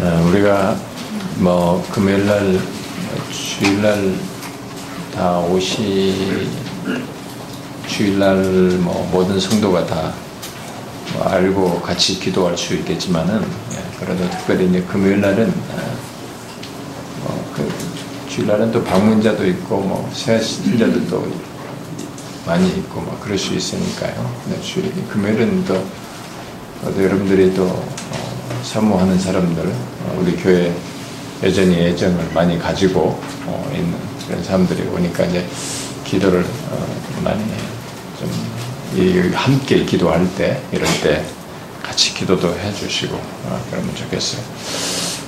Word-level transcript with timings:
어, 0.00 0.28
우리가 0.28 0.76
뭐 1.38 1.84
금요일 1.92 2.26
날 2.26 2.58
주일 3.30 3.82
날다 3.82 5.38
오시 5.40 6.48
주일 7.86 8.18
날뭐 8.18 9.08
모든 9.12 9.38
성도가 9.38 9.86
다 9.86 10.28
뭐 11.14 11.26
알고 11.26 11.80
같이 11.80 12.18
기도할 12.20 12.56
수 12.56 12.74
있겠지만은 12.74 13.42
예, 13.72 13.98
그래도 13.98 14.28
특별히 14.30 14.68
이제 14.68 14.82
금요일 14.82 15.20
날은 15.20 15.48
어, 15.48 15.94
뭐그 17.24 17.72
주일 18.28 18.46
날은 18.48 18.70
또 18.72 18.84
방문자도 18.84 19.46
있고 19.46 19.80
뭐 19.80 20.10
새신자들도 20.12 21.48
많이 22.46 22.68
있고 22.68 23.00
뭐 23.00 23.18
그럴 23.20 23.38
수 23.38 23.54
있으니까요. 23.54 24.34
네, 24.48 24.60
주일 24.60 24.92
금요일은 25.08 25.64
또, 25.64 25.82
또 26.84 27.02
여러분들이 27.02 27.54
또 27.54 27.64
어, 27.64 27.96
사모하는 28.62 29.18
사람들 29.18 29.66
어, 29.66 30.18
우리 30.20 30.36
교회 30.36 30.72
여전히 31.42 31.76
애정을 31.76 32.30
많이 32.34 32.58
가지고 32.58 33.20
어, 33.46 33.70
있는 33.74 33.94
그런 34.26 34.42
사람들이 34.42 34.88
오니까 34.88 35.24
이제 35.24 35.46
기도를 36.04 36.44
어, 36.70 36.86
많이 37.22 37.42
좀 38.18 38.30
함께 39.34 39.84
기도할 39.84 40.26
때 40.36 40.60
이럴 40.72 40.86
때 41.02 41.24
같이 41.82 42.14
기도도 42.14 42.54
해주시고 42.58 43.14
어, 43.16 43.60
그러면 43.70 43.94
좋겠어요. 43.94 44.40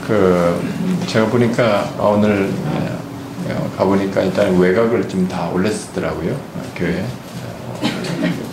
그 0.07 0.61
제가 1.07 1.27
보니까 1.27 1.85
오늘 1.99 2.51
어, 2.65 3.73
가보니까 3.77 4.23
일단 4.23 4.59
외곽을 4.59 5.09
좀 5.09 5.29
다 5.29 5.49
올렸더라고요 5.51 6.37
교회 6.75 7.05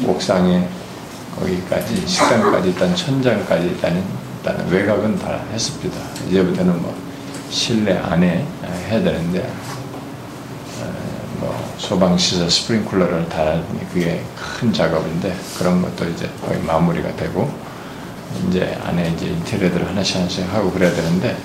옥상에 0.06 0.68
거기까지 1.40 2.04
식당까지 2.08 2.70
일단 2.70 2.96
천장까지 2.96 3.68
일단은 3.68 4.04
일단은 4.48 4.70
외곽은 4.70 5.20
다 5.20 5.42
했습니다. 5.52 5.98
이제부터는 6.30 6.82
뭐 6.82 6.96
실내 7.50 7.98
안에 7.98 8.46
해야 8.88 9.04
되는데 9.04 9.52
뭐 11.40 11.74
소방시설 11.78 12.50
스프링클러를 12.50 13.28
달니 13.28 13.90
그게 13.94 14.24
큰 14.36 14.72
작업인데 14.72 15.36
그런 15.58 15.82
것도 15.82 16.10
이제 16.10 16.30
거의 16.46 16.62
마무리가 16.62 17.14
되고 17.18 17.52
이제 18.48 18.78
안에 18.84 19.12
이제 19.12 19.28
인테리어들 19.28 19.86
하나씩 19.88 20.16
하나씩 20.18 20.54
하고 20.54 20.72
그래야 20.72 20.92
되는데 20.94 21.38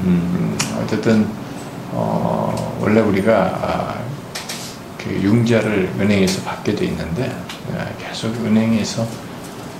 음 0.00 0.58
어쨌든 0.82 1.26
어 1.92 2.78
원래 2.80 3.00
우리가 3.00 3.34
아 3.34 4.06
그 5.06 5.14
융자를 5.22 5.92
은행에서 6.00 6.42
받게 6.42 6.74
돼 6.74 6.86
있는데 6.86 7.30
아, 7.76 7.86
계속 7.98 8.34
은행에서 8.44 9.06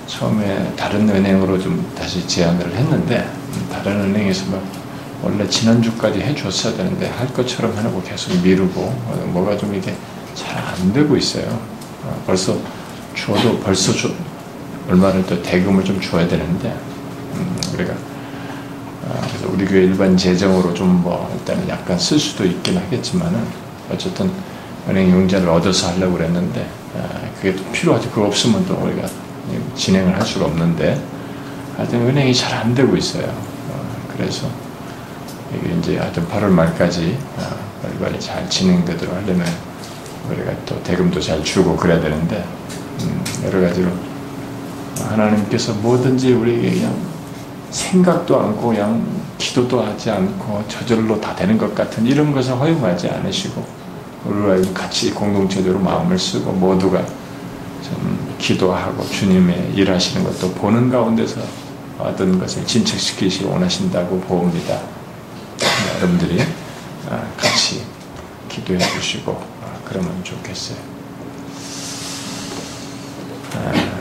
처음에 0.07 0.73
다른 0.75 1.07
은행으로 1.09 1.59
좀 1.59 1.85
다시 1.97 2.25
제안을 2.27 2.73
했는데 2.73 3.29
다른 3.71 3.99
은행에서 4.01 4.49
막 4.51 4.63
원래 5.21 5.47
지난주까지 5.47 6.19
해줬어야 6.21 6.77
되는데 6.77 7.07
할 7.09 7.27
것처럼 7.33 7.75
해놓고 7.77 8.01
계속 8.03 8.33
미루고 8.41 8.81
뭐가 9.33 9.57
좀 9.57 9.73
이게 9.75 9.95
잘 10.35 10.57
안 10.79 10.93
되고 10.93 11.17
있어요. 11.17 11.45
어, 12.03 12.23
벌써 12.25 12.55
줘도 13.15 13.59
벌써 13.59 13.91
줘, 13.93 14.09
얼마를 14.89 15.25
또 15.25 15.41
대금을 15.41 15.83
좀 15.83 15.99
줘야 15.99 16.27
되는데 16.27 16.69
음, 17.33 17.57
우리가 17.73 17.93
아, 17.93 19.27
그래서 19.27 19.49
우리 19.51 19.65
교회 19.65 19.83
일반 19.83 20.15
재정으로 20.15 20.73
좀 20.73 20.87
뭐 21.01 21.29
일단은 21.39 21.67
약간 21.69 21.97
쓸 21.97 22.19
수도 22.19 22.45
있긴 22.45 22.77
하겠지만은 22.77 23.39
어쨌든 23.91 24.29
은행 24.87 25.09
용자를 25.11 25.49
얻어서 25.49 25.89
하려고 25.89 26.13
그랬는데 26.17 26.67
아, 26.95 27.19
그게 27.37 27.55
또 27.55 27.63
필요하지 27.71 28.09
그거 28.09 28.27
없으면 28.27 28.65
또 28.67 28.75
우리가 28.75 29.07
진행을 29.75 30.15
할 30.15 30.25
수가 30.25 30.45
없는데 30.45 31.01
하여튼 31.75 32.07
은행이 32.07 32.33
잘 32.33 32.53
안 32.57 32.73
되고 32.73 32.95
있어요. 32.97 33.25
어, 33.25 34.07
그래서 34.15 34.47
이게 35.53 35.73
이제 35.75 35.97
하여튼 35.97 36.27
8월 36.27 36.47
말까지 36.47 37.17
어, 37.37 37.41
빨리빨리 37.83 38.19
잘 38.19 38.49
진행되도록 38.49 39.15
하려면 39.15 39.45
우리가 40.29 40.51
또 40.65 40.81
대금도 40.83 41.21
잘 41.21 41.43
주고 41.43 41.75
그래야 41.77 41.99
되는데 42.01 42.43
음, 43.01 43.23
여러 43.45 43.61
가지로 43.61 43.89
하나님께서 45.09 45.73
뭐든지 45.73 46.33
우리에게 46.33 46.71
그냥 46.71 46.95
생각도 47.69 48.39
않고 48.39 48.69
그냥 48.69 49.05
기도도 49.37 49.83
하지 49.83 50.09
않고 50.09 50.63
저절로 50.67 51.21
다 51.21 51.35
되는 51.35 51.57
것 51.57 51.73
같은 51.75 52.05
이런 52.05 52.33
것을 52.33 52.53
허용하지 52.55 53.09
않으시고 53.09 53.63
우리와 54.25 54.73
같이 54.73 55.11
공동체적으로 55.11 55.79
마음을 55.79 56.17
쓰고 56.17 56.51
모두가 56.53 57.05
좀 57.83 58.16
기도하고 58.37 59.07
주님의 59.09 59.73
일하시는 59.75 60.23
것도 60.23 60.53
보는 60.53 60.89
가운데서 60.89 61.41
어떤 61.99 62.39
것을 62.39 62.65
진척시키시기 62.65 63.45
원하신다고 63.45 64.19
봅니다. 64.21 64.79
여러분들이 65.97 66.41
아, 67.09 67.23
같이 67.35 67.83
기도해 68.49 68.79
주시고 68.79 69.31
아, 69.63 69.79
그러면 69.83 70.23
좋겠어요. 70.23 70.77
아, 73.55 73.97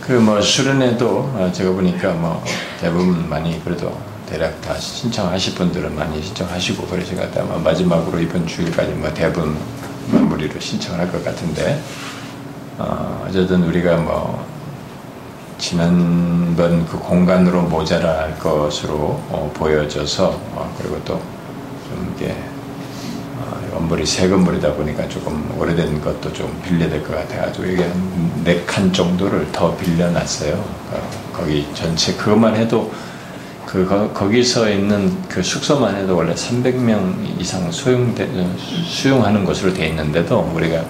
그뭐 0.00 0.42
수련회도 0.42 1.52
제가 1.54 1.72
보니까 1.72 2.12
뭐 2.12 2.42
대부분 2.80 3.28
많이 3.28 3.62
그래도 3.64 3.96
대략 4.26 4.60
다 4.60 4.74
신청하실 4.76 5.54
분들은 5.54 5.94
많이 5.94 6.22
신청하시고 6.22 6.86
그래서 6.86 7.10
제가 7.10 7.28
아마 7.40 7.56
마지막으로 7.58 8.18
이번 8.20 8.46
주일까지 8.46 8.92
뭐 8.92 9.12
대부분 9.14 9.54
마 9.54 9.83
무리로 10.34 10.58
신청을 10.60 11.00
할 11.00 11.10
것 11.10 11.24
같은데 11.24 11.80
어, 12.78 13.24
어쨌든 13.28 13.62
우리가 13.64 13.96
뭐 13.98 14.44
지난번 15.58 16.84
그 16.86 16.98
공간으로 16.98 17.62
모자랄 17.62 18.38
것으로 18.38 19.20
어, 19.30 19.50
보여져서 19.54 20.26
어, 20.52 20.74
그리고 20.78 20.96
또좀 21.04 22.14
이게 22.16 22.34
어, 23.38 23.70
건물이 23.74 24.04
새 24.04 24.28
건물이다 24.28 24.74
보니까 24.74 25.08
조금 25.08 25.54
오래된 25.58 26.00
것도 26.00 26.32
좀 26.32 26.60
빌려야 26.64 26.88
될 26.90 27.02
것 27.04 27.14
같아가지고 27.16 27.66
이게 27.66 27.90
네칸 28.42 28.92
정도를 28.92 29.50
더 29.52 29.74
빌려놨어요. 29.76 30.54
어, 30.54 31.10
거기 31.32 31.66
전체 31.74 32.14
그것만 32.14 32.56
해도 32.56 32.92
그 33.74 33.84
거, 33.84 34.28
기서 34.28 34.70
있는 34.70 35.12
그 35.28 35.42
숙소만 35.42 35.96
해도 35.96 36.16
원래 36.16 36.32
300명 36.32 37.40
이상 37.40 37.72
수용 37.72 38.14
수용하는 38.86 39.44
것으로 39.44 39.74
돼 39.74 39.88
있는데도 39.88 40.48
우리가 40.54 40.80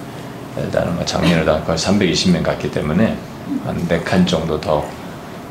일단은 0.59 0.95
뭐 0.95 1.03
작년에도 1.07 1.63
거의 1.65 1.79
320명 1.79 2.43
갔기 2.43 2.71
때문에 2.71 3.17
한네칸 3.65 4.27
정도 4.27 4.61
더 4.61 4.87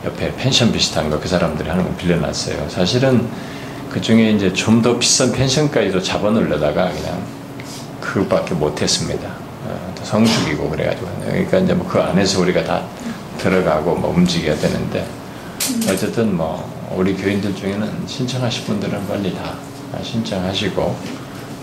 옆에 0.06 0.32
펜션 0.36 0.72
비슷한 0.72 1.10
거 1.10 1.20
그 1.20 1.28
사람들이 1.28 1.68
하는 1.70 1.84
거 1.84 1.90
빌려놨어요. 1.96 2.70
사실은 2.70 3.28
그 3.90 4.00
중에 4.00 4.30
이제 4.34 4.54
좀 4.54 4.84
더 4.84 5.00
비싼 5.00 5.32
펜션까지도 5.32 6.04
잡아놓으려다가 6.04 6.92
그냥 6.92 7.20
그밖에 8.00 8.54
못했습니다. 8.54 9.28
어, 9.66 9.94
성숙이고 10.04 10.70
그래가지고 10.70 11.08
그러니까 11.26 11.58
이제 11.58 11.74
뭐 11.74 11.88
그 11.88 12.00
안에서 12.00 12.42
우리가 12.42 12.64
다 12.64 12.84
들어가고 13.40 13.96
뭐 13.96 14.14
움직여야 14.16 14.56
되는데 14.58 15.04
어쨌든 15.90 16.38
뭐 16.38 16.72
우리 16.96 17.16
교인들 17.16 17.56
중에는 17.56 18.08
신청하실 18.08 18.66
분들은 18.66 19.08
빨리 19.08 19.34
다 19.36 19.56
신청하시고 20.02 20.96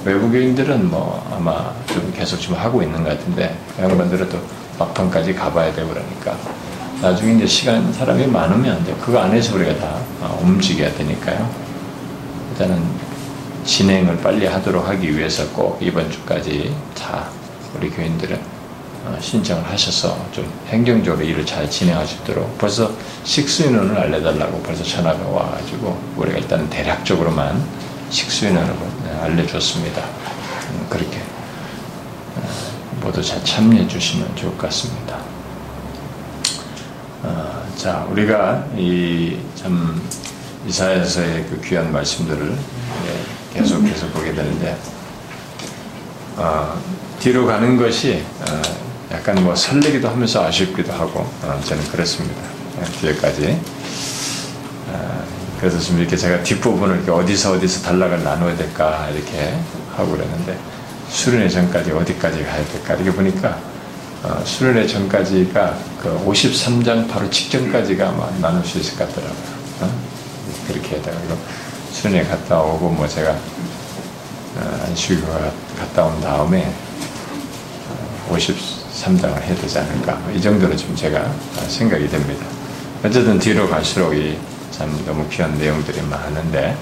외부 0.05 0.31
교인들은 0.31 0.91
뭐 0.91 1.27
아마 1.31 1.73
좀 1.87 2.13
계속 2.17 2.39
지금 2.39 2.57
하고 2.57 2.83
있는 2.83 3.03
것 3.05 3.11
같은데 3.11 3.57
양반들은 3.79 4.29
또 4.29 4.39
막판까지 4.79 5.35
가봐야 5.35 5.73
되고 5.75 5.91
그러니까 5.91 6.37
나중에 7.03 7.35
이제 7.35 7.47
시간 7.47 7.93
사람이 7.93 8.27
많으면 8.27 8.83
이제 8.83 8.95
그거 9.01 9.21
안에서 9.21 9.57
우리가 9.57 9.77
다 9.79 9.99
어, 10.21 10.39
움직여야 10.43 10.93
되니까요. 10.95 11.51
일단은 12.53 12.83
진행을 13.65 14.19
빨리 14.19 14.47
하도록 14.47 14.87
하기 14.87 15.17
위해서 15.17 15.47
꼭 15.51 15.79
이번 15.81 16.11
주까지 16.11 16.75
다 16.95 17.29
우리 17.77 17.89
교인들은 17.91 18.37
어, 18.37 18.60
신청을 19.21 19.65
하셔서 19.65 20.27
좀 20.33 20.51
행정적으로 20.69 21.25
일을 21.25 21.45
잘 21.45 21.69
있도록 22.17 22.57
벌써 22.59 22.93
식수인원을 23.25 23.99
알려달라고 23.99 24.63
벌써 24.63 24.85
전화가 24.85 25.27
와가지고 25.27 25.99
우리가 26.17 26.39
일단 26.39 26.69
대략적으로만 26.69 27.63
식수인원을 28.11 28.75
알려줬습니다. 29.23 30.03
음, 30.03 30.87
그렇게 30.89 31.19
모두 33.01 33.23
잘 33.23 33.43
참여해 33.45 33.89
주시면 33.89 34.37
좋을 34.37 34.53
것 34.53 34.67
같습니다. 34.67 35.19
어, 37.23 37.63
자, 37.77 38.07
우리가 38.11 38.67
이참 38.77 40.01
이사야서의 40.67 41.47
그 41.49 41.61
귀한 41.65 41.91
말씀들을 41.93 42.57
계속해서 43.55 44.07
보게 44.09 44.35
되는데 44.35 44.77
어, 46.37 46.79
뒤로 47.19 47.47
가는 47.47 47.77
것이 47.77 48.23
어, 48.41 48.90
약간 49.13 49.43
뭐 49.43 49.57
설레기도 49.57 50.09
하면서 50.09 50.45
아쉽기도 50.45 50.93
하고 50.93 51.21
어, 51.43 51.61
저는 51.65 51.85
그렇습니다. 51.91 52.41
어, 52.79 52.85
뒤에까지. 53.01 53.61
어, 54.89 55.25
그래서 55.59 55.79
지금 55.81 55.99
이렇게 55.99 56.17
제가 56.17 56.43
뒷부분을 56.45 56.97
이렇게 56.97 57.11
어디서 57.11 57.53
어디서 57.55 57.83
단락을 57.83 58.23
나눠야 58.23 58.57
될까 58.57 59.09
이렇게 59.11 59.59
하고 59.97 60.13
그랬는데 60.13 60.57
수련회 61.09 61.49
전까지 61.49 61.91
어디까지 61.91 62.45
가야 62.45 62.65
될까 62.67 62.95
이렇게 62.95 63.13
보니까 63.13 63.59
어, 64.23 64.43
수련회 64.45 64.87
전까지가 64.87 65.77
그 66.01 66.25
53장 66.27 67.09
바로 67.09 67.29
직전까지가 67.29 68.09
아마 68.09 68.31
나눌 68.41 68.65
수 68.65 68.79
있을 68.79 68.97
것 68.97 69.09
같더라고요. 69.09 69.43
어? 69.81 69.91
그렇게 70.69 70.97
해가지고 70.97 71.37
수련회 71.93 72.25
갔다 72.27 72.61
오고 72.61 72.91
뭐 72.91 73.09
제가 73.09 73.33
어, 73.33 74.85
안식교가 74.87 75.53
갔다 75.79 76.05
온 76.05 76.21
다음에 76.21 76.73
53장을 79.01 79.43
해야 79.43 79.55
되지 79.55 79.79
않을까 79.79 80.19
이 80.35 80.41
정도로 80.41 80.77
좀 80.77 80.95
제가 80.95 81.25
생각이 81.69 82.09
됩니다. 82.09 82.45
어쨌든 83.03 83.39
뒤로 83.39 83.69
갈수록 83.69 84.13
참 84.71 85.03
너무 85.07 85.27
귀한 85.29 85.57
내용들이 85.59 86.03
많은데 86.03 86.77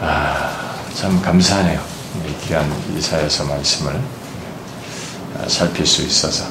아, 0.00 0.76
참 0.94 1.20
감사하네요. 1.20 1.80
이 2.26 2.46
귀한 2.46 2.70
이사야서 2.96 3.44
말씀을 3.44 4.00
아, 5.38 5.48
살필 5.48 5.86
수 5.86 6.02
있어서. 6.02 6.44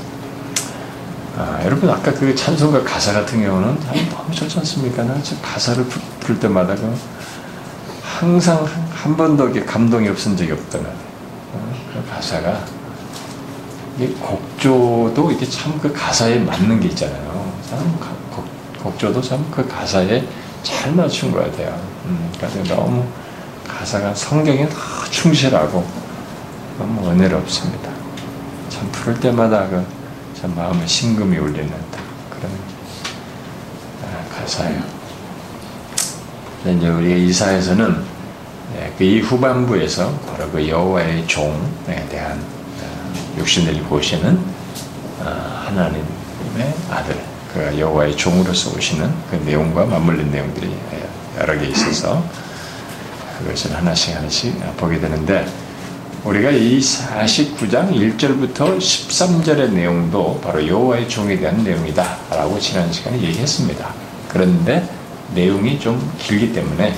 아, 1.38 1.62
여러분 1.64 1.90
아까 1.90 2.14
그 2.14 2.36
찬송가 2.36 2.84
가사 2.84 3.14
같은 3.14 3.42
경우는 3.42 3.80
너무 4.10 4.32
좋지 4.34 4.60
않습니까? 4.60 5.06
가사를 5.42 5.86
풀 6.20 6.40
때마다 6.40 6.76
그 6.76 6.94
항상 8.04 8.68
한 8.92 9.16
번도 9.16 9.54
감동이 9.66 10.10
없은 10.10 10.36
적이 10.36 10.52
없더라. 10.54 10.84
어, 11.54 11.74
그 11.94 12.10
가사가 12.10 12.81
이 14.02 14.08
곡조도 14.16 15.32
이게 15.32 15.46
참 15.48 15.80
그 15.80 15.92
가사에 15.94 16.40
맞는 16.40 16.80
게 16.80 16.88
있잖아요. 16.90 17.52
참 17.70 17.80
곡, 18.84 18.98
조도 18.98 19.22
참 19.22 19.46
그 19.52 19.68
가사에 19.68 20.24
잘 20.64 20.92
맞춘 20.94 21.32
것 21.32 21.40
같아요. 21.46 21.80
음, 22.06 22.32
그러니까 22.38 22.76
너무 22.76 23.04
가사가 23.68 24.14
성경에 24.14 24.68
다 24.68 24.76
충실하고 25.10 25.86
너무 26.80 27.10
은혜롭습니다. 27.12 27.90
참 28.70 28.90
부를 28.92 29.20
때마다 29.20 29.68
그 29.68 29.86
참 30.42 30.56
마음에 30.56 30.88
심금이 30.88 31.38
울리는 31.38 31.72
그런 32.32 32.52
아, 34.04 34.36
가사예요. 34.36 34.82
이제 36.66 36.88
우리 36.90 37.28
이사에서는 37.28 38.04
예, 38.78 38.92
그이 38.98 39.20
후반부에서 39.22 40.12
바로 40.28 40.50
그 40.50 40.68
여호와의 40.68 41.28
종에 41.28 42.08
대한 42.10 42.40
어, 42.40 42.61
육신을 43.38 43.76
입으시는 43.78 44.40
어, 45.20 45.64
하나님의 45.66 46.74
아들, 46.90 47.20
그 47.54 47.80
여호와의 47.80 48.16
종으로서 48.16 48.76
오시는 48.76 49.12
그 49.30 49.36
내용과 49.46 49.86
맞물린 49.86 50.32
내용들이 50.32 50.74
여러 51.40 51.58
개 51.60 51.68
있어서 51.68 52.24
그것을 53.40 53.76
하나씩 53.76 54.16
하나씩 54.16 54.78
보게 54.78 55.00
되는데 55.00 55.46
우리가 56.24 56.52
이 56.52 56.80
49장 56.80 57.92
1절부터 57.92 58.78
13절의 58.78 59.72
내용도 59.72 60.40
바로 60.40 60.66
여호와의 60.66 61.10
종에 61.10 61.38
대한 61.38 61.64
내용이다 61.64 62.18
라고 62.30 62.60
지난 62.60 62.92
시간에 62.94 63.20
얘기했습니다. 63.20 63.92
그런데 64.30 64.88
내용이 65.34 65.80
좀 65.80 66.14
길기 66.20 66.54
때문에 66.54 66.94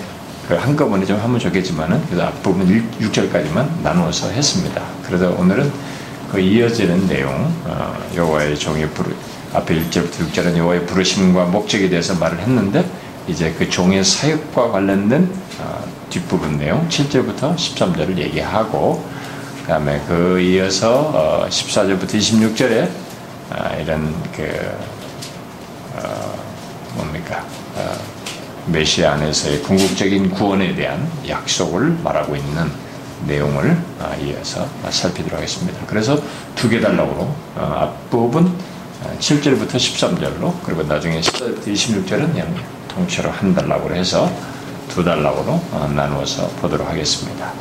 그 0.48 0.56
한꺼번에 0.56 1.06
좀 1.06 1.18
하면 1.22 1.40
좋겠지만은 1.40 2.04
그래서 2.08 2.28
앞부분 2.28 2.68
6절까지만 3.00 3.82
나누어서 3.82 4.30
했습니다. 4.30 4.82
그래서 5.06 5.34
오늘은 5.40 5.72
그 6.34 6.40
이어지는 6.40 7.08
내용 7.08 7.32
어, 7.64 7.96
여호와의 8.16 8.58
종의 8.58 8.90
부르 8.90 9.14
앞에 9.54 9.76
1절부터 9.76 10.32
6절은 10.32 10.58
여호와의 10.58 10.88
부르심과 10.88 11.46
목적에 11.46 11.88
대해서 11.90 12.16
말을 12.16 12.40
했는데 12.40 12.84
이제 13.28 13.54
그 13.56 13.70
종의 13.70 14.04
사역과 14.04 14.72
관련된 14.72 15.32
어, 15.60 15.86
뒷부분 16.10 16.58
내용 16.58 16.90
7절부터 16.90 17.56
13절을 17.56 18.18
얘기하고 18.18 19.06
그 19.62 19.68
다음에 19.68 20.02
그 20.08 20.40
이어서 20.40 21.12
어, 21.14 21.48
14절부터 21.48 22.16
26절에 22.16 22.90
어, 23.52 23.80
이런 23.80 24.12
그 24.36 24.76
어, 25.98 26.36
뭡니까? 26.96 27.46
어, 27.76 27.96
메시아 28.72 29.14
안에서의 29.14 29.62
궁극적인 29.62 30.32
구원에 30.32 30.74
대한 30.74 31.08
약속을 31.28 32.00
말하고 32.04 32.36
있는 32.36 32.72
내용을 33.28 33.78
어, 34.00 34.16
이어서 34.22 34.68
살피도록 34.90 35.38
하겠습니다. 35.38 35.80
그래서 35.88 36.18
두개 36.56 36.80
단락으로 36.80 37.34
앞부분 37.56 38.54
7절부터 39.20 39.76
13절로 39.76 40.54
그리고 40.64 40.84
나중에 40.84 41.20
14절부터 41.20 41.68
26절은 41.68 42.32
그냥 42.32 42.56
통째로 42.88 43.30
한 43.32 43.54
단락으로 43.54 43.96
해서 43.96 44.32
두 44.88 45.04
단락으로 45.04 45.54
어, 45.72 45.92
나누어서 45.94 46.48
보도록 46.62 46.88
하겠습니다. 46.88 47.52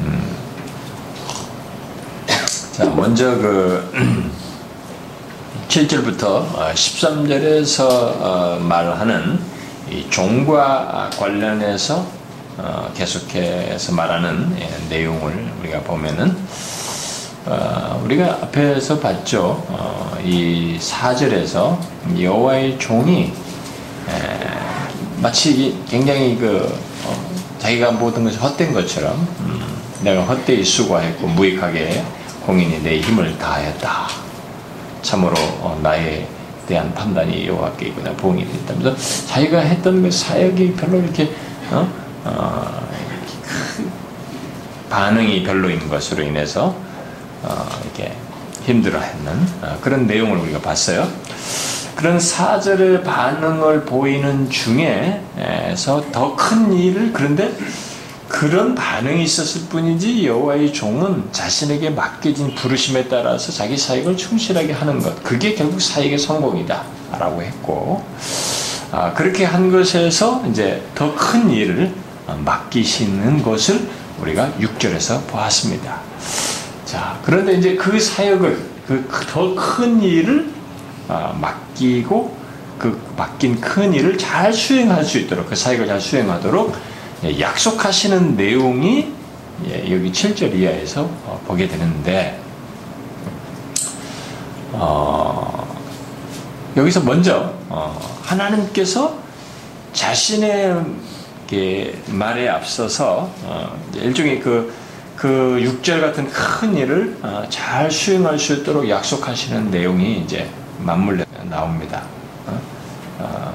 음. 0.00 0.36
자, 2.72 2.84
먼저 2.86 3.36
그 3.36 3.90
7절부터 5.68 6.72
13절에서 6.74 7.80
어, 7.80 8.20
어, 8.20 8.58
말하는 8.60 9.38
종과 10.10 11.10
관련해서 11.16 12.19
계속해서 12.94 13.92
말하는 13.92 14.56
예, 14.58 14.68
내용을 14.88 15.52
우리가 15.60 15.80
보면은 15.80 16.36
우리가 18.04 18.38
앞에서 18.42 19.00
봤죠. 19.00 19.64
이 20.24 20.76
4절에서 20.78 21.78
여호와의 22.20 22.78
종이 22.78 23.32
마치 25.20 25.78
굉장히 25.86 26.36
그 26.38 26.66
어, 27.04 27.30
자기가 27.58 27.92
모든 27.92 28.24
것이 28.24 28.38
헛된 28.38 28.72
것처럼 28.72 29.12
음, 29.40 29.60
내가 30.02 30.22
헛되이 30.22 30.64
수고했고 30.64 31.26
무익하게 31.26 32.02
공인이 32.46 32.82
내 32.82 33.00
힘을 33.00 33.36
다하였다. 33.36 34.08
참으로 35.02 35.34
어, 35.60 35.78
나에 35.82 36.26
대한 36.66 36.94
판단이 36.94 37.46
여호와께 37.46 37.88
있구나 37.88 38.12
봉이 38.12 38.46
됐다면서 38.46 39.26
자기가 39.26 39.60
했던 39.60 40.02
그 40.02 40.10
사역이 40.10 40.72
별로 40.74 40.98
이렇게 40.98 41.30
어? 41.70 41.86
어, 42.24 42.88
반응이 44.90 45.42
별로인 45.44 45.88
것으로 45.88 46.22
인해서 46.22 46.74
어, 47.42 47.68
이렇게 47.84 48.12
힘들어했는 48.64 49.48
어, 49.62 49.78
그런 49.80 50.06
내용을 50.06 50.38
우리가 50.38 50.60
봤어요. 50.60 51.08
그런 51.96 52.18
사절의 52.18 53.04
반응을 53.04 53.84
보이는 53.84 54.48
중에서 54.48 56.04
더 56.12 56.34
큰 56.34 56.72
일을 56.72 57.12
그런데 57.12 57.52
그런 58.26 58.74
반응이 58.74 59.22
있었을 59.24 59.62
뿐이지 59.68 60.26
여호와의 60.26 60.72
종은 60.72 61.28
자신에게 61.32 61.90
맡겨진 61.90 62.54
부르심에 62.54 63.08
따라서 63.08 63.52
자기 63.52 63.76
사역을 63.76 64.16
충실하게 64.16 64.72
하는 64.72 65.00
것 65.00 65.22
그게 65.22 65.54
결국 65.54 65.82
사역의 65.82 66.18
성공이다라고 66.18 67.42
했고 67.42 68.02
아, 68.92 69.12
그렇게 69.12 69.44
한 69.44 69.70
것에서 69.70 70.42
이제 70.48 70.82
더 70.94 71.14
큰 71.14 71.50
일을 71.50 71.92
맡기시는 72.44 73.42
것을 73.42 73.88
우리가 74.20 74.52
6절에서 74.60 75.26
보았습니다. 75.26 76.00
자 76.84 77.18
그런데 77.24 77.54
이제 77.54 77.74
그 77.76 77.98
사역을 77.98 78.70
그 78.86 79.06
더 79.32 79.54
큰 79.54 80.02
일을 80.02 80.50
아, 81.08 81.32
맡기고 81.40 82.36
그 82.78 83.00
맡긴 83.16 83.60
큰 83.60 83.92
일을 83.94 84.16
잘 84.18 84.52
수행할 84.52 85.04
수 85.04 85.18
있도록 85.18 85.48
그 85.48 85.54
사역을 85.56 85.86
잘 85.86 86.00
수행하도록 86.00 86.74
예, 87.24 87.38
약속하시는 87.38 88.36
내용이 88.36 89.12
예, 89.68 89.92
여기 89.94 90.10
7절 90.10 90.54
이하에서 90.54 91.02
어, 91.02 91.40
보게 91.46 91.68
되는데 91.68 92.40
어, 94.72 95.66
여기서 96.76 97.00
먼저 97.00 97.52
어, 97.68 98.18
하나님께서 98.22 99.18
자신의 99.92 100.82
말에 102.08 102.48
앞서서 102.48 103.30
일종의 103.94 104.40
그, 104.40 104.72
그 105.16 105.78
6절 105.82 106.00
같은 106.00 106.28
큰 106.30 106.76
일을 106.76 107.16
잘 107.48 107.90
수행할 107.90 108.38
수 108.38 108.54
있도록 108.54 108.88
약속하시는 108.88 109.70
내용이 109.70 110.18
이제 110.18 110.48
맞물려 110.78 111.24
나옵니다. 111.48 112.02
어? 112.46 112.60
어, 113.18 113.52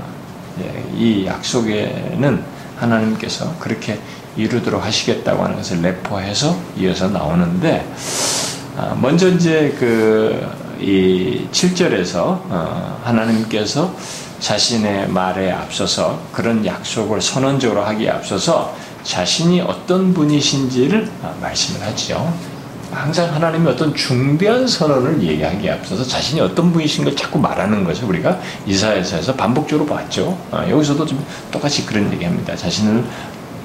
예, 0.62 0.84
이 0.96 1.26
약속에는 1.26 2.44
하나님께서 2.78 3.58
그렇게 3.60 4.00
이루도록 4.38 4.84
하시겠다고 4.84 5.44
하는 5.44 5.56
것을 5.56 5.82
내포해서 5.82 6.56
이어서 6.78 7.08
나오는데 7.08 7.86
어, 8.78 8.98
먼저 9.02 9.28
이제 9.30 9.76
그 9.80 10.66
이 10.80 11.48
7절에서 11.52 12.18
어, 12.50 13.02
하나님께서 13.04 13.96
자신의 14.40 15.10
말에 15.10 15.52
앞서서 15.52 16.20
그런 16.32 16.66
약속을 16.66 17.22
선언적으로 17.22 17.84
하기에 17.84 18.10
앞서서 18.10 18.76
자신이 19.04 19.62
어떤 19.62 20.14
분이신지를 20.14 21.10
어, 21.22 21.38
말씀을 21.42 21.86
하죠. 21.88 22.34
항상 22.92 23.34
하나님이 23.34 23.68
어떤 23.68 23.94
중대한 23.94 24.68
선언을 24.68 25.22
얘기하기에 25.22 25.72
앞서서 25.72 26.04
자신이 26.04 26.40
어떤 26.40 26.72
분이신 26.72 27.04
걸 27.04 27.16
자꾸 27.16 27.40
말하는 27.40 27.84
것을 27.84 28.06
우리가 28.06 28.40
이사에서 28.66 29.36
반복적으로 29.36 29.86
봤죠. 29.86 30.38
아, 30.52 30.68
여기서도 30.70 31.06
좀 31.06 31.26
똑같이 31.52 31.86
그런 31.86 32.12
얘기합니다. 32.14 32.56
자신을 32.56 33.04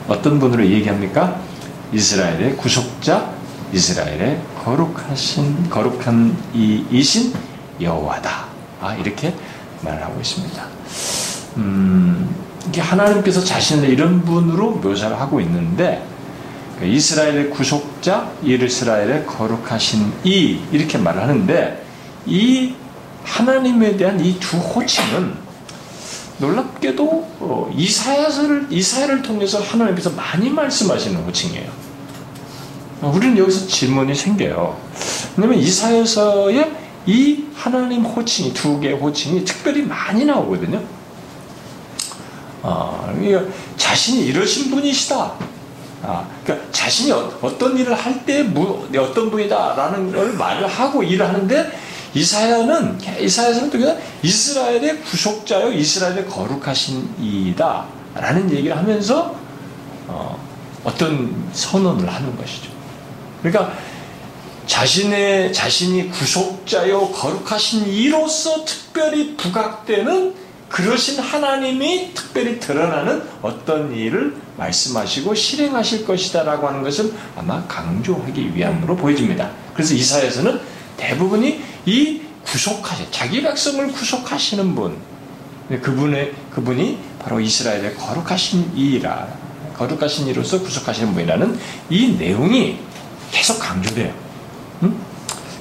어떤 0.09 0.39
분으로 0.41 0.67
얘기합니까? 0.67 1.41
이스라엘의 1.93 2.57
구속자, 2.57 3.31
이스라엘의 3.73 4.41
거룩하신 4.65 5.71
거룩한 5.71 6.37
이 6.55 6.85
이신 6.91 7.33
여호와다. 7.81 8.47
아 8.81 8.95
이렇게 8.95 9.35
말을 9.83 10.03
하고 10.03 10.21
있습니다. 10.21 10.67
음, 11.57 12.35
이게 12.69 12.81
하나님께서 12.81 13.43
자신을 13.43 13.89
이런 13.89 14.25
분으로 14.25 14.73
묘사를 14.73 15.19
하고 15.19 15.41
있는데 15.41 16.05
그 16.79 16.87
이스라엘의 16.87 17.51
구속자, 17.51 18.31
이스라엘의 18.43 19.27
거룩하신 19.27 20.13
이 20.25 20.61
이렇게 20.73 20.99
말을 20.99 21.23
하는데 21.23 21.85
이 22.27 22.75
하나님에 23.25 23.97
대한 23.97 24.19
이 24.21 24.39
두 24.41 24.57
호칭은 24.57 25.35
놀랍게도 26.39 27.05
어, 27.41 27.71
이사야서를 27.77 28.69
이사야를 28.71 29.23
통해서 29.23 29.61
하나님께서 29.61 30.11
많이 30.11 30.49
말씀하시는 30.49 31.21
호칭이에요. 31.23 31.71
우리는 33.03 33.37
여기서 33.37 33.67
질문이 33.67 34.15
생겨요. 34.15 34.79
왜냐면 35.37 35.59
이사야서에 35.59 36.71
이 37.07 37.45
하나님 37.55 38.05
호칭이 38.05 38.53
두 38.53 38.79
개의 38.81 38.95
호칭이 38.95 39.45
특별히 39.45 39.83
많이 39.83 40.25
나오거든요. 40.25 40.83
아, 42.63 43.13
자신이 43.77 44.27
이러신 44.27 44.71
분이시다. 44.71 45.33
아, 46.03 46.27
그러니까 46.45 46.71
자신이 46.73 47.13
어, 47.13 47.57
떤 47.59 47.77
일을 47.77 47.95
할 47.95 48.25
때 48.25 48.47
어떤 48.99 49.31
분이다라는 49.31 50.13
걸 50.13 50.33
말을 50.35 50.67
하고 50.67 51.03
일을 51.03 51.27
하는데 51.27 51.71
이사야는 52.15 52.99
이사야서는 53.21 53.71
또 53.71 53.79
이스라엘의 54.23 55.01
구속자요, 55.01 55.73
이스라엘의 55.73 56.27
거룩하신 56.27 57.09
이다라는 57.21 58.51
얘기를 58.51 58.77
하면서 58.77 59.35
어, 60.09 60.39
어떤 60.85 61.35
선언을 61.53 62.13
하는 62.13 62.37
것이죠. 62.37 62.71
그러니까 63.43 63.75
자신의 64.71 65.53
자신이 65.53 66.11
구속자요 66.11 67.09
거룩하신 67.11 67.89
이로서 67.89 68.65
특별히 68.65 69.37
부각되는 69.37 70.33
그러신 70.69 71.19
하나님이 71.19 72.15
특별히 72.15 72.61
드러나는 72.61 73.21
어떤 73.43 73.93
일을 73.93 74.37
말씀하시고 74.57 75.35
실행하실 75.35 76.07
것이다라고 76.07 76.69
하는 76.69 76.85
것을 76.85 77.13
아마 77.37 77.67
강조하기 77.67 78.55
위함으로 78.55 78.97
보여집니다. 78.97 79.51
그래서 79.75 79.93
이사에서는 79.93 80.61
대부분이 80.97 81.61
이 81.87 82.23
구속하시 82.45 83.09
자기 83.11 83.43
백성을 83.43 83.85
구속하시는 83.89 84.77
분 84.77 84.97
그분의 85.69 86.33
그분이 86.53 86.97
바로 87.19 87.41
이스라엘의 87.41 87.97
거룩하신 87.97 88.77
이라 88.77 89.27
거룩하신 89.77 90.29
이로서 90.29 90.61
구속하시는 90.61 91.13
분이라는 91.13 91.59
이 91.91 92.17
내용이 92.17 92.79
계속 93.33 93.59
강조돼요. 93.59 94.20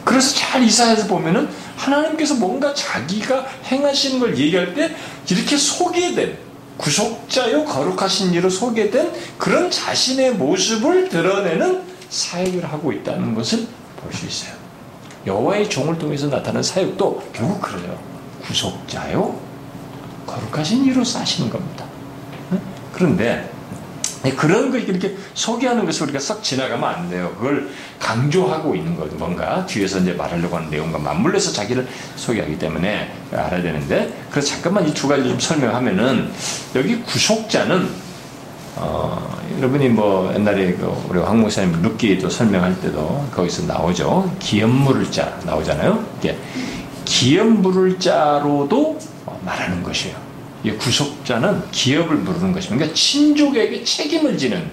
응? 0.09 0.13
그래서 0.13 0.35
잘 0.35 0.63
이사에서 0.63 1.07
보면은 1.07 1.47
하나님께서 1.77 2.35
뭔가 2.35 2.73
자기가 2.73 3.45
행하시는 3.65 4.19
걸 4.19 4.37
얘기할 4.37 4.73
때 4.73 4.95
이렇게 5.29 5.55
소개된 5.55 6.37
구속자요 6.77 7.65
거룩하신 7.65 8.33
이로 8.33 8.49
소개된 8.49 9.11
그런 9.37 9.69
자신의 9.69 10.33
모습을 10.35 11.09
드러내는 11.09 11.83
사역을 12.09 12.65
하고 12.65 12.91
있다는 12.91 13.35
것을 13.35 13.67
볼 14.01 14.11
수 14.13 14.25
있어요. 14.25 14.57
여호와의 15.27 15.69
종을 15.69 15.99
통해서 15.99 16.27
나타나는 16.27 16.63
사역도 16.63 17.31
결국 17.33 17.61
그래요. 17.61 17.99
구속자요 18.43 19.37
거룩하신 20.25 20.85
이로 20.85 21.03
사시는 21.03 21.49
겁니다. 21.49 21.85
그런데 22.93 23.23
네, 23.25 23.58
그런 24.35 24.69
걸 24.69 24.81
이렇게 24.81 25.15
소개하는 25.33 25.85
것을 25.85 26.03
우리가 26.03 26.19
싹 26.19 26.43
지나가면 26.43 26.89
안 26.89 27.09
돼요. 27.09 27.33
그걸 27.37 27.69
강조하고 27.99 28.75
있는 28.75 28.97
거죠. 28.97 29.15
뭔가 29.15 29.65
뒤에서 29.65 29.99
이제 29.99 30.11
말하려고 30.13 30.57
하는 30.57 30.69
내용과 30.69 30.99
맞물려서 30.99 31.53
자기를 31.53 31.87
소개하기 32.17 32.59
때문에 32.59 33.11
알아야 33.31 33.61
되는데, 33.61 34.11
그래서 34.29 34.49
잠깐만 34.49 34.87
이 34.87 34.93
두 34.93 35.07
가지 35.07 35.23
좀 35.23 35.39
설명하면은, 35.39 36.31
여기 36.75 36.99
구속자는, 37.01 37.89
어, 38.75 39.39
여러분이 39.57 39.89
뭐 39.89 40.33
옛날에 40.33 40.73
그 40.73 40.85
우리 41.09 41.19
황 41.19 41.39
목사님 41.39 41.81
룻기도 41.81 42.29
설명할 42.29 42.79
때도 42.81 43.27
거기서 43.33 43.65
나오죠. 43.71 44.33
기업 44.39 44.69
물을 44.69 45.09
자 45.11 45.37
나오잖아요. 45.45 46.03
이게 46.19 46.37
기업 47.05 47.47
물을 47.47 47.97
자로도 47.99 48.99
말하는 49.43 49.81
것이에요. 49.83 50.28
이 50.63 50.71
구속자는 50.71 51.71
기업을 51.71 52.23
부르는 52.23 52.51
것입니다. 52.51 52.75
그러니까 52.75 52.93
친족에게 52.93 53.83
책임을 53.83 54.37
지는 54.37 54.69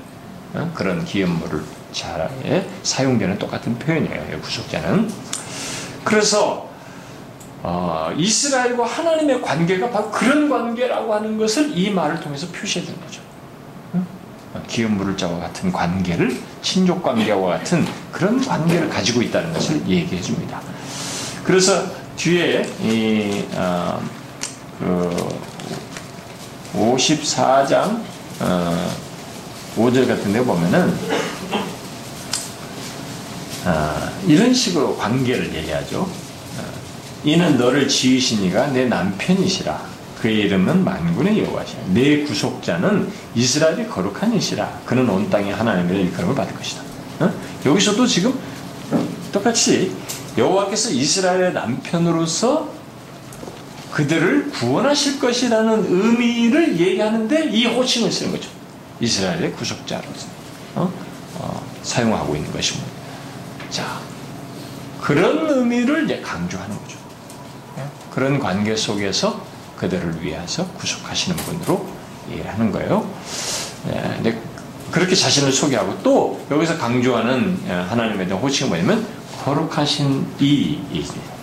어, 0.55 0.71
그런 0.75 1.05
기업물을 1.05 1.63
잘에 1.93 2.67
사용되는 2.83 3.39
똑같은 3.39 3.79
표현이에요. 3.79 4.41
구속자는. 4.41 5.11
그래서 6.05 6.69
어, 7.63 8.13
이스라엘과 8.17 8.85
하나님의 8.85 9.43
관계가 9.43 9.91
바로 9.91 10.11
그런 10.11 10.49
관계라고 10.49 11.15
하는 11.15 11.37
것을 11.39 11.77
이 11.77 11.91
말을 11.91 12.21
통해서 12.21 12.47
표시해 12.49 12.85
준 12.85 13.01
거죠. 13.01 13.21
어? 13.93 14.07
기업 14.69 14.93
물을 14.93 15.17
자와 15.17 15.39
같은 15.39 15.73
관계를 15.73 16.37
친족 16.63 17.03
관계와 17.03 17.59
같은 17.59 17.85
그런 18.13 18.41
관계를 18.41 18.89
가지고 18.89 19.23
있다는 19.23 19.53
것을 19.53 19.81
얘기해 19.87 20.21
줍니다. 20.21 20.61
그래서 21.45 21.85
뒤에 22.17 22.63
이 22.83 23.45
어, 23.55 24.01
그 24.79 25.56
54장 26.77 28.01
어, 28.41 28.91
5절 29.77 30.07
같은 30.07 30.33
데 30.33 30.45
보면은 30.45 30.95
어, 33.65 34.11
이런 34.27 34.55
식으로 34.55 34.97
관계를 34.97 35.55
얘기하죠. 35.55 36.01
어, 36.01 36.63
이는 37.25 37.59
너를 37.59 37.89
지으신 37.89 38.45
이가 38.45 38.69
내 38.69 38.87
남편이시라. 38.87 39.97
그의 40.21 40.39
이름은 40.41 40.85
만군의 40.85 41.45
여호와시라. 41.45 41.83
내 41.93 42.23
구속자는 42.23 43.11
이스라엘의 43.35 43.89
거룩한 43.89 44.35
이시라. 44.35 44.81
그는 44.87 45.09
온 45.09 45.29
땅에 45.29 45.53
하나님의 45.53 46.05
일컬음을 46.05 46.35
받을 46.35 46.55
것이다. 46.55 46.83
어? 47.21 47.33
여기서도 47.65 48.07
지금 48.07 48.39
똑같이 49.33 49.93
여호와께서 50.39 50.91
이스라엘의 50.91 51.53
남편으로서 51.53 52.76
그들을 53.97 54.51
구원하실 54.51 55.19
것이라는 55.19 55.87
의미를 55.89 56.79
얘기하는데 56.79 57.49
이 57.49 57.65
호칭을 57.65 58.13
쓰는 58.13 58.33
거죠. 58.33 58.51
이스라엘의 59.01 59.53
구속자로서 59.55 60.27
어? 60.75 60.93
어, 61.39 61.67
사용하고 61.83 62.37
있는 62.37 62.53
것입니다. 62.53 62.87
자, 63.71 63.99
그런 65.01 65.49
의미를 65.49 66.21
강조하는 66.21 66.77
거죠. 66.77 66.99
예? 67.79 67.85
그런 68.11 68.39
관계 68.39 68.77
속에서 68.77 69.43
그들을 69.79 70.23
위해서 70.23 70.67
구속하시는 70.73 71.35
분으로 71.35 71.89
이해하는 72.31 72.73
거예요. 72.73 73.11
예, 73.89 74.39
그렇게 74.91 75.15
자신을 75.15 75.51
소개하고 75.51 76.03
또 76.03 76.45
여기서 76.51 76.77
강조하는 76.77 77.63
예, 77.67 77.73
하나님에 77.73 78.27
대한 78.27 78.43
호칭이 78.43 78.69
뭐냐면 78.69 79.07
거룩하신 79.43 80.35
이입니다. 80.39 81.36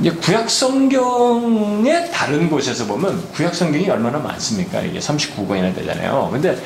아, 0.00 0.02
이제 0.02 0.10
구약 0.10 0.48
성경의 0.48 2.10
다른 2.10 2.48
곳에서 2.48 2.86
보면 2.86 3.22
구약 3.32 3.54
성경이 3.54 3.88
얼마나 3.90 4.18
많습니까? 4.18 4.80
이게 4.80 4.98
39권이나 4.98 5.74
되잖아요. 5.74 6.30
근데 6.32 6.58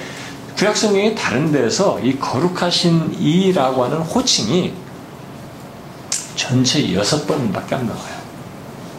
구약 0.57 0.77
성경의 0.77 1.15
다른 1.17 1.51
데서 1.51 1.99
이 2.01 2.17
거룩하신 2.19 3.17
이라고 3.19 3.85
하는 3.85 3.99
호칭이 3.99 4.73
전체 6.37 6.95
여섯 6.95 7.27
번밖에 7.27 7.75
안 7.75 7.87
나와요. 7.87 8.15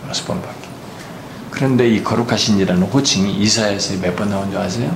여섯 0.09 0.25
번밖에. 0.27 0.65
그런데 1.49 1.87
이 1.87 2.03
거룩하신 2.03 2.59
이라는 2.59 2.83
호칭이 2.83 3.37
이사야서에 3.41 3.97
몇번 3.97 4.29
나온 4.29 4.51
줄 4.51 4.59
아세요? 4.59 4.93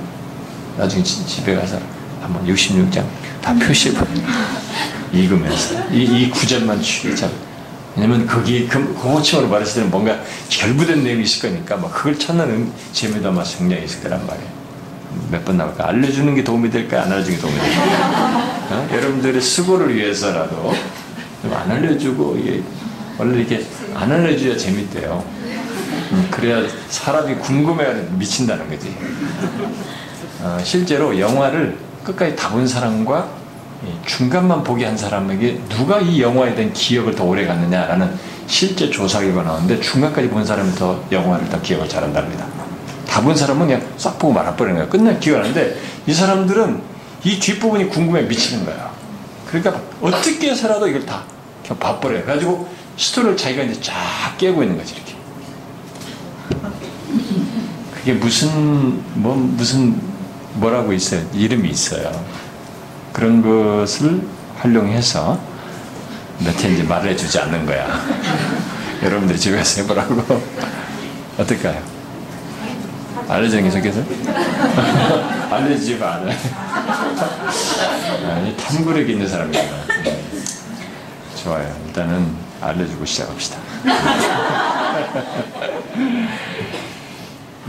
나중에 0.76 1.02
집에 1.02 1.54
가서 1.54 1.78
한번 2.20 2.46
66장 2.46 3.04
다 3.40 3.54
표시해 3.54 3.94
보면 3.94 4.22
읽으면서 5.12 5.88
이, 5.90 6.02
이 6.02 6.30
구절만 6.30 6.82
취잡 6.82 7.30
왜냐면 8.00 8.26
거기 8.26 8.66
호칭으로 8.66 9.48
말했을 9.48 9.74
때는 9.74 9.90
뭔가 9.90 10.18
결부된 10.48 11.04
내용이 11.04 11.22
있을 11.24 11.50
거니까 11.50 11.76
막 11.76 11.92
그걸 11.92 12.18
찾는 12.18 12.72
재미도 12.92 13.28
아마 13.28 13.42
굉장히 13.44 13.84
있을 13.84 14.02
거란 14.02 14.26
말이에요. 14.26 14.60
몇 15.30 15.44
번 15.44 15.58
나올까? 15.58 15.88
알려주는 15.88 16.34
게 16.34 16.42
도움이 16.42 16.70
될까? 16.70 17.02
안 17.02 17.12
알려주는 17.12 17.36
게 17.36 17.42
도움이 17.42 17.58
될까? 17.58 18.56
어? 18.70 18.88
여러분들의 18.92 19.40
수고를 19.42 19.94
위해서라도 19.94 20.72
좀 21.42 21.52
안 21.52 21.70
알려주고 21.70 22.36
이게 22.38 22.62
원래 23.18 23.38
이렇게 23.40 23.66
안 23.94 24.10
알려줘야 24.10 24.56
재밌대요. 24.56 25.22
음, 26.12 26.28
그래야 26.30 26.62
사람이 26.88 27.34
궁금해하는 27.36 28.18
미친다는 28.18 28.68
거지. 28.70 28.94
어, 30.40 30.58
실제로 30.64 31.18
영화를 31.18 31.76
끝까지 32.04 32.34
다 32.34 32.48
본 32.50 32.66
사람과 32.66 33.28
중간만 34.06 34.62
보게 34.62 34.84
한 34.84 34.96
사람에게 34.96 35.60
누가 35.68 36.00
이 36.00 36.20
영화에 36.20 36.54
대한 36.54 36.72
기억을 36.72 37.14
더 37.14 37.24
오래 37.24 37.46
갔느냐라는 37.46 38.18
실제 38.46 38.90
조사 38.90 39.20
결과 39.20 39.42
나왔는데 39.42 39.80
중간까지 39.80 40.28
본 40.28 40.44
사람이 40.44 40.74
더 40.74 41.02
영화를 41.10 41.48
더 41.48 41.60
기억을 41.60 41.88
잘한답니다. 41.88 42.46
다 43.08 43.20
본 43.22 43.34
사람은 43.34 43.66
그냥 43.66 43.82
싹 43.96 44.18
보고 44.18 44.32
말아버리는 44.32 44.76
거예요. 44.76 44.88
끝내 44.88 45.18
기억하는데 45.18 45.76
이 46.06 46.12
사람들은 46.12 46.80
이 47.24 47.38
뒷부분이 47.38 47.88
궁금해 47.88 48.22
미치는 48.22 48.64
거야. 48.64 48.90
그러니까 49.46 49.80
어떻게 50.00 50.50
해서라도 50.50 50.86
이걸 50.88 51.04
다 51.04 51.22
그냥 51.62 51.78
봐버려요. 51.78 52.22
그래가지고 52.22 52.68
스토리를 52.96 53.36
자기가 53.36 53.62
이제 53.64 53.80
쫙 53.80 53.94
깨고 54.38 54.62
있는 54.62 54.78
거지 54.78 54.94
이렇게. 54.94 55.14
그게 57.94 58.12
무슨 58.14 59.02
뭐 59.20 59.34
무슨 59.34 60.00
뭐라고 60.54 60.92
있어요. 60.92 61.22
이름이 61.34 61.68
있어요. 61.68 62.10
그런 63.20 63.42
것을 63.42 64.22
활용해서 64.56 65.38
몇해 66.38 66.72
이제 66.72 66.82
말을 66.82 67.10
해주지 67.10 67.38
않는 67.38 67.66
거야. 67.66 67.86
여러분들 69.04 69.36
집에서 69.36 69.82
해보라고. 69.82 70.40
어떨까요? 71.36 71.82
알려주는 73.28 73.64
게 73.64 73.70
좋겠어요? 73.70 74.06
알려주지가. 75.52 76.22
아니, 78.24 78.56
탐구력 78.56 79.10
있는 79.10 79.28
사람이구나. 79.28 79.84
좋아요. 81.42 81.76
일단은 81.88 82.34
알려주고 82.62 83.04
시작합시다. 83.04 83.58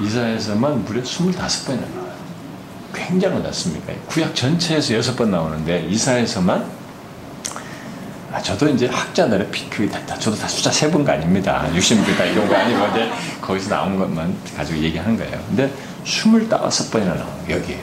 이사에서만 0.01 0.86
무려 0.86 1.01
25번이나 1.01 1.93
나와요. 1.93 2.11
굉장히 2.93 3.41
낮습니까? 3.41 3.93
구약 4.07 4.36
전체에서 4.36 4.93
6번 4.95 5.29
나오는데 5.29 5.88
이사에서만 5.89 6.81
아, 8.31 8.41
저도 8.41 8.69
이제 8.69 8.88
학자들의 8.88 9.50
그, 9.69 9.89
다, 9.89 10.00
저도 10.17 10.38
다 10.38 10.48
숫자 10.48 10.71
세본 10.71 11.03
거 11.03 11.12
아닙니다. 11.12 11.67
60개 11.75 12.17
다 12.17 12.24
이런 12.24 12.48
거 12.48 12.55
아니고 12.55 12.88
이제 12.91 13.12
거기서 13.41 13.69
나온 13.69 14.00
것만 14.00 14.33
가지고 14.55 14.79
얘기하는 14.79 15.17
거예요. 15.17 15.38
근데 15.48 15.69
25번이나 16.05 17.07
나와요, 17.07 17.43
여기에. 17.50 17.79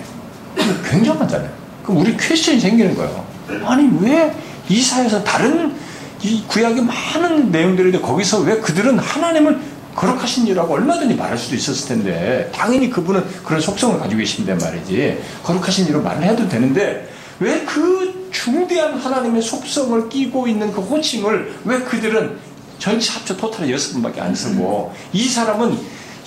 굉장하잖아요. 0.91 1.51
그럼 1.83 1.99
우리 2.01 2.17
퀘스천이 2.17 2.59
생기는 2.59 2.95
거예요. 2.95 3.27
아니, 3.67 3.91
왜 4.01 4.35
이사에서 4.71 5.23
다른 5.23 5.75
이 6.23 6.43
구약의 6.49 6.83
많은 6.83 7.51
내용들인데 7.53 8.01
거기서 8.01 8.41
왜 8.41 8.59
그들은 8.59 8.99
하나님을 8.99 9.61
거룩하신 9.99 10.47
이라고 10.47 10.75
얼마든지 10.75 11.17
말할 11.17 11.37
수도 11.37 11.57
있었을 11.57 11.89
텐데 11.89 12.51
당연히 12.55 12.89
그분은 12.89 13.25
그런 13.45 13.61
속성을 13.61 13.99
가지고 13.99 14.21
계신데 14.21 14.55
말이지 14.55 15.21
거룩하신 15.43 15.89
이로 15.89 16.03
말을 16.03 16.23
해도 16.23 16.49
되는데 16.49 17.09
왜 17.41 17.65
그 17.65 18.29
중대한 18.31 18.95
하나님의 18.99 19.41
속성을 19.43 20.09
끼고 20.11 20.47
있는 20.47 20.71
그 20.71 20.81
호칭을 20.83 21.61
왜 21.65 21.81
그들은 21.81 22.39
전체 22.79 23.11
합쳐 23.13 23.37
토탈에 23.37 23.73
여섯 23.73 23.93
번밖에 23.95 24.21
안 24.21 24.35
쓰고 24.35 24.93
이 25.13 25.27
사람은 25.29 25.77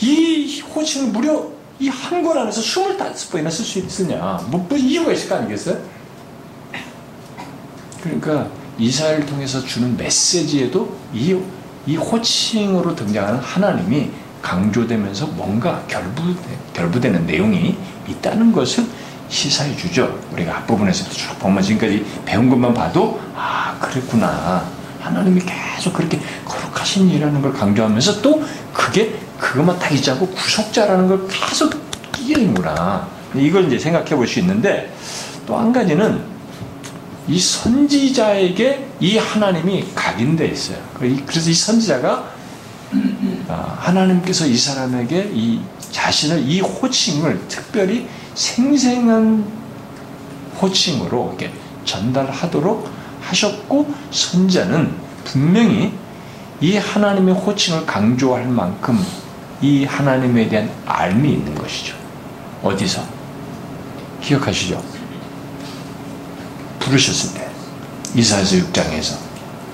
이 0.02 0.62
호칭을 0.62 1.12
무려 1.12 1.48
이 1.80 1.88
한 1.90 2.22
권 2.24 2.38
안에서 2.38 2.62
스물다섯 2.62 3.32
번이나 3.32 3.50
쓸 3.50 3.64
수 3.66 3.80
있으냐 3.80 4.40
뭐, 4.50 4.66
뭐 4.68 4.78
이유가 4.78 5.12
있을 5.14 5.30
거 5.30 5.36
아니겠어요? 5.36 5.80
그러니까 8.04 8.48
이사를 8.78 9.26
통해서 9.26 9.64
주는 9.64 9.96
메시지에도 9.96 10.96
이, 11.14 11.38
이 11.86 11.96
호칭으로 11.96 12.96
등장하는 12.96 13.40
하나님이 13.40 14.12
강조되면서 14.42 15.28
뭔가 15.28 15.84
결부, 15.88 16.36
결부되 16.74 17.10
는 17.10 17.26
내용이 17.26 17.78
있다는 18.08 18.52
것을 18.52 18.86
시사해 19.30 19.76
주죠. 19.76 20.20
우리가 20.34 20.58
앞부분에서 20.58 21.10
쭉 21.12 21.40
보면 21.40 21.62
지금까지 21.62 22.06
배운 22.26 22.50
것만 22.50 22.74
봐도, 22.74 23.20
아, 23.36 23.78
그랬구나. 23.80 24.64
하나님이 25.00 25.42
계속 25.42 25.94
그렇게 25.94 26.20
거룩하신 26.46 27.10
일이라는 27.10 27.42
걸 27.42 27.54
강조하면서 27.54 28.22
또 28.22 28.44
그게 28.74 29.16
그것만 29.40 29.80
딱 29.80 29.92
있지 29.92 30.12
않고 30.12 30.28
구속자라는 30.28 31.08
걸 31.08 31.28
계속 31.28 31.74
끼는구나. 32.12 33.08
이걸 33.36 33.66
이제 33.66 33.80
생각해 33.80 34.16
볼 34.16 34.28
수 34.28 34.40
있는데 34.40 34.94
또 35.48 35.58
한 35.58 35.72
가지는 35.74 36.22
이 37.28 37.40
선지자에게 37.40 38.88
이 39.00 39.18
하나님이 39.18 39.86
각인되어 39.94 40.48
있어요. 40.48 40.78
그래서 40.94 41.50
이 41.50 41.54
선지자가 41.54 42.32
아, 43.48 43.78
하나님께서 43.80 44.46
이 44.46 44.58
사람에게 44.58 45.32
이 45.34 45.62
자신을 45.92 46.50
이 46.50 46.60
호칭을 46.60 47.48
특별히 47.48 48.08
생생한 48.34 49.46
호칭으로 50.62 51.36
이렇게 51.38 51.54
전달하도록 51.86 52.90
하셨고 53.22 53.94
선자는 54.12 54.94
분명히 55.24 55.94
이 56.60 56.78
하나님의 56.78 57.34
호칭을 57.36 57.86
강조할 57.86 58.48
만큼 58.48 59.00
이 59.62 59.86
하나님에 59.86 60.50
대한 60.50 60.70
알미 60.86 61.32
있는 61.34 61.56
것이죠. 61.56 61.96
어디서? 62.64 63.04
기억하시죠? 64.22 65.01
부르셨을 66.82 67.34
때 67.36 67.50
이사에서 68.16 68.58
6장에서 68.58 69.16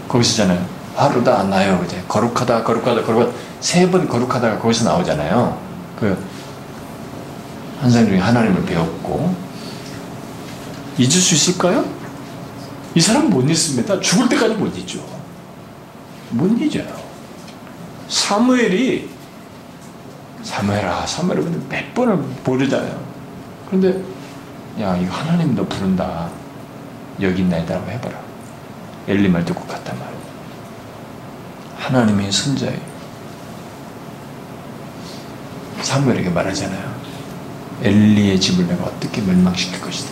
거기서잖아요. 0.08 0.64
하루다 0.96 1.44
나요 1.44 1.82
이제 1.86 2.04
거룩하다 2.08 2.64
거룩하다 2.64 3.04
거룩하다 3.04 3.32
세 3.60 3.90
번 3.90 4.08
거룩하다가 4.08 4.60
거기서 4.60 4.86
나오잖아요. 4.86 5.58
그 6.00 6.18
한상 7.82 8.06
중에 8.06 8.20
하나님을 8.20 8.66
배웠고 8.66 9.36
잊을 10.98 11.12
수 11.12 11.36
있을까요? 11.36 11.86
이 12.96 13.02
사람 13.02 13.30
못 13.30 13.48
잊습니다. 13.50 14.00
죽을 14.00 14.28
때까지 14.30 14.56
못 14.56 14.76
잊죠. 14.78 15.00
못 16.32 16.48
잊어요. 16.60 16.88
사무엘이 18.08 19.10
사무엘아 20.44 21.06
사무엘을 21.06 21.44
몇 21.70 21.94
번을 21.94 22.18
부르잖아요. 22.44 23.00
그런데 23.68 24.02
야 24.82 24.96
이거 24.98 25.14
하나님 25.14 25.56
너 25.56 25.64
부른다. 25.68 26.30
여기 27.22 27.42
있나이다라고 27.42 27.90
해봐라. 27.92 28.20
엘리 29.08 29.30
말 29.30 29.44
듣고 29.46 29.62
갔단 29.66 29.98
말이야. 29.98 30.18
하나님의 31.78 32.32
선자예요. 32.32 32.80
사무엘에게 35.82 36.30
말하잖아요. 36.30 36.98
엘리의 37.84 38.40
집을 38.40 38.68
내가 38.68 38.86
어떻게 38.86 39.22
멸망시킬 39.22 39.80
것이다. 39.80 40.12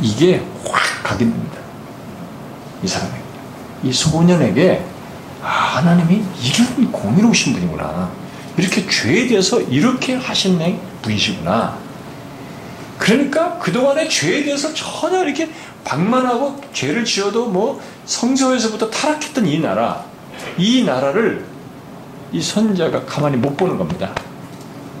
이게 0.00 0.42
확 0.64 1.02
각인됩니다. 1.02 1.58
이 2.82 2.88
사람에게. 2.88 3.20
이 3.84 3.92
소년에게 3.92 4.84
아, 5.42 5.48
하나님이 5.48 6.22
이런 6.42 6.92
공의로우신 6.92 7.52
분이구나. 7.54 8.10
이렇게 8.56 8.86
죄에 8.88 9.26
대해서 9.26 9.60
이렇게 9.60 10.16
하시는 10.16 10.78
분이시구나. 11.02 11.78
그러니까 13.00 13.58
그동안의 13.58 14.10
죄에 14.10 14.44
대해서 14.44 14.74
전혀 14.74 15.24
이렇게 15.24 15.50
방만하고 15.84 16.60
죄를 16.74 17.02
지어도 17.06 17.46
뭐 17.46 17.80
성서에서부터 18.04 18.90
타락했던 18.90 19.46
이 19.46 19.58
나라, 19.58 20.04
이 20.58 20.84
나라를 20.84 21.46
이 22.30 22.42
선자가 22.42 23.06
가만히 23.06 23.38
못 23.38 23.56
보는 23.56 23.78
겁니다. 23.78 24.14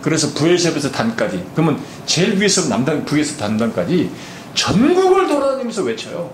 그래서 0.00 0.32
부엘셉에서 0.32 0.90
단까지, 0.90 1.44
그러면 1.54 1.78
제일 2.06 2.40
위에서 2.40 2.70
남단, 2.70 3.04
북에서 3.04 3.36
단단까지 3.36 4.10
전국을 4.54 5.28
돌아다니면서 5.28 5.82
외쳐요. 5.82 6.32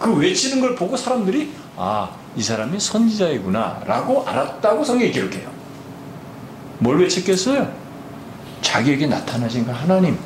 그 0.00 0.12
외치는 0.12 0.60
걸 0.60 0.74
보고 0.74 0.96
사람들이 0.96 1.52
아, 1.76 2.10
이 2.36 2.42
사람이 2.42 2.80
선지자이구나 2.80 3.82
라고 3.86 4.26
알았다고 4.26 4.82
성경이 4.82 5.12
기록해요. 5.12 5.48
뭘 6.80 7.00
외쳤겠어요? 7.00 7.72
자기에게 8.60 9.06
나타나신 9.06 9.64
그 9.64 9.70
하나님, 9.70 10.18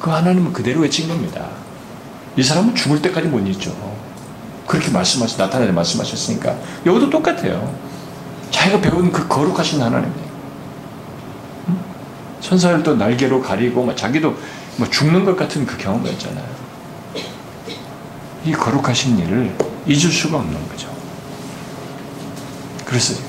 그 0.00 0.10
하나님은 0.10 0.52
그대로 0.52 0.80
외친 0.80 1.08
겁니다. 1.08 1.46
이 2.36 2.42
사람은 2.42 2.74
죽을 2.74 3.02
때까지 3.02 3.28
못 3.28 3.40
잊죠. 3.46 3.74
그렇게 4.66 4.90
말씀하시, 4.90 5.36
나타나서 5.36 5.72
말씀하셨으니까. 5.72 6.56
여기도 6.86 7.10
똑같아요. 7.10 7.74
자기가 8.50 8.80
배운 8.80 9.12
그 9.12 9.28
거룩하신 9.28 9.82
하나님. 9.82 10.12
천사들도 12.40 12.96
날개로 12.96 13.42
가리고, 13.42 13.84
뭐 13.84 13.94
자기도 13.94 14.36
뭐 14.76 14.88
죽는 14.88 15.24
것 15.24 15.36
같은 15.36 15.66
그 15.66 15.76
경험이었잖아요. 15.76 16.60
이 18.46 18.52
거룩하신 18.52 19.18
일을 19.18 19.54
잊을 19.86 20.10
수가 20.10 20.38
없는 20.38 20.68
거죠. 20.68 20.88
그래서, 22.86 23.20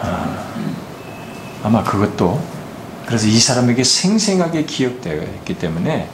아, 0.00 0.44
아마 1.64 1.82
그것도 1.82 2.40
그래서 3.10 3.26
이 3.26 3.40
사람에게 3.40 3.82
생생하게 3.82 4.66
기억되어 4.66 5.20
있기 5.20 5.58
때문에 5.58 6.08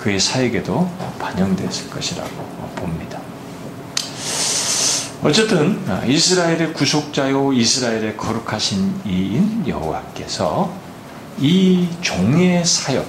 그의 0.00 0.18
사역에도 0.18 0.90
반영됐을 1.20 1.90
것이라고 1.90 2.28
봅니다. 2.74 3.20
어쨌든 5.22 5.80
이스라엘의 6.08 6.72
구속자요 6.72 7.52
이스라엘의 7.52 8.16
거룩하신 8.16 9.02
이인 9.06 9.64
여호와께서 9.68 10.72
이 11.38 11.86
종의 12.00 12.64
사역 12.64 13.06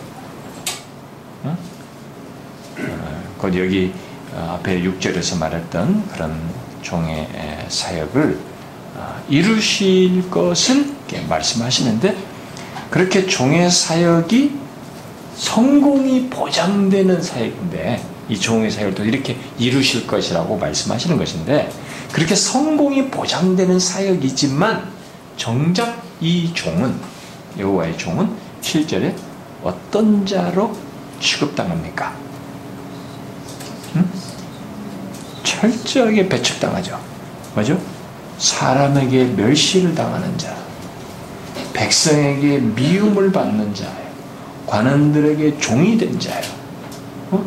곧 3.40 3.56
여기 3.56 3.92
앞에 4.36 4.84
6절에서 4.84 5.40
말했던 5.40 6.10
그런 6.10 6.40
종의 6.84 7.28
사역을 7.70 8.40
이루실 9.30 10.30
것을 10.30 10.94
말씀하시는데 11.28 12.29
그렇게 12.90 13.26
종의 13.26 13.70
사역이 13.70 14.58
성공이 15.36 16.30
보장되는 16.30 17.22
사역인데 17.22 18.04
이 18.30 18.40
종의 18.40 18.70
사역을 18.72 18.96
또 18.96 19.04
이렇게 19.04 19.38
이루실 19.58 20.06
것이라고 20.06 20.58
말씀하시는 20.58 21.18
것인데 21.18 21.72
그렇게 22.12 22.36
성공이 22.36 23.10
보장되는 23.10 23.80
사역이지만 23.80 24.92
정작 25.38 26.04
이 26.20 26.54
종은 26.54 26.96
여호와의 27.58 27.98
종은 27.98 28.30
7절에 28.62 29.16
어떤 29.64 30.26
자로 30.26 30.76
취급당합니까? 31.20 32.16
응? 33.96 34.10
철저하게 35.44 36.28
배척당하죠. 36.28 37.00
뭐죠? 37.54 37.80
사람에게 38.38 39.26
멸시를 39.26 39.94
당하는 39.96 40.38
자, 40.38 40.56
백성에게 41.74 42.60
미움을 42.60 43.32
받는 43.32 43.74
자예요. 43.74 44.10
관원들에게 44.68 45.58
종이 45.60 45.98
된 45.98 46.20
자예요. 46.20 46.46
어? 47.32 47.46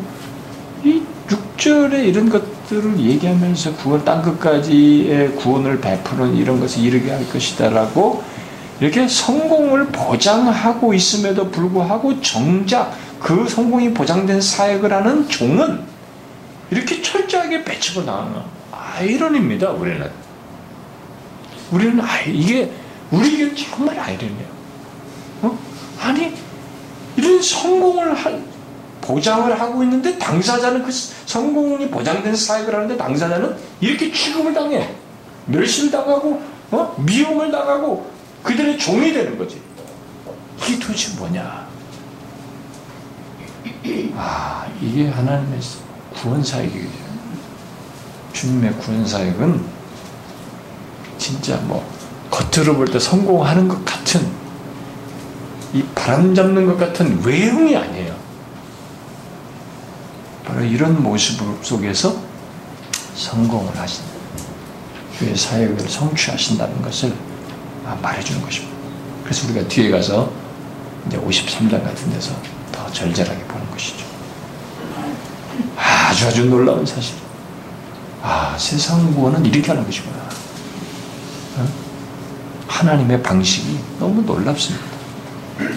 이 0.85 1.03
6절에 1.29 2.05
이런 2.07 2.29
것들을 2.29 2.99
얘기하면서 2.99 3.75
구원, 3.77 4.05
땅 4.05 4.23
끝까지의 4.23 5.37
구원을 5.37 5.81
베푸는 5.81 6.37
이런 6.37 6.59
것을 6.61 6.83
이르게 6.83 7.11
할 7.11 7.29
것이다라고 7.29 8.23
이렇게 8.81 9.07
성공을 9.07 9.87
보장하고 9.87 10.93
있음에도 10.93 11.51
불구하고 11.51 12.21
정작 12.21 12.97
그 13.21 13.49
성공이 13.49 13.95
보장된 13.95 14.41
사역을 14.41 14.93
하는 14.93 15.29
종은 15.29 15.81
이렇게 16.71 17.01
철저하게 17.01 17.65
배척을 17.65 18.05
당하는 18.05 18.41
아이러니입니다, 18.73 19.71
우리는. 19.71 20.11
우리는 21.71 22.01
아이, 22.01 22.35
이게, 22.35 22.71
우리에게 23.13 23.55
정말 23.55 23.99
아이러니예요. 23.99 24.49
어? 25.43 25.59
아니, 26.01 26.35
이런 27.17 27.41
성공을 27.41 28.15
할, 28.15 28.43
보장을 29.01 29.61
하고 29.61 29.83
있는데 29.85 30.19
당사자는 30.19 30.83
그 30.85 30.91
성공이 30.91 31.91
보장된 31.91 32.35
사역을 32.35 32.75
하는데 32.75 32.97
당사자는 32.97 33.57
이렇게 33.81 34.11
취급을 34.11 34.55
당해. 34.55 34.95
멸시를 35.47 35.91
당하고, 35.91 36.43
어? 36.71 36.97
미움을 36.99 37.51
당하고, 37.51 38.11
그들의 38.43 38.79
종이 38.79 39.13
되는 39.13 39.37
거지. 39.37 39.61
이게 40.67 40.79
도대체 40.79 41.15
뭐냐? 41.17 41.67
아, 44.17 44.67
이게 44.81 45.09
하나님의 45.09 45.61
구원 46.15 46.43
사역이죠. 46.43 47.13
주님의 48.33 48.73
구원 48.75 49.07
사역은 49.07 49.65
진짜 51.19 51.57
뭐 51.65 51.85
겉으로 52.33 52.75
볼 52.75 52.87
때 52.87 52.99
성공하는 52.99 53.69
것 53.69 53.85
같은 53.85 54.27
이 55.75 55.83
바람 55.95 56.35
잡는 56.35 56.67
것 56.67 56.79
같은 56.79 57.23
외형이 57.25 57.77
아니에요. 57.77 58.17
바로 60.45 60.65
이런 60.65 61.03
모습 61.03 61.39
속에서 61.63 62.17
성공을 63.15 63.79
하신 63.79 64.03
주의 65.17 65.37
사역을 65.37 65.79
성취하신다는 65.89 66.83
것을 66.83 67.15
말해주는 68.03 68.43
것입니다. 68.43 68.77
그래서 69.25 69.47
우리가 69.49 69.69
뒤에 69.69 69.91
가서 69.91 70.31
이제 71.07 71.19
53장 71.19 71.85
같은 71.85 72.11
데서 72.11 72.35
더 72.73 72.91
절절하게 72.93 73.45
보는 73.45 73.71
것이죠. 73.71 74.05
아주 75.77 76.27
아주 76.27 76.45
놀라운 76.47 76.85
사실. 76.85 77.15
아, 78.23 78.57
세상 78.59 79.13
구원은 79.15 79.45
이렇게 79.45 79.69
하는 79.69 79.85
것이구나. 79.85 80.23
어? 82.73 82.79
하나님의 82.79 83.23
방식이 83.23 83.79
너무 83.99 84.23
놀랍습니다. 84.23 84.85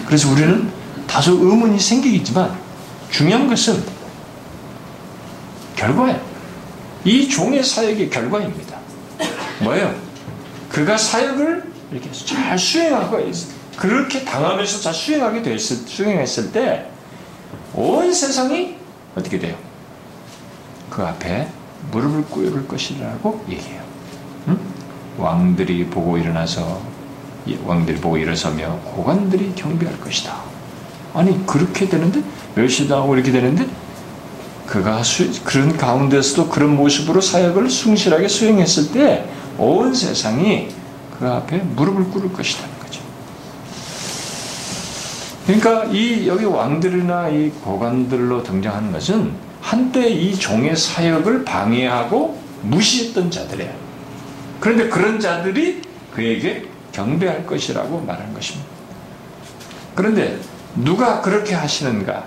그래서 0.06 0.30
우리는 0.30 0.70
다소 1.06 1.32
의문이 1.32 1.78
생기겠지만 1.78 2.56
중요한 3.10 3.46
것은 3.46 3.82
결과예요. 5.76 6.20
이 7.04 7.28
종의 7.28 7.62
사역의 7.62 8.10
결과입니다. 8.10 8.76
뭐예요? 9.60 9.94
그가 10.68 10.96
사역을 10.96 11.72
이렇게 11.92 12.10
잘 12.12 12.58
수행하고 12.58 13.18
그렇게 13.76 14.24
당하면서 14.24 14.80
잘 14.80 14.94
수행하게 14.94 15.42
됐을 15.42 15.76
수행했을 15.76 16.52
때 16.52 16.96
온 17.76 18.12
세상이 18.12 18.76
어떻게 19.14 19.38
돼요? 19.38 19.56
그 20.88 21.02
앞에 21.02 21.46
무릎을 21.90 22.24
꿇을 22.24 22.66
것이라고 22.66 23.44
얘기해요. 23.48 23.82
응? 24.48 24.58
왕들이 25.18 25.86
보고 25.86 26.18
일어나서 26.18 26.80
왕들이 27.64 27.98
보고 27.98 28.16
일어서며 28.16 28.80
고관들이 28.84 29.54
경배할 29.54 30.00
것이다. 30.00 30.34
아니 31.14 31.46
그렇게 31.46 31.88
되는데 31.88 32.22
멸시당하고 32.54 33.14
이렇게 33.14 33.30
되는데 33.32 33.66
그가 34.66 35.02
수, 35.02 35.44
그런 35.44 35.76
가운데서도 35.76 36.48
그런 36.48 36.76
모습으로 36.76 37.20
사역을 37.20 37.68
충실하게 37.68 38.28
수행했을 38.28 38.92
때 38.92 39.36
온 39.58 39.94
세상이 39.94 40.68
그 41.18 41.26
앞에 41.26 41.58
무릎을 41.58 42.10
꿇을 42.10 42.32
것이라는 42.32 42.78
거죠. 42.78 43.00
그러니까 45.46 45.84
이 45.84 46.28
여기 46.28 46.44
왕들이나 46.44 47.28
이 47.28 47.50
고관들로 47.64 48.42
등장하는 48.42 48.92
것은 48.92 49.32
한때 49.62 50.08
이 50.08 50.34
종의 50.36 50.76
사역을 50.76 51.44
방해하고 51.44 52.38
무시했던 52.62 53.30
자들이에요. 53.30 53.85
그런데 54.60 54.88
그런 54.88 55.20
자들이 55.20 55.82
그에게 56.14 56.66
경배할 56.92 57.46
것이라고 57.46 58.00
말한 58.00 58.32
것입니다. 58.32 58.68
그런데 59.94 60.38
누가 60.74 61.20
그렇게 61.20 61.54
하시는가? 61.54 62.24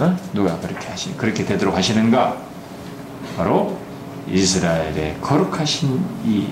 어? 0.00 0.16
누가 0.32 0.58
그렇게 0.58 0.88
하시 0.88 1.16
그렇게 1.16 1.44
되도록 1.44 1.76
하시는가? 1.76 2.36
바로 3.36 3.78
이스라엘의 4.28 5.18
거룩하신 5.20 6.04
이 6.24 6.48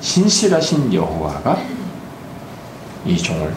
신실하신 0.00 0.92
여호와가 0.92 1.62
이 3.06 3.16
종을 3.16 3.54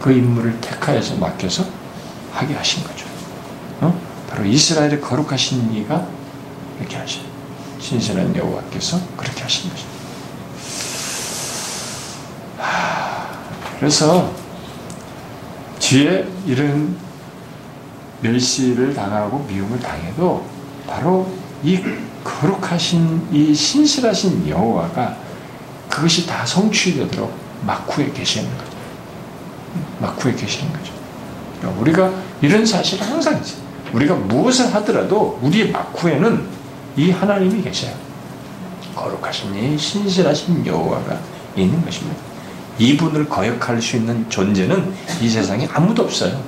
그 0.00 0.12
인물을 0.12 0.60
택하여서 0.60 1.16
맡겨서 1.16 1.64
하게 2.32 2.54
하신 2.54 2.84
거죠. 2.84 3.06
어? 3.80 4.00
바로 4.28 4.44
이스라엘의 4.44 5.00
거룩하신 5.00 5.72
이가 5.74 6.06
이렇게 6.80 6.96
하신 6.96 7.31
신실한 7.82 8.34
여호와께서 8.36 9.00
그렇게 9.16 9.42
하신 9.42 9.70
것입니다. 9.70 9.92
그래서 13.78 14.32
뒤에 15.80 16.24
이런 16.46 16.96
멸시를 18.20 18.94
당하고 18.94 19.40
미움을 19.48 19.80
당해도 19.80 20.46
바로 20.86 21.28
이 21.64 21.82
거룩하신 22.22 23.28
이 23.32 23.52
신실하신 23.52 24.48
여호와가 24.48 25.16
그것이 25.88 26.24
다 26.24 26.46
성취되도록 26.46 27.36
막후에 27.66 28.12
계시는 28.12 28.48
거죠. 28.56 28.70
막후에 30.00 30.34
계시는 30.34 30.72
거죠. 30.72 30.92
그러니까 31.58 31.80
우리가 31.80 32.12
이런 32.40 32.64
사실을 32.64 33.04
항상 33.04 33.40
있어요. 33.40 33.60
우리가 33.92 34.14
무엇을 34.14 34.72
하더라도 34.72 35.40
우리의 35.42 35.72
막후에는 35.72 36.61
이 36.96 37.10
하나님이 37.10 37.62
계셔요. 37.62 37.94
거룩하신 38.94 39.54
이 39.54 39.78
신실하신 39.78 40.66
여호와가 40.66 41.18
있는 41.56 41.82
것입니다. 41.84 42.20
이분을 42.78 43.28
거역할 43.28 43.80
수 43.80 43.96
있는 43.96 44.28
존재는 44.28 44.92
이 45.20 45.28
세상에 45.28 45.68
아무도 45.72 46.02
없어요. 46.02 46.40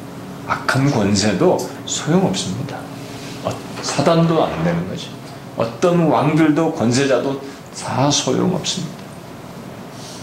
악한 0.47 0.91
권세도 0.91 1.71
소용없습니다. 1.87 2.79
어, 3.45 3.51
사단도 3.83 4.45
안 4.45 4.65
되는 4.65 4.89
거지. 4.89 5.09
어떤 5.57 6.09
왕들도 6.09 6.75
권세자도 6.75 7.41
다 7.83 8.11
소용없습니다. 8.11 8.95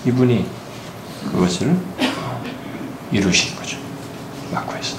이분이 0.05 0.45
그것을 1.31 1.75
이루신 3.11 3.55
거죠. 3.55 3.77
마쿠에서. 4.51 4.97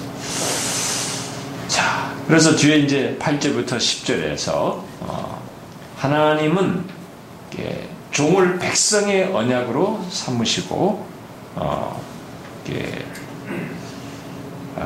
자, 1.68 2.14
그래서 2.26 2.54
뒤에 2.54 2.78
이제 2.78 3.16
8절부터 3.20 3.76
10절에서 3.76 4.52
어, 4.54 4.91
하나님은 5.96 6.84
종을 8.10 8.58
백성의 8.58 9.32
언약으로 9.34 10.04
삼으시고 10.10 11.06
어, 11.54 12.02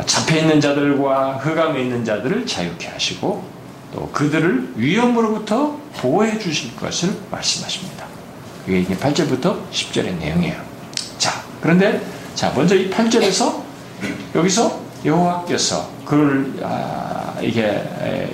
잡혀 0.07 0.37
있는 0.37 0.61
자들과 0.61 1.35
흑암에 1.35 1.83
있는 1.83 2.05
자들을 2.05 2.47
자유케 2.47 2.89
하시고 2.89 3.45
또 3.95 4.09
그들을 4.11 4.75
위험으로부터 4.77 5.79
보호해 5.97 6.39
주실 6.39 6.77
것을 6.77 7.17
말씀하십니다. 7.31 8.07
이게 8.67 8.81
이제 8.81 8.97
8절부터 8.97 9.71
10절의 9.71 10.19
내용이에요. 10.19 10.61
자, 11.19 11.43
그런데 11.61 12.05
자 12.35 12.53
먼저 12.55 12.75
이 12.75 12.91
8절에서 12.91 13.63
여기서 14.35 14.81
여호와께서 15.05 15.89
그를 16.05 16.53
아, 16.63 17.35
이게 17.41 17.83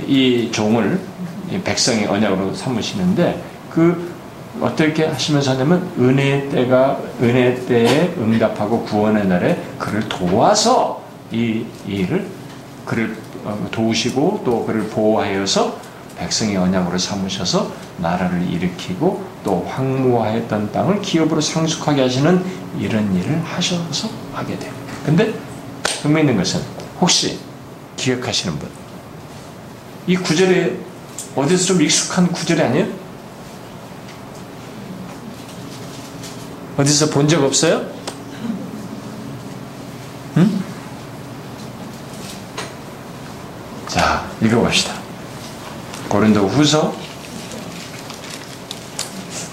이 0.06 0.50
종을 0.50 0.98
이 0.98 1.11
백성의 1.60 2.06
언약으로 2.06 2.54
삼으시는데 2.54 3.42
그 3.70 4.12
어떻게 4.60 5.06
하시면서 5.06 5.52
하냐면 5.52 5.90
은혜 5.98 6.48
때가 6.48 6.98
은혜 7.20 7.54
때에 7.66 8.14
응답하고 8.18 8.84
구원의 8.84 9.26
날에 9.26 9.62
그를 9.78 10.08
도와서 10.08 11.02
이 11.30 11.64
일을 11.86 12.26
그를 12.84 13.16
어, 13.44 13.66
도우시고 13.70 14.42
또 14.44 14.64
그를 14.64 14.88
보호하여서 14.88 15.76
백성의 16.16 16.56
언약으로 16.56 16.98
삼으셔서 16.98 17.72
나라를 17.98 18.48
일으키고 18.50 19.24
또 19.42 19.64
황무하였던 19.68 20.70
땅을 20.70 21.00
기업으로 21.00 21.40
상속하게 21.40 22.02
하시는 22.02 22.44
이런 22.78 23.14
일을 23.16 23.42
하셔서 23.42 24.08
하게 24.32 24.58
돼요. 24.58 24.72
근데 25.04 25.32
흥미있는 26.02 26.36
것은 26.36 26.60
혹시 27.00 27.38
기억하시는 27.96 28.58
분? 28.58 28.68
이 30.06 30.16
구절에 30.16 30.76
어디서 31.34 31.64
좀 31.64 31.82
익숙한 31.82 32.30
구절이 32.30 32.60
아니에요? 32.60 32.86
어디서 36.76 37.10
본 37.10 37.28
적 37.28 37.42
없어요? 37.42 37.86
응? 40.36 40.62
자, 43.88 44.26
읽어봅시다. 44.40 44.92
고린도 46.08 46.48
후서 46.48 46.94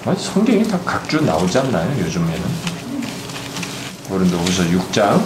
아, 0.05 0.15
성경이 0.15 0.63
다 0.67 0.79
각주 0.85 1.21
나오지 1.21 1.57
않나요? 1.59 1.99
요즘에는 2.01 2.41
고린도 4.07 4.37
후서 4.37 4.63
6장 4.63 5.21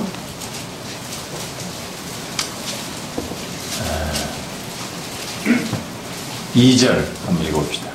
2절 6.55 7.03
한번 7.25 7.45
읽어봅시다. 7.47 7.89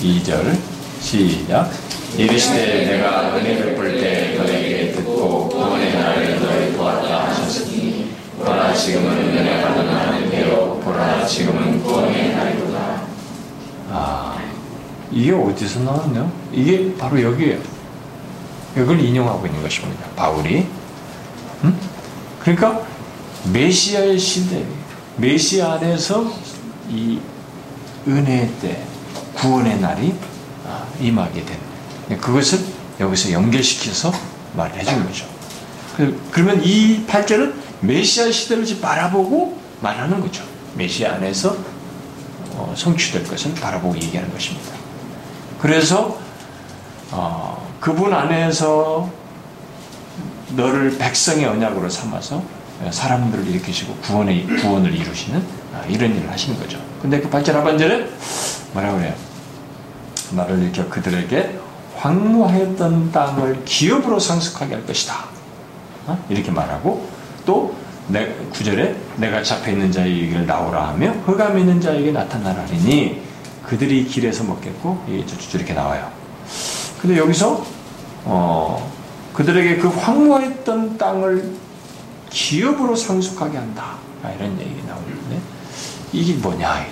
2절 0.00 0.58
시작 1.00 1.70
이르시되 2.18 2.86
내가 2.86 3.34
은혜 3.36 3.56
베풀 3.62 3.98
때 3.98 4.36
너에게 4.36 4.92
듣고 4.92 5.48
구원의 5.48 5.94
날에 5.94 6.38
너희 6.38 6.76
도왔다 6.76 7.28
하셨으니 7.28 8.10
보라 8.38 8.74
지금은 8.74 9.10
은혜 9.10 9.62
받은 9.62 10.30
배로 10.30 10.78
보라 10.80 11.26
지금은 11.26 11.82
구원의 11.82 12.34
날이도다 12.34 13.02
아 13.90 14.38
이게 15.10 15.32
어디서 15.32 15.80
나왔나요? 15.80 16.30
이게 16.52 16.94
바로 16.98 17.20
여기에요. 17.22 17.58
이걸 18.76 19.00
인용하고 19.00 19.46
있는 19.46 19.62
것입니다. 19.62 20.04
바울이 20.16 20.66
음? 21.62 21.78
그러니까 22.40 22.82
메시아의 23.52 24.18
시대 24.18 24.64
메시아 25.16 25.74
안에서 25.74 26.43
이 26.88 27.20
은혜 28.06 28.50
때 28.60 28.84
구원의 29.34 29.80
날이 29.80 30.14
아, 30.66 30.86
임하게 31.00 31.44
된 31.44 32.20
그것을 32.20 32.60
여기서 33.00 33.32
연결시켜서 33.32 34.12
말해 34.54 34.84
준 34.84 35.04
거죠. 35.04 35.26
그, 35.96 36.20
그러면 36.30 36.62
이 36.62 37.04
8절은 37.06 37.54
메시아 37.80 38.30
시대를 38.30 38.80
바라보고 38.80 39.58
말하는 39.80 40.20
거죠. 40.20 40.44
메시아 40.74 41.14
안에서 41.14 41.56
어, 42.52 42.74
성취될 42.76 43.26
것을 43.26 43.54
바라보고 43.54 43.96
얘기하는 43.96 44.32
것입니다. 44.32 44.72
그래서 45.60 46.18
어, 47.10 47.76
그분 47.80 48.12
안에서 48.12 49.10
너를 50.56 50.96
백성의 50.98 51.46
언약으로 51.46 51.88
삼아서 51.88 52.42
사람들을 52.90 53.46
일으키시고 53.48 53.94
구원의 53.96 54.46
구원을 54.46 54.94
이루시는 54.94 55.40
아, 55.40 55.63
이런 55.88 56.14
일을 56.16 56.30
하시는 56.30 56.58
거죠. 56.58 56.78
근데 57.00 57.20
그 57.20 57.28
8절 57.28 57.52
하반절에 57.52 58.08
뭐라 58.72 58.92
그래요? 58.92 59.14
나를 60.32 60.62
일으켜 60.62 60.88
그들에게 60.88 61.58
황무하였던 61.96 63.12
땅을 63.12 63.64
기업으로 63.64 64.18
상속하게 64.18 64.74
할 64.74 64.86
것이다. 64.86 65.24
어? 66.06 66.24
이렇게 66.28 66.50
말하고 66.50 67.08
또 67.46 67.74
내, 68.08 68.34
구절에 68.52 68.94
내가 69.16 69.42
잡혀있는 69.42 69.90
자에게 69.90 70.40
나오라 70.40 70.88
하며 70.88 71.10
흑암 71.24 71.58
있는 71.58 71.80
자에게 71.80 72.12
나타나라 72.12 72.62
하니 72.62 73.22
그들이 73.62 74.04
길에서 74.04 74.44
먹겠고 74.44 75.04
이렇게 75.08 75.72
나와요. 75.72 76.10
근데 77.00 77.18
여기서 77.18 77.64
어, 78.24 78.92
그들에게 79.32 79.76
그 79.76 79.88
황무했던 79.88 80.98
땅을 80.98 81.52
기업으로 82.30 82.94
상속하게 82.96 83.58
한다. 83.58 83.96
아, 84.22 84.30
이런 84.30 84.58
얘기 84.60 84.82
나오는데 84.86 85.13
이게 86.14 86.34
뭐냐? 86.34 86.86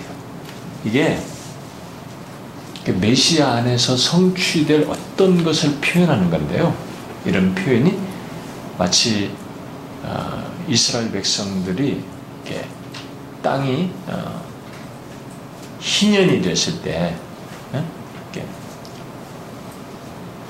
이게 0.84 1.16
메시아 2.92 3.52
안에서 3.52 3.96
성취될 3.96 4.88
어떤 4.88 5.44
것을 5.44 5.76
표현하는 5.80 6.28
건데요. 6.28 6.76
이런 7.24 7.54
표현이 7.54 7.96
마치 8.76 9.30
어, 10.02 10.52
이스라엘 10.66 11.12
백성들이 11.12 12.02
이렇게 12.44 12.66
땅이 13.42 13.92
어, 14.08 14.42
희년이 15.78 16.42
됐을 16.42 16.82
때, 16.82 17.16
예? 17.74 17.84
이렇게 18.32 18.48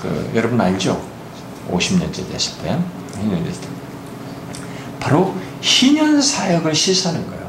그 0.01 0.33
여러분 0.35 0.59
알죠? 0.59 1.07
50년째 1.71 2.31
됐을 2.31 2.63
때, 2.63 2.79
희년이 3.19 3.45
됐을 3.45 3.61
때, 3.61 3.69
바로 4.99 5.35
희년 5.61 6.23
사역을 6.23 6.75
시사하는 6.75 7.27
거예요. 7.27 7.42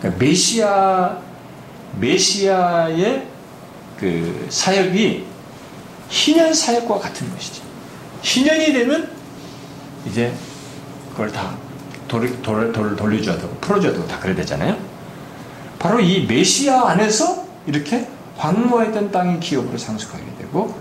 그러니까 0.00 0.24
메시아 0.24 1.18
메시아의 1.98 3.26
그 3.98 4.46
사역이 4.48 5.24
희년 6.08 6.52
사역과 6.52 6.98
같은 6.98 7.30
것이죠. 7.32 7.62
희년이 8.22 8.72
되면 8.72 9.10
이제 10.06 10.32
그걸 11.10 11.30
다 11.30 11.54
돌, 12.08 12.42
돌, 12.42 12.72
돌, 12.72 12.96
돌려줘야 12.96 13.38
되고 13.38 13.54
풀어줘야 13.60 13.92
되고 13.92 14.06
다 14.08 14.18
그래야 14.18 14.34
되잖아요. 14.36 14.76
바로 15.78 16.00
이 16.00 16.26
메시아 16.26 16.88
안에서 16.88 17.44
이렇게 17.66 18.08
황무했던 18.36 19.12
땅의 19.12 19.40
기업으로 19.40 19.76
상속하게 19.76 20.24
되고 20.38 20.74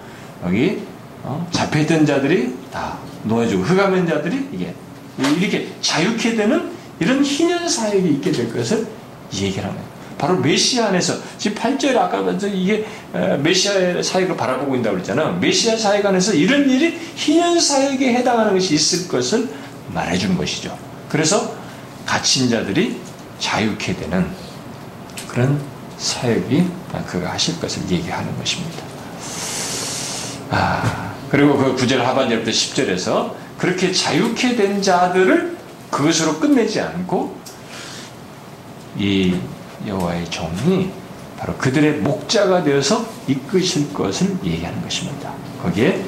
여기 0.46 0.82
어, 1.24 1.46
잡혀있던 1.52 2.06
자들이 2.06 2.56
다 2.72 2.98
놓아주고 3.24 3.64
흑암한 3.64 4.08
자들이 4.08 4.50
이게 4.54 4.74
이렇게 5.18 5.68
자유케 5.82 6.36
되는 6.36 6.72
이런 7.00 7.24
희년 7.24 7.68
사역이 7.68 8.10
있게 8.16 8.32
될 8.32 8.54
것을 8.54 8.88
얘기를 9.34 9.64
하는 9.64 9.76
거예요. 9.76 9.90
바로 10.18 10.38
메시아 10.38 10.88
안에서 10.88 11.14
지금 11.38 11.58
8절에 11.62 11.96
아까 11.96 12.20
이게 12.48 12.86
메시아의 13.14 14.04
사역을 14.04 14.36
바라보고 14.36 14.76
있다고 14.76 14.96
그랬잖아요. 14.98 15.38
메시아 15.40 15.78
사역 15.78 16.06
안에서 16.06 16.34
이런 16.34 16.70
일이 16.70 17.00
희년 17.16 17.60
사역에 17.60 18.14
해당하는 18.14 18.54
것이 18.54 18.76
있을 18.76 19.08
것을 19.08 19.48
말해주는 19.94 20.38
것이죠. 20.38 20.78
그래서 21.08 21.56
갇힌 22.06 22.50
자들이 22.50 23.00
자유케 23.40 23.96
되는 23.96 24.28
그런 25.30 25.62
사역이 25.98 26.68
그가 27.08 27.32
하실 27.32 27.60
것을 27.60 27.84
얘기하는 27.90 28.38
것입니다. 28.38 28.84
아, 30.50 31.14
그리고 31.30 31.56
그 31.58 31.76
9절 31.76 31.98
하반절부터 31.98 32.52
10절에서 32.52 33.34
그렇게 33.58 33.94
자유케 33.94 34.56
된 34.56 34.82
자들을 34.82 35.58
그것으로 35.92 36.40
끝내지 36.40 36.82
않고 36.82 37.39
이 39.00 39.36
여호와의 39.88 40.30
종이 40.30 40.92
바로 41.38 41.56
그들의 41.56 42.00
목자가 42.00 42.64
되어서 42.64 43.06
이끄실 43.28 43.94
것을 43.94 44.36
얘기하는 44.44 44.82
것입니다. 44.82 45.32
거기에 45.64 46.04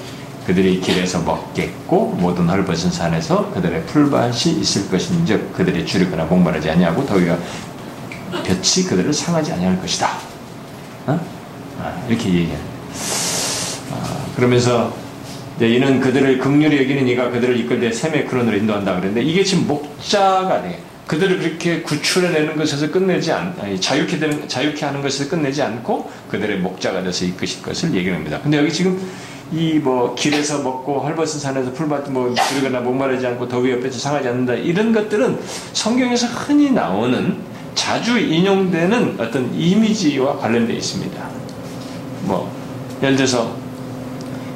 그들이 0.45 0.81
길에서 0.81 1.21
먹겠고 1.21 2.17
모든 2.19 2.49
헐벗은 2.49 2.91
산에서 2.91 3.51
그들의 3.53 3.85
풀밭이 3.85 4.59
있을 4.59 4.89
것인즉 4.89 5.53
그들이 5.53 5.85
줄이거나 5.85 6.25
목마르지 6.25 6.69
아니하고 6.69 7.05
더위가 7.05 7.37
볕이 8.43 8.85
그들을 8.85 9.13
상하지 9.13 9.53
아니할 9.53 9.79
것이다. 9.79 10.17
어? 11.07 11.19
아, 11.79 12.05
이렇게 12.09 12.27
얘기해요. 12.27 12.57
아, 13.91 14.25
그러면서 14.35 14.93
이는 15.61 16.01
그들을 16.01 16.39
극률히 16.39 16.81
여기는 16.81 17.07
이가 17.07 17.29
그들을 17.29 17.57
이끌되 17.59 17.91
샘의 17.91 18.27
근원으로 18.27 18.57
인도한다 18.57 18.95
그랬는데 18.95 19.21
이게 19.21 19.43
지금 19.43 19.67
목자가 19.67 20.61
돼. 20.61 20.79
그들을 21.11 21.39
그렇게 21.39 21.81
구출해내는 21.81 22.55
것에서 22.55 22.89
끝내지 22.89 23.33
않, 23.33 23.53
아니, 23.59 23.81
자유케 23.81 24.17
되는, 24.17 24.47
자유케 24.47 24.85
하는 24.85 25.01
것에서 25.01 25.29
끝내지 25.29 25.61
않고 25.61 26.09
그들의 26.29 26.59
목자가 26.59 27.03
돼서 27.03 27.25
이끄실 27.25 27.61
것을 27.61 27.93
얘기합니다. 27.93 28.39
근데 28.41 28.57
여기 28.57 28.71
지금 28.71 28.97
이 29.51 29.77
뭐 29.83 30.15
길에서 30.15 30.59
먹고 30.59 31.01
헐벗은 31.01 31.41
산에서 31.41 31.73
풀밭 31.73 32.09
뭐 32.11 32.33
들거나 32.33 32.79
목마르지 32.79 33.27
않고 33.27 33.49
더위 33.49 33.71
옆에서 33.71 33.99
상하지 33.99 34.29
않는다 34.29 34.53
이런 34.53 34.93
것들은 34.93 35.37
성경에서 35.73 36.27
흔히 36.27 36.71
나오는 36.71 37.35
자주 37.75 38.17
인용되는 38.17 39.17
어떤 39.19 39.53
이미지와 39.53 40.37
관련되어 40.37 40.77
있습니다. 40.77 41.29
뭐 42.21 42.49
예를 43.03 43.17
들어서 43.17 43.53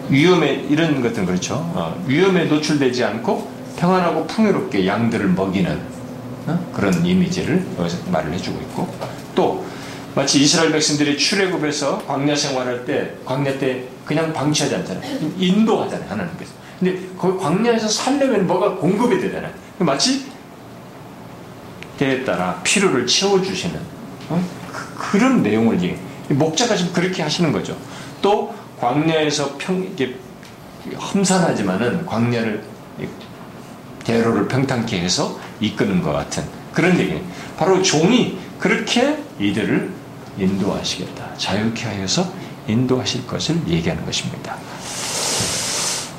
위험에 0.08 0.65
이런 0.70 1.02
것들은 1.02 1.26
그렇죠. 1.26 1.56
어, 1.76 2.02
위험에 2.08 2.46
노출되지 2.46 3.04
않고 3.04 3.52
평안하고 3.76 4.26
풍요롭게 4.28 4.88
양들을 4.88 5.28
먹이는 5.28 5.95
어? 6.48 6.72
그런 6.74 7.06
이미지를 7.06 7.66
말을 8.12 8.34
해주고 8.34 8.60
있고 8.62 8.94
또 9.34 9.66
마치 10.16 10.42
이스라엘 10.42 10.72
백성들이 10.72 11.18
출애굽에서 11.18 12.06
광야 12.06 12.36
생활할 12.36 12.86
때 12.86 13.14
광야 13.26 13.58
때 13.58 13.84
그냥 14.06 14.32
방치하지 14.32 14.76
않잖아요. 14.76 15.32
인도하잖아요. 15.38 16.10
하나님께서. 16.10 16.52
근데 16.80 17.00
그 17.20 17.38
광야에서 17.38 17.88
살려면 17.88 18.48
뭐가 18.48 18.76
공급이 18.76 19.20
되잖아요. 19.20 19.52
마치 19.80 20.26
때에 21.98 22.24
따라 22.24 22.62
필요를 22.64 23.08
채워주시는 23.08 23.80
어? 24.30 24.44
그, 24.98 25.18
런 25.18 25.42
내용을 25.42 25.82
얘기 25.82 25.98
목자가 26.30 26.76
지금 26.76 26.94
그렇게 26.94 27.22
하시는 27.24 27.52
거죠. 27.52 27.78
또 28.22 28.54
광야에서 28.80 29.56
평 29.58 29.82
이게 29.84 30.16
험산하지만은 30.96 32.06
광야를 32.06 32.64
대로를 34.04 34.48
평탄케 34.48 35.00
해서 35.00 35.40
이끄는 35.60 36.02
것 36.02 36.12
같은 36.12 36.44
그런 36.74 37.00
얘기. 37.00 37.22
바로 37.58 37.82
종이 37.82 38.38
그렇게 38.60 39.18
이들을 39.39 39.91
인도하시겠다. 40.38 41.38
자유케 41.38 41.86
하여서 41.86 42.32
인도하실 42.68 43.28
것을 43.28 43.58
얘기하는 43.68 44.06
것입니다. 44.06 44.58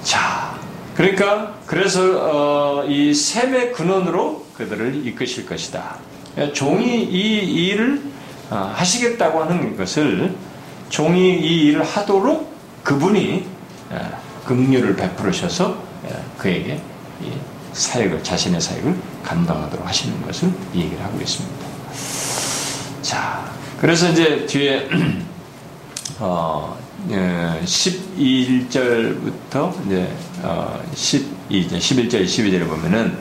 자, 0.02 0.58
그러니까 0.94 1.54
그래서 1.66 2.80
어, 2.80 2.84
이 2.86 3.12
셈의 3.12 3.72
근원으로 3.72 4.46
그들을 4.56 5.06
이끄실 5.06 5.46
것이다. 5.46 5.98
종이 6.52 7.02
이 7.02 7.66
일을 7.66 8.02
어, 8.50 8.72
하시겠다고 8.74 9.42
하는 9.42 9.76
것을 9.76 10.34
종이 10.88 11.34
이 11.40 11.66
일을 11.66 11.84
하도록 11.84 12.54
그분이 12.84 13.44
어, 13.90 14.22
긍휼을 14.46 14.96
베풀으셔서 14.96 15.68
어, 15.68 16.24
그에게 16.38 16.80
사역을 17.72 18.22
자신의 18.22 18.60
사역을 18.60 18.94
감당하도록 19.26 19.86
하시는 19.86 20.22
것을 20.22 20.50
얘기를 20.74 21.02
하고 21.02 21.20
있습니다. 21.20 21.66
자, 23.02 23.52
그래서 23.80 24.08
이제 24.10 24.46
뒤에 24.46 24.88
어, 26.18 26.78
11절부터 27.08 29.86
이제 29.86 30.10
어, 30.42 30.82
12, 30.94 31.68
11절, 31.68 32.24
12절에 32.24 32.66
보면은 32.66 33.18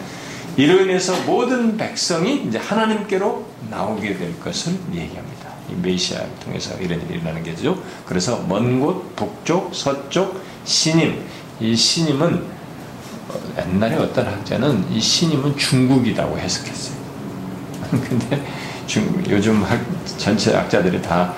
이로 0.58 0.80
인해서 0.82 1.22
모든 1.24 1.76
백성이 1.76 2.46
이제 2.48 2.58
하나님께로 2.58 3.46
나오게 3.70 4.18
될 4.18 4.40
것을 4.40 4.72
얘기합니다. 4.94 5.50
이 5.70 5.74
메시아를 5.82 6.30
통해서 6.44 6.74
이런 6.80 7.02
일이 7.02 7.16
일어나는 7.16 7.44
게죠. 7.44 7.84
그래서 8.06 8.42
먼 8.48 8.80
곳, 8.80 9.14
북쪽, 9.16 9.76
서쪽, 9.76 10.42
신임. 10.64 11.22
이 11.60 11.76
신임은 11.76 12.55
옛날에 13.58 13.96
어떤 13.96 14.28
학자는 14.28 14.86
이 14.92 15.00
신임은 15.00 15.58
중국이라고 15.58 16.38
해석했어요. 16.38 16.96
근데 17.92 18.46
중, 18.88 19.24
요즘 19.30 19.64
학, 19.64 19.80
전체 20.18 20.54
학자들이 20.54 21.02
다 21.02 21.34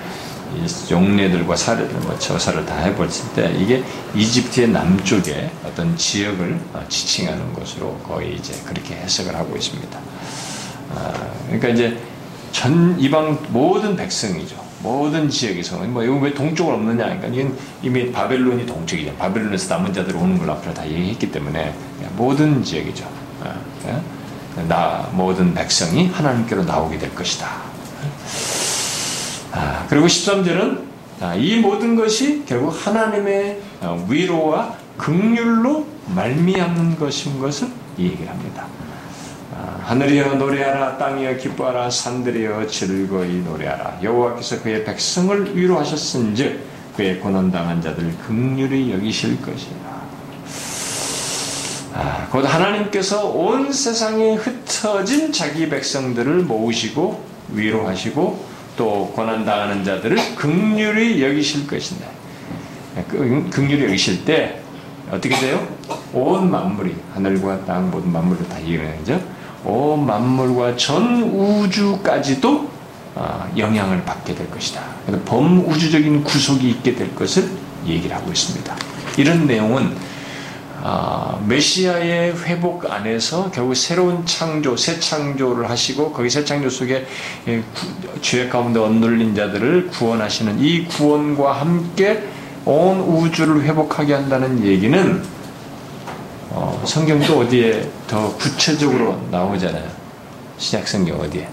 용례들과 0.89 1.55
사례들, 1.55 1.93
뭐 1.99 2.17
저사를 2.17 2.65
다 2.65 2.75
해봤을 2.77 3.33
때 3.35 3.53
이게 3.59 3.83
이집트의 4.15 4.69
남쪽에 4.69 5.51
어떤 5.65 5.95
지역을 5.95 6.59
어, 6.73 6.83
지칭하는 6.87 7.53
것으로 7.53 7.97
거의 7.99 8.35
이제 8.35 8.53
그렇게 8.65 8.95
해석을 8.95 9.35
하고 9.35 9.55
있습니다. 9.55 9.99
아, 10.95 11.13
그러니까 11.45 11.67
이제 11.69 11.97
전 12.51 12.99
이방 12.99 13.47
모든 13.49 13.95
백성이죠. 13.95 14.66
모든 14.81 15.29
지역에서 15.29 15.77
뭐 15.79 16.03
이거 16.03 16.15
왜 16.15 16.33
동쪽은 16.33 16.73
없느냐? 16.73 17.05
그러니까 17.05 17.27
이건 17.27 17.57
이미 17.81 18.11
바벨론이 18.11 18.65
동쪽이죠. 18.65 19.15
바벨론에서 19.15 19.75
남은 19.75 19.93
자들 19.93 20.15
오는 20.15 20.37
걸 20.37 20.49
앞으로 20.51 20.73
다 20.73 20.85
얘기했기 20.85 21.31
때문에 21.31 21.73
모든 22.15 22.63
지역이죠. 22.63 23.05
아, 23.43 23.55
예? 23.87 24.63
나 24.67 25.07
모든 25.13 25.53
백성이 25.53 26.07
하나님께로 26.07 26.63
나오게 26.63 26.97
될 26.97 27.13
것이다. 27.13 27.47
아, 29.51 29.85
그리고 29.89 30.07
13절은 30.07 30.87
아, 31.19 31.33
이 31.35 31.59
모든 31.59 31.95
것이 31.95 32.43
결국 32.45 32.69
하나님의 32.69 33.59
어, 33.81 34.05
위로와 34.07 34.75
극률로 34.97 35.87
말미암는 36.13 36.97
것인 36.97 37.39
것을 37.39 37.67
얘기를 37.97 38.29
합니다. 38.29 38.65
아, 39.87 39.91
하늘이여 39.91 40.35
노래하라 40.35 40.97
땅이여 40.97 41.37
기뻐하라 41.37 41.89
산들이여 41.89 42.67
즐거이 42.67 43.37
노래하라 43.37 43.99
여호와께서 44.03 44.61
그의 44.61 44.83
백성을 44.83 45.55
위로하셨은즉 45.55 46.59
그의 46.97 47.19
고난당한 47.19 47.81
자들 47.81 48.13
극률이 48.27 48.91
여기실 48.91 49.41
것이라 49.41 50.07
아, 51.93 52.27
곧 52.29 52.41
하나님께서 52.41 53.27
온 53.27 53.71
세상에 53.71 54.35
흩어진 54.35 55.31
자기 55.31 55.69
백성들을 55.69 56.39
모으시고 56.43 57.23
위로하시고 57.53 58.45
또 58.75 59.11
고난당하는 59.15 59.83
자들을 59.83 60.35
극률이 60.35 61.23
여기실 61.23 61.65
것이다. 61.65 62.05
그 63.07 63.47
극률이 63.51 63.85
여기실 63.85 64.25
때 64.25 64.59
어떻게 65.09 65.35
돼요? 65.35 65.67
온 66.13 66.51
만물이 66.51 66.95
하늘과 67.15 67.65
땅 67.65 67.89
모든 67.89 68.11
만물을 68.11 68.47
다 68.47 68.59
이해하죠. 68.59 69.36
온 69.65 70.05
만물과 70.05 70.77
전 70.77 71.23
우주까지도 71.23 72.69
아, 73.15 73.49
영향을 73.57 74.03
받게 74.03 74.35
될 74.35 74.49
것이다. 74.51 74.81
범우주적인 75.25 76.23
구속이 76.23 76.69
있게 76.69 76.93
될 76.93 77.15
것을 77.15 77.49
얘기를 77.85 78.15
하고 78.15 78.31
있습니다. 78.31 78.75
이런 79.17 79.47
내용은 79.47 79.95
아, 80.83 81.39
메시아의 81.47 82.33
회복 82.43 82.89
안에서 82.89 83.49
결국 83.51 83.75
새로운 83.75 84.25
창조, 84.25 84.77
새 84.77 84.99
창조를 84.99 85.69
하시고 85.69 86.13
거기 86.13 86.29
새 86.29 86.45
창조 86.45 86.69
속에 86.69 87.07
예, 87.47 87.63
죄 88.21 88.47
가운데 88.47 88.79
엇눌린 88.79 89.35
자들을 89.35 89.87
구원하시는 89.87 90.59
이 90.59 90.85
구원과 90.85 91.59
함께 91.59 92.23
온 92.63 92.99
우주를 92.99 93.63
회복하게 93.63 94.13
한다는 94.13 94.63
얘기는 94.63 95.23
어, 96.49 96.81
성경도 96.85 97.39
어디에 97.39 97.89
더 98.07 98.33
구체적으로 98.37 99.19
나오잖아요. 99.31 99.89
신약 100.57 100.87
성경 100.87 101.19
어디에? 101.19 101.47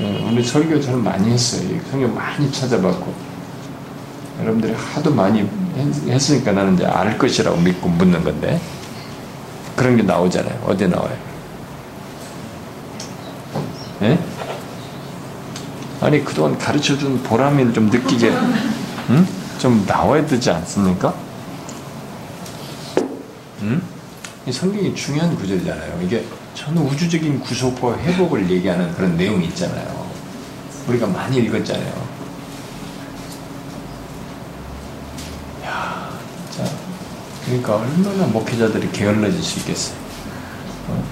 음, 0.00 0.30
우리 0.32 0.42
설교 0.42 0.80
저는 0.80 1.02
많이 1.02 1.30
했어요. 1.30 1.78
성경 1.90 2.14
많이 2.14 2.50
찾아봤고 2.50 3.12
여러분들이 4.40 4.72
하도 4.72 5.12
많이 5.12 5.48
했으니까 6.08 6.52
나는 6.52 6.74
이제 6.74 6.86
알 6.86 7.18
것이라고 7.18 7.56
믿고 7.58 7.88
묻는 7.88 8.24
건데 8.24 8.60
그런 9.76 9.96
게 9.96 10.02
나오잖아요. 10.02 10.62
어디 10.66 10.88
나와요? 10.88 11.16
예? 14.02 14.18
아니 16.00 16.24
그동안 16.24 16.58
가르쳐 16.58 16.96
준 16.98 17.22
보람을 17.22 17.72
좀 17.72 17.86
느끼게 17.86 18.30
응? 19.10 19.26
좀 19.58 19.84
나와야 19.86 20.26
되지 20.26 20.50
않습니까? 20.50 21.14
응? 23.62 23.82
이 24.46 24.52
성경이 24.52 24.94
중요한 24.94 25.34
구절이잖아요. 25.36 26.02
이게 26.02 26.24
전 26.54 26.76
우주적인 26.76 27.40
구속과 27.40 27.98
회복을 27.98 28.50
얘기하는 28.50 28.92
그런 28.94 29.16
내용이 29.16 29.46
있잖아요. 29.46 30.10
우리가 30.88 31.06
많이 31.06 31.38
읽었잖아요. 31.38 32.12
그러니까 37.44 37.76
얼마나 37.76 38.26
목회자들이 38.26 38.90
게을러질 38.92 39.42
수 39.42 39.58
있겠어요. 39.60 39.96
어? 40.88 41.04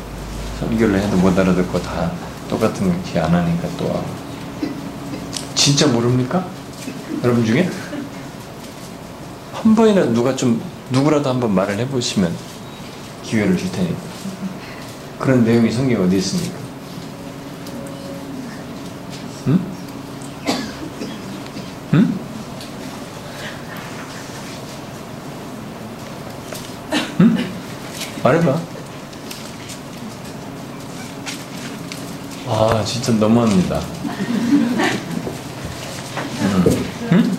설교를 0.60 1.00
해도 1.00 1.16
못 1.16 1.36
알아듣고 1.38 1.82
다 1.82 2.12
똑같은 2.48 2.88
거 2.88 3.20
안 3.20 3.34
하니까 3.34 3.68
또 3.76 3.86
하고. 3.88 4.04
진짜 5.54 5.86
모릅니까? 5.86 6.46
여러분 7.22 7.44
중에? 7.44 7.68
한 9.52 9.74
번이나 9.74 10.04
누가 10.06 10.34
좀, 10.34 10.62
누구라도 10.90 11.30
한번 11.30 11.54
말을 11.54 11.78
해보시면 11.78 12.34
기회를 13.24 13.56
줄 13.56 13.70
테니까. 13.72 13.98
그런 15.18 15.44
내용이 15.44 15.70
성경에 15.70 16.04
어디 16.04 16.16
있습니까? 16.16 16.58
응? 19.46 19.60
응? 21.94 22.18
말해봐. 28.22 28.60
아, 32.46 32.84
진짜 32.84 33.12
너무합니다. 33.12 33.80
음. 36.40 36.64
응? 37.12 37.38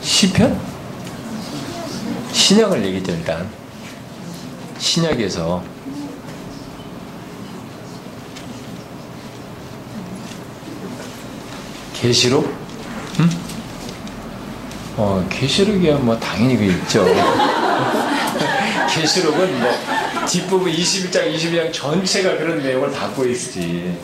시편? 0.00 0.63
신약을 2.44 2.84
얘기죠, 2.84 3.10
일단. 3.12 3.48
신약에서 4.78 5.64
계시록? 11.94 12.44
응? 13.20 13.30
어, 14.98 15.26
계시록이야 15.30 15.96
뭐 15.96 16.18
당연히 16.18 16.58
그 16.58 16.64
있죠. 16.64 17.06
계시록은 18.94 19.60
뭐 19.60 19.70
뒷부분 20.26 20.70
21장, 20.70 21.34
22장 21.34 21.72
전체가 21.72 22.36
그런 22.36 22.62
내용을 22.62 22.92
담고 22.92 23.24
있지. 23.24 23.98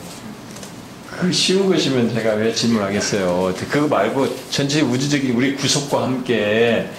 그 1.11 1.31
쉬운 1.31 1.69
것이면 1.69 2.11
제가 2.15 2.31
왜 2.33 2.51
질문하겠어요. 2.51 3.53
그거 3.69 3.87
말고 3.87 4.35
전체 4.49 4.81
우주적인 4.81 5.35
우리 5.35 5.55
구속과 5.55 6.01
함께 6.01 6.89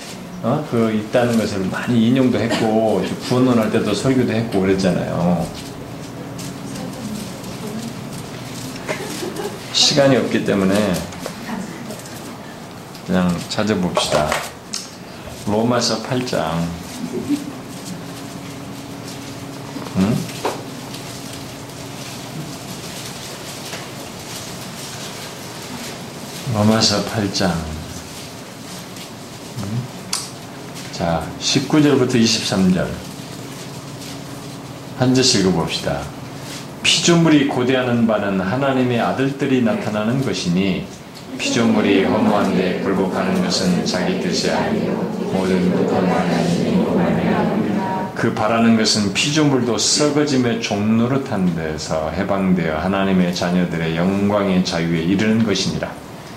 어? 0.42 0.66
그 0.70 0.92
있다는 0.92 1.38
것을 1.38 1.60
많이 1.66 2.08
인용도 2.08 2.38
했고 2.38 3.04
구원론 3.28 3.58
할 3.58 3.70
때도 3.70 3.94
설교도 3.94 4.32
했고 4.32 4.60
그랬잖아요. 4.60 5.46
시간이 9.72 10.16
없기 10.16 10.44
때문에 10.44 10.94
그냥 13.06 13.40
찾아봅시다. 13.48 14.30
로마서 15.46 16.02
8장. 16.02 16.66
응? 19.96 20.16
로마서 26.54 27.04
8장. 27.04 27.50
응? 29.58 29.82
자, 31.02 31.20
19절부터 31.40 32.14
23절. 32.14 32.86
한 35.00 35.12
절씩 35.12 35.40
읽어봅시다. 35.40 36.00
피조물이 36.84 37.48
고대하는 37.48 38.06
바는 38.06 38.38
하나님의 38.38 39.00
아들들이 39.00 39.62
나타나는 39.62 40.24
것이니 40.24 40.86
피조물이 41.38 42.04
허무한데 42.04 42.82
굴복하는 42.84 43.42
것은 43.42 43.84
자기 43.84 44.20
뜻이 44.20 44.52
아니요 44.52 44.92
모든 45.32 45.72
그 48.14 48.32
바라는 48.32 48.76
것은 48.76 49.12
피조물도 49.12 49.76
썩어짐의 49.76 50.62
종노릇한 50.62 51.56
데서 51.56 52.10
해방되어 52.10 52.78
하나님의 52.78 53.34
자녀들의 53.34 53.96
영광의 53.96 54.64
자유에 54.64 55.00
이르는 55.00 55.44
것이니라 55.44 55.90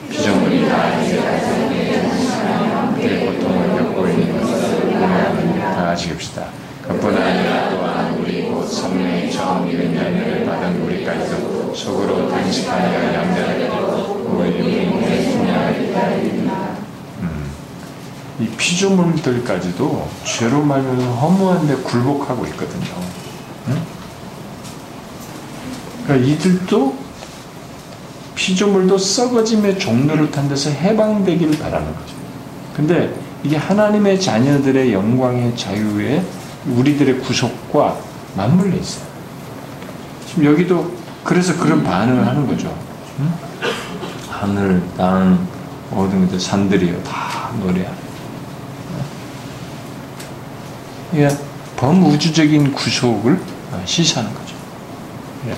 피조물이 0.09 0.67
다 0.67 1.01
이제 1.03 1.21
고통을 3.25 3.77
겪고 3.77 4.07
있는 4.07 4.41
것을 4.41 4.55
다 6.05 6.09
같이 6.09 6.09
봅시다 6.09 6.47
그뿐 6.83 7.17
아니라 7.17 7.69
또한 7.71 8.17
우리 8.19 8.43
곧 8.43 8.67
성령이 8.67 9.31
처음 9.31 9.67
이른 9.67 9.95
열매를 9.95 10.45
받은 10.45 10.83
우리까지도 10.83 11.73
속으로 11.73 12.29
단식하여 12.29 13.13
양면을 13.13 13.71
우리 14.25 14.85
몸에 14.85 15.25
음. 17.21 17.51
이 18.39 18.47
피조물들까지도 18.49 20.07
죄로 20.23 20.61
말면 20.61 21.01
허무한 21.01 21.67
데 21.67 21.75
굴복하고 21.75 22.45
있거든요. 22.47 22.93
응? 23.69 23.81
그러니까 26.03 26.27
이들도 26.27 26.95
피조물도 28.35 28.97
썩어짐의 28.97 29.79
종로를 29.79 30.29
탄 30.29 30.47
데서 30.47 30.69
해방되길 30.69 31.57
바라는 31.57 31.87
거죠. 31.95 32.13
근데 32.75 33.24
이게 33.45 33.57
하나님의 33.57 34.19
자녀들의 34.19 34.91
영광의 34.91 35.55
자유에 35.55 36.25
우리들의 36.65 37.19
구속과 37.19 37.95
맞물려 38.35 38.75
있어요. 38.75 39.05
지금 40.27 40.45
여기도 40.45 40.91
그래서 41.23 41.55
그런 41.55 41.83
반응을 41.83 42.25
하는 42.25 42.47
거죠. 42.47 42.75
응? 43.19 43.31
하늘, 44.27 44.81
땅, 44.97 45.47
모든 45.91 46.21
것들, 46.21 46.39
산들이요. 46.39 47.03
다 47.03 47.51
노래하는. 47.59 48.05
이게 51.13 51.29
범우주적인 51.77 52.73
구속을 52.73 53.39
시사하는 53.85 54.33
거죠. 54.33 54.55
예. 55.49 55.55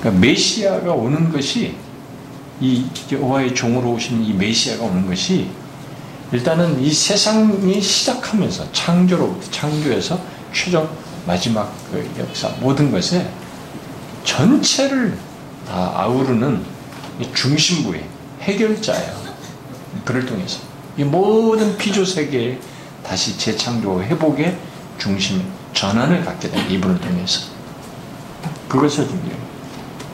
그러니까 0.00 0.20
메시아가 0.22 0.90
오는 0.92 1.30
것이 1.30 1.76
이 2.62 2.86
여호와의 3.12 3.54
종으로 3.54 3.92
오신 3.92 4.24
이 4.24 4.32
메시아가 4.32 4.84
오는 4.84 5.06
것이 5.06 5.50
일단은 6.34 6.80
이 6.80 6.92
세상이 6.92 7.80
시작하면서 7.80 8.72
창조로부터 8.72 9.50
창조에서 9.52 10.20
최종 10.52 10.88
마지막 11.24 11.72
그 11.92 12.10
역사 12.18 12.48
모든 12.58 12.90
것에 12.90 13.30
전체를 14.24 15.16
다 15.68 15.92
아우르는 15.94 16.60
중심부의 17.34 18.04
해결자예요. 18.40 19.14
그를 20.04 20.26
통해서 20.26 20.58
이 20.96 21.04
모든 21.04 21.78
피조 21.78 22.04
세계에 22.04 22.58
다시 23.06 23.38
재창조 23.38 24.02
회복의 24.02 24.58
중심 24.98 25.40
전환을 25.72 26.24
갖게 26.24 26.50
된 26.50 26.68
이분을 26.68 27.00
통해서 27.00 27.46
그것을 28.68 29.06
중요해요. 29.06 29.36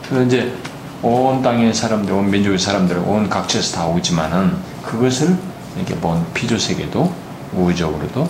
그래서 0.07 0.25
이제 0.27 0.55
온 1.01 1.41
땅의 1.41 1.73
사람들, 1.73 2.13
온 2.13 2.29
민족의 2.29 2.59
사람들, 2.59 2.99
온 2.99 3.27
각처에서 3.27 3.75
다 3.75 3.87
오지만은 3.87 4.55
그것을 4.83 5.35
이렇게 5.75 5.95
먼 5.95 6.25
피조 6.33 6.57
세계도 6.57 7.13
우주적으로도 7.53 8.27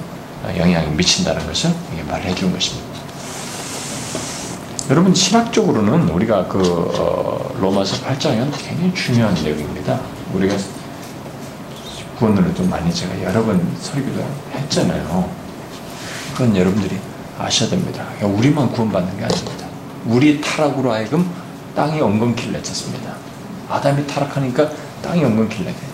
영향이 0.57 0.95
미친다는 0.95 1.45
것을 1.45 1.71
말해 2.07 2.33
준 2.33 2.51
것입니다. 2.51 2.91
여러분 4.89 5.13
신학적으로는 5.13 6.09
우리가 6.09 6.47
그 6.47 6.59
어, 6.97 7.55
로마서 7.59 8.03
8장은 8.05 8.51
굉장히 8.57 8.93
중요한 8.93 9.33
내용입니다. 9.35 9.99
우리가 10.33 10.55
구원으로 12.17 12.53
좀 12.53 12.69
많이 12.69 12.93
제가 12.93 13.21
여러 13.23 13.43
번 13.43 13.75
설교를 13.79 14.25
했잖아요. 14.53 15.29
그건 16.33 16.55
여러분들이 16.55 16.97
아셔야 17.39 17.69
됩니다. 17.69 18.05
우리만 18.21 18.71
구원받는 18.71 19.17
게 19.17 19.23
아닙니다. 19.23 19.67
우리 20.05 20.41
타락으로 20.41 20.91
하여금 20.91 21.29
땅이 21.75 22.01
엉겅퀴를 22.01 22.53
내쳤습니다. 22.53 23.15
아담이 23.69 24.05
타락하니까 24.07 24.69
땅이 25.01 25.23
엉겅퀴를 25.23 25.65
내게 25.67 25.90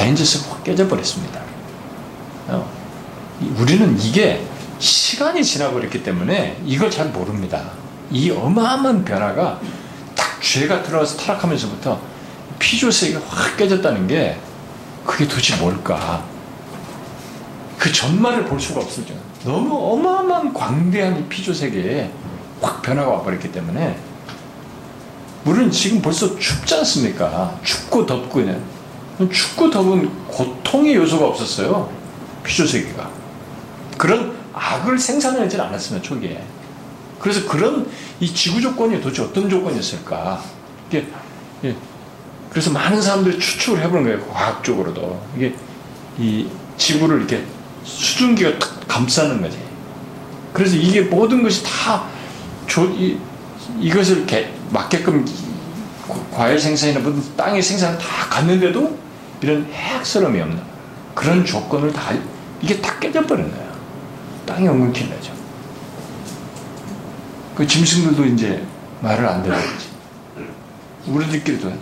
자연질서가 0.00 0.54
확 0.54 0.64
깨져버렸습니다. 0.64 1.40
어. 2.48 2.70
우리는 3.58 4.00
이게 4.00 4.42
시간이 4.78 5.44
지나버렸기 5.44 6.02
때문에 6.02 6.58
이걸 6.64 6.90
잘 6.90 7.08
모릅니다. 7.08 7.72
이 8.10 8.30
어마어마한 8.30 9.04
변화가 9.04 9.60
딱 10.14 10.42
죄가 10.42 10.82
들어와서 10.82 11.18
타락하면서부터 11.18 12.00
피조세계가 12.58 13.20
확 13.28 13.56
깨졌다는 13.58 14.06
게 14.06 14.38
그게 15.04 15.28
도대체 15.28 15.56
뭘까? 15.56 16.24
그 17.78 17.92
전말을 17.92 18.46
볼 18.46 18.58
수가 18.58 18.80
없을 18.80 19.04
정 19.06 19.16
너무 19.44 19.76
어마어마한 19.92 20.54
광대한 20.54 21.18
이 21.18 21.24
피조세계에 21.24 22.10
확 22.62 22.80
변화가 22.80 23.10
와버렸기 23.10 23.52
때문에 23.52 23.98
우리는 25.44 25.70
지금 25.70 26.00
벌써 26.00 26.38
춥지 26.38 26.74
않습니까? 26.76 27.58
춥고 27.62 28.06
덥고 28.06 28.30
그냥 28.30 28.79
춥고 29.28 29.70
더운 29.70 30.10
고통의 30.28 30.94
요소가 30.94 31.26
없었어요. 31.26 31.90
피조세계가. 32.44 33.10
그런 33.98 34.34
악을 34.54 34.98
생산하지 34.98 35.60
않았으면 35.60 36.02
초기에. 36.02 36.42
그래서 37.18 37.46
그런 37.46 37.86
이 38.18 38.32
지구 38.32 38.60
조건이 38.60 39.00
도대체 39.00 39.22
어떤 39.22 39.48
조건이었을까? 39.48 40.42
이게 40.88 41.06
예. 41.64 41.76
그래서 42.48 42.70
많은 42.70 43.00
사람들이 43.00 43.38
추측을 43.38 43.80
해보는 43.82 44.04
거예요. 44.04 44.26
과학적으로도 44.26 45.22
이게 45.36 45.54
이 46.18 46.48
지구를 46.76 47.18
이렇게 47.18 47.44
수증기가 47.84 48.58
감싸는 48.88 49.40
거지. 49.42 49.58
그래서 50.52 50.76
이게 50.76 51.02
모든 51.02 51.42
것이 51.42 51.62
다 51.62 52.06
조, 52.66 52.84
이, 52.86 53.18
이것을 53.78 54.18
이렇게 54.18 54.52
맞게끔 54.70 55.24
과일 56.32 56.58
생산이나 56.58 57.00
모든 57.00 57.22
땅의 57.36 57.62
생산을 57.62 57.98
다 57.98 58.28
갔는데도 58.28 58.98
이런 59.42 59.64
해악스러움이 59.72 60.40
없는 60.40 60.60
그런 61.14 61.44
조건을 61.44 61.92
다 61.92 62.12
이게 62.60 62.80
다 62.80 62.98
깨져버린 62.98 63.50
거야. 63.50 63.70
땅이 64.46 64.68
엉겅퀴 64.68 65.08
나죠. 65.08 65.32
그 67.54 67.66
짐승들도 67.66 68.24
이제 68.26 68.62
말을 69.00 69.26
안 69.26 69.42
들어야지. 69.42 69.88
우리들끼리도 71.06 71.68
안 71.68 71.74
돼. 71.74 71.80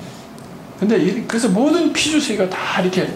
근데 0.79 1.25
그래서 1.27 1.49
모든 1.49 1.93
피주세가 1.93 2.49
다 2.49 2.81
이렇게 2.81 3.13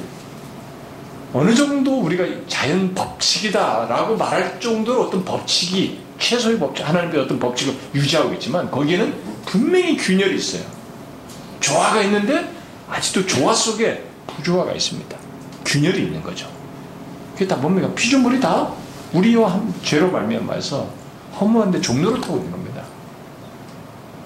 어느 1.32 1.54
정도 1.54 2.00
우리가 2.00 2.24
자연 2.46 2.92
법칙이다라고 2.94 4.16
말할 4.16 4.60
정도로 4.60 5.04
어떤 5.04 5.24
법칙이 5.24 6.00
최소의 6.18 6.58
법칙, 6.58 6.86
하나님의 6.86 7.20
어떤 7.20 7.38
법칙을 7.38 7.74
유지하고 7.94 8.32
있지만 8.34 8.70
거기에는 8.70 9.14
분명히 9.46 9.96
균열이 9.96 10.36
있어요. 10.36 10.62
조화가 11.60 12.02
있는데 12.02 12.50
아직도 12.88 13.26
조화 13.26 13.54
속에 13.54 14.04
부조화가 14.26 14.72
있습니다. 14.72 15.16
균열이 15.64 16.04
있는 16.04 16.22
거죠. 16.22 16.48
그게 17.34 17.46
다 17.46 17.56
뭡니까? 17.56 17.88
피조물이 17.94 18.40
다 18.40 18.68
우리와 19.12 19.60
죄로 19.82 20.10
말미암아서 20.10 20.88
허무한데 21.40 21.80
종로를 21.80 22.20
타고 22.20 22.38
있는 22.38 22.50
겁니다. 22.50 22.82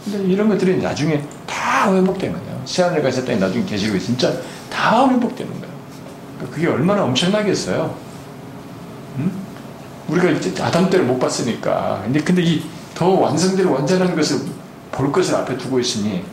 근데 0.05 0.24
이런 0.24 0.49
것들이 0.49 0.78
나중에 0.78 1.22
다 1.47 1.92
회복되는 1.92 2.38
거예요. 2.38 3.03
가서 3.03 3.24
땅에 3.24 3.38
나중에 3.38 3.64
계시고 3.64 3.99
진짜 3.99 4.32
다 4.70 5.09
회복되는 5.09 5.53
거예요. 5.61 5.74
그러니까 6.36 6.55
그게 6.55 6.68
얼마나 6.68 7.05
엄청나겠어요. 7.05 7.97
음? 9.18 9.32
우리가 10.09 10.30
이제 10.30 10.62
아담 10.62 10.88
때를 10.88 11.05
못 11.05 11.18
봤으니까. 11.18 12.01
근데 12.05 12.20
근데 12.20 12.42
이 12.42 12.76
더 12.97 13.11
완성될 13.11 13.66
완전한 13.66 14.16
것을 14.16 14.40
볼 14.90 15.12
것을 15.12 15.34
앞에 15.34 15.57
두고 15.59 15.78
있으니 15.78 16.24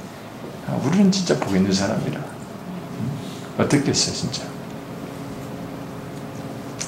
아, 0.66 0.80
우리는 0.84 1.12
진짜 1.12 1.38
복 1.38 1.54
있는 1.54 1.72
사람이라. 1.74 2.20
음? 3.58 3.62
어떻겠어요, 3.62 4.16
진짜. 4.16 4.44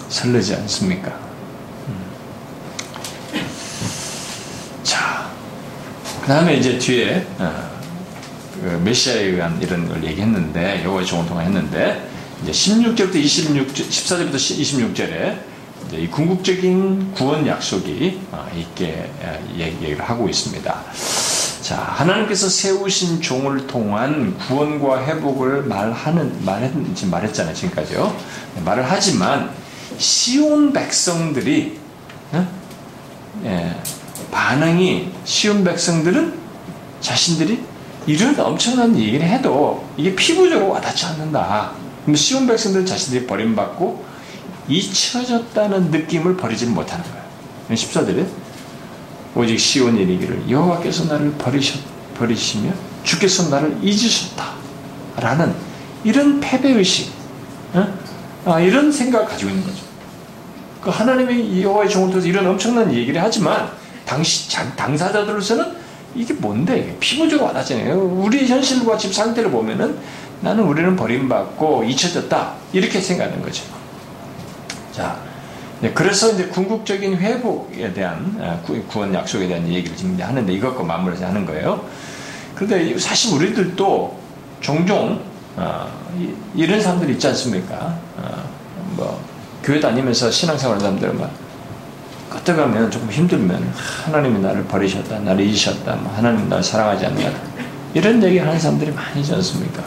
설레지 0.10 0.56
않습니까? 0.56 1.20
자, 4.84 5.30
그 6.22 6.28
다음에 6.28 6.56
이제 6.58 6.78
뒤에 6.78 7.26
어, 7.38 7.70
그 8.62 8.82
메시아에 8.84 9.24
의한 9.26 9.62
이런 9.62 9.88
걸 9.88 10.04
얘기했는데 10.04 10.84
여호와의 10.84 11.06
종을 11.06 11.28
통해 11.28 11.46
했는데 11.46 12.08
이제 12.42 12.52
16절부터 12.52 13.16
26 13.16 13.68
14절부터 13.74 14.36
26절에 14.36 15.40
이제 15.88 15.98
이 15.98 16.08
궁극적인 16.08 17.12
구원 17.14 17.46
약속이 17.46 18.22
어, 18.32 18.48
있게 18.56 19.12
어, 19.22 19.54
얘기를 19.58 20.02
하고 20.02 20.30
있습니다. 20.30 20.84
자, 21.66 21.78
하나님께서 21.78 22.48
세우신 22.48 23.22
종을 23.22 23.66
통한 23.66 24.38
구원과 24.38 25.04
회복을 25.04 25.64
말하는 25.64 26.46
말했 26.46 26.72
말했잖아요 27.10 27.56
지금까지요. 27.56 28.16
말을 28.64 28.86
하지만 28.88 29.50
시온 29.98 30.72
백성들이 30.72 31.80
어? 32.34 32.48
예, 33.46 33.76
반응이 34.32 35.12
시온 35.24 35.64
백성들은 35.64 36.38
자신들이 37.02 37.64
이런 38.06 38.40
엄청난 38.40 38.96
얘기를 38.96 39.28
해도 39.28 39.84
이게 39.98 40.14
피부적으로 40.14 40.70
와닿지 40.70 41.04
않는다. 41.08 41.72
그럼 42.04 42.16
시온 42.16 42.46
백성들은 42.46 42.86
자신들이 42.86 43.26
버림받고 43.26 44.06
잊혀졌다는 44.68 45.90
느낌을 45.90 46.38
버리지 46.38 46.68
못하는 46.68 47.04
거예요. 47.06 47.26
14절에 47.72 48.45
오직 49.36 49.60
시온 49.60 49.98
이르기를 49.98 50.50
여호와께서 50.50 51.06
나를 51.06 51.32
버리셨, 51.34 51.82
버리시며 52.18 52.72
주께서 53.04 53.50
나를 53.50 53.78
잊으셨다. 53.82 54.54
라는 55.18 55.54
이런 56.04 56.40
패배의식, 56.40 57.12
어? 57.74 57.88
아, 58.46 58.60
이런 58.60 58.92
생각을 58.92 59.28
가지고 59.28 59.52
있는 59.52 59.64
거죠. 59.64 59.84
그 60.82 60.90
하나님이 60.90 61.64
여호와의 61.64 61.90
종을 61.90 62.10
통해서 62.10 62.28
이런 62.28 62.46
엄청난 62.46 62.94
얘기를 62.94 63.22
하지만 63.22 63.70
당시 64.06 64.50
당사자들로서는 64.76 65.86
이게 66.16 66.34
뭔데? 66.34 66.96
피부적으로 67.00 67.48
와닿잖아요. 67.48 67.98
우리 67.98 68.46
현실과 68.46 68.98
지금 68.98 69.14
상태를 69.14 69.52
보면은 69.52 69.98
나는 70.42 70.64
우리는 70.64 70.96
버림받고 70.96 71.84
잊혀졌다. 71.84 72.54
이렇게 72.72 73.02
생각하는 73.02 73.42
거죠. 73.42 73.64
자, 74.92 75.18
네, 75.26 75.35
그래서 75.94 76.32
이제 76.32 76.48
궁극적인 76.48 77.18
회복에 77.18 77.94
대한 77.94 78.38
아, 78.42 78.60
구원 78.88 79.14
약속에 79.14 79.48
대한 79.48 79.68
얘기를 79.68 79.96
지금 79.96 80.18
하는데 80.20 80.52
이것과 80.54 80.84
맞물려서 80.84 81.26
하는 81.26 81.46
거예요. 81.46 81.86
그런데 82.56 82.98
사실 82.98 83.36
우리들도 83.36 84.18
종종 84.62 85.22
어, 85.58 85.88
이런 86.56 86.82
사람들 86.82 87.10
있지 87.12 87.28
않습니까? 87.28 87.98
어, 88.18 88.50
뭐 88.96 89.22
교회 89.64 89.80
다니면서 89.80 90.32
신앙생활 90.32 90.80
하는 90.80 91.00
사람들 91.00 91.20
막 91.20 91.32
끄떡하면 92.30 92.92
조금 92.92 93.10
힘들면 93.10 93.74
하나님이 94.06 94.40
나를 94.40 94.64
버리셨다, 94.66 95.20
나를 95.20 95.46
잊으셨다, 95.46 95.96
뭐 95.96 96.14
하나님 96.14 96.50
나를 96.50 96.64
사랑하지 96.64 97.06
않는다 97.06 97.38
이런 97.94 98.22
얘기 98.24 98.38
하는 98.38 98.60
사람들이 98.60 98.92
많이지 98.92 99.34
않습니까? 99.34 99.84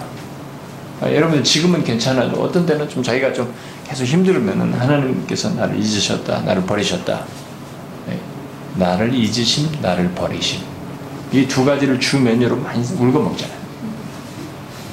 아, 1.01 1.13
여러분 1.13 1.43
지금은 1.45 1.85
괜찮아도 1.85 2.43
어떤 2.43 2.67
때는 2.67 2.89
좀 2.89 3.03
자기가 3.03 3.33
좀 3.33 3.53
계속 3.89 4.05
힘들면은 4.05 4.75
하나님께서 4.75 5.51
나를 5.51 5.79
잊으셨다, 5.79 6.41
나를 6.43 6.63
버리셨다. 6.65 7.25
네. 8.07 8.21
나를 8.77 9.15
잊으심, 9.15 9.81
나를 9.81 10.11
버리심. 10.11 10.61
이 11.33 11.47
두 11.47 11.65
가지를 11.65 11.99
주 12.01 12.19
메뉴로 12.21 12.57
많이 12.57 12.83
울고 12.83 13.23
먹잖아요. 13.23 13.59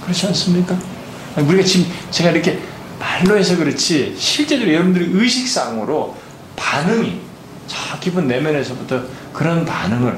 그렇지 0.04 0.28
않습니까? 0.28 0.78
우리가 1.38 1.64
지금 1.64 1.92
제가 2.12 2.32
이렇게 2.32 2.60
말로 3.00 3.38
해서 3.38 3.58
그렇지 3.58 4.16
실제로 4.18 4.72
여러분들이 4.72 5.10
의식상으로 5.14 6.16
반응이 6.56 7.20
자 7.68 7.98
기분 8.00 8.28
내면에서부터 8.28 9.04
그런 9.34 9.66
반응을 9.66 10.18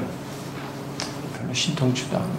별로 1.36 1.54
신통치도 1.54 2.16
않고 2.16 2.38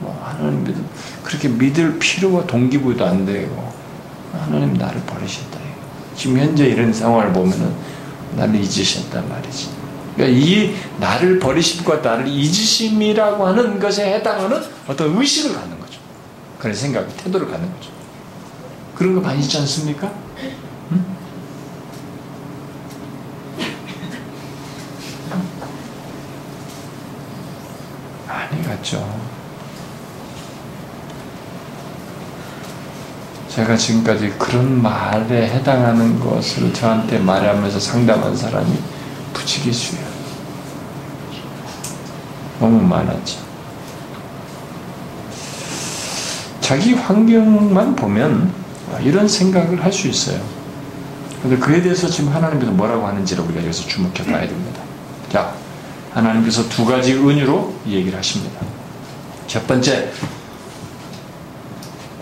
뭐 0.00 0.22
하나님 0.24 0.64
믿음 0.64 0.86
그렇게 1.22 1.48
믿을 1.48 1.98
필요가 1.98 2.46
동기부여도 2.46 3.04
안 3.04 3.26
되고 3.26 3.72
하나님 4.32 4.74
나를 4.74 5.00
버리셨다. 5.02 5.57
지금 6.18 6.36
현재 6.36 6.66
이런 6.66 6.92
상황을 6.92 7.32
보면은 7.32 7.72
나를 8.36 8.56
잊으셨단 8.56 9.28
말이지. 9.28 9.68
그러니까 10.16 10.36
이 10.36 10.74
나를 10.98 11.38
버리심과 11.38 11.98
나를 11.98 12.26
잊으심이라고 12.26 13.46
하는 13.46 13.78
것에 13.78 14.14
해당하는 14.14 14.60
어떤 14.88 15.16
의식을 15.16 15.54
갖는 15.54 15.78
거죠. 15.78 16.00
그런 16.58 16.74
생각, 16.74 17.16
태도를 17.16 17.48
갖는 17.48 17.72
거죠. 17.72 17.90
그런 18.96 19.14
거 19.14 19.20
많이 19.20 19.40
있지 19.40 19.56
않습니까? 19.58 20.12
응? 20.90 21.04
많이 28.26 28.62
갔죠. 28.64 29.37
제가 33.58 33.76
지금까지 33.76 34.34
그런 34.38 34.80
말에 34.80 35.48
해당하는 35.48 36.20
것을 36.20 36.72
저한테 36.72 37.18
말하면서 37.18 37.80
상담한 37.80 38.36
사람이 38.36 38.72
부지기수예요. 39.32 40.06
너무 42.60 42.80
많았죠. 42.80 43.40
자기 46.60 46.94
환경만 46.94 47.96
보면 47.96 48.52
이런 49.02 49.26
생각을 49.26 49.82
할 49.82 49.92
수 49.92 50.06
있어요. 50.06 50.40
근데 51.42 51.56
그에 51.56 51.82
대해서 51.82 52.06
지금 52.06 52.32
하나님께서 52.32 52.70
뭐라고 52.70 53.08
하는지를 53.08 53.42
우리가 53.42 53.60
여기서 53.64 53.88
주목해 53.88 54.24
봐야 54.24 54.46
됩니다. 54.46 54.80
자, 55.32 55.52
하나님께서 56.12 56.68
두 56.68 56.84
가지 56.84 57.14
은유로 57.14 57.74
얘기를 57.88 58.16
하십니다. 58.16 58.60
첫 59.48 59.66
번째, 59.66 60.12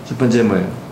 첫 0.09 0.16
번째 0.16 0.43
뭐예요? 0.43 0.86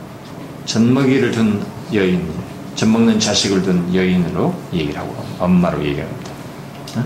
젖먹이를 0.66 1.30
둔 1.30 1.64
여인, 1.92 2.28
젖먹는 2.74 3.20
자식을 3.20 3.62
둔 3.62 3.94
여인으로 3.94 4.54
얘기를 4.72 4.98
하고 4.98 5.14
엄마로 5.38 5.84
얘기합니다. 5.84 6.30
어? 6.96 7.04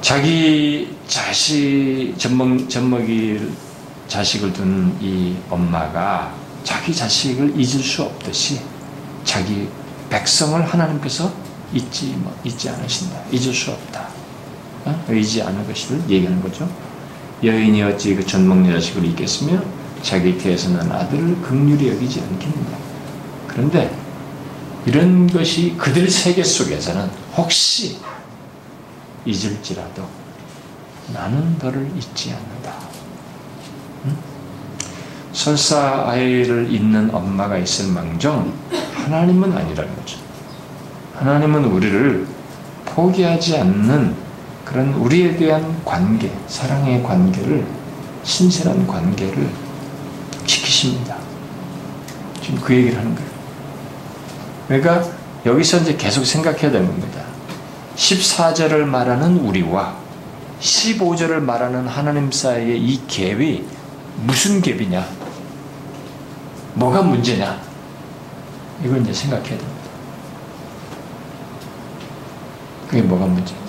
자기 0.00 0.96
자식 1.06 2.14
젖먹 2.16 2.68
젖먹이 2.68 3.40
자식을 4.08 4.52
둔 4.52 4.96
이 5.00 5.36
엄마가 5.48 6.34
자기 6.64 6.94
자식을 6.94 7.54
잊을 7.56 7.82
수 7.82 8.02
없듯이 8.02 8.60
자기 9.24 9.68
백성을 10.10 10.60
하나님께서 10.66 11.32
잊지 11.72 12.14
뭐, 12.18 12.36
잊지 12.44 12.68
않으신다. 12.68 13.22
잊을 13.30 13.54
수 13.54 13.70
없다. 13.70 14.08
어? 14.84 15.12
잊지 15.12 15.42
않을 15.42 15.66
것을 15.66 16.00
얘기하는 16.08 16.42
거죠. 16.42 16.68
여인이 17.42 17.82
어찌 17.82 18.14
그 18.14 18.26
젖먹는 18.26 18.72
자식을 18.72 19.04
잊겠으며 19.06 19.62
자기 20.02 20.36
곁에서는 20.36 20.90
아들을 20.90 21.42
극률히 21.42 21.88
여기지 21.90 22.20
않겠느냐. 22.20 22.78
그런데 23.46 23.90
이런 24.86 25.26
것이 25.26 25.76
그들 25.76 26.10
세계 26.10 26.42
속에서는 26.42 27.10
혹시 27.36 27.98
잊을지라도 29.24 30.02
나는 31.12 31.56
너를 31.60 31.90
잊지 31.96 32.32
않는다. 32.32 32.72
응? 34.06 34.16
설사 35.32 36.04
아이를 36.08 36.72
잊는 36.72 37.14
엄마가 37.14 37.58
있을 37.58 37.92
망정 37.92 38.52
하나님은 38.94 39.52
아니라는 39.52 39.96
거죠. 39.96 40.18
하나님은 41.16 41.64
우리를 41.66 42.26
포기하지 42.86 43.58
않는 43.58 44.14
그런 44.64 44.94
우리에 44.94 45.36
대한 45.36 45.84
관계, 45.84 46.32
사랑의 46.46 47.02
관계를 47.02 47.66
신실한 48.22 48.86
관계를 48.86 49.50
지키십니다. 50.50 51.16
지금 52.42 52.60
그 52.60 52.74
얘기를 52.74 52.98
하는 52.98 53.14
거예요. 53.14 53.30
그러니까 54.66 55.10
여기서 55.46 55.78
이제 55.78 55.96
계속 55.96 56.24
생각해야 56.24 56.70
되는 56.70 56.86
겁니다. 56.86 57.22
14절을 57.96 58.84
말하는 58.84 59.38
우리와 59.38 59.96
15절을 60.60 61.40
말하는 61.40 61.86
하나님 61.86 62.32
사이의 62.32 62.80
이 62.80 63.00
갭이 63.06 63.64
무슨 64.24 64.60
갭이냐? 64.60 65.04
뭐가 66.74 67.02
문제냐? 67.02 67.60
이걸 68.84 69.02
이제 69.02 69.12
생각해야 69.12 69.58
됩니다. 69.58 69.80
그게 72.88 73.02
뭐가 73.02 73.26
문제냐? 73.26 73.60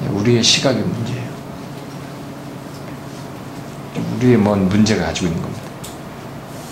네. 0.00 0.08
우리의 0.08 0.42
시각의 0.42 0.82
문제예요. 0.82 1.32
우리의 4.22 4.36
뭔 4.36 4.68
문제가 4.68 5.06
가지고 5.06 5.26
있는 5.26 5.42
겁니다. 5.42 5.62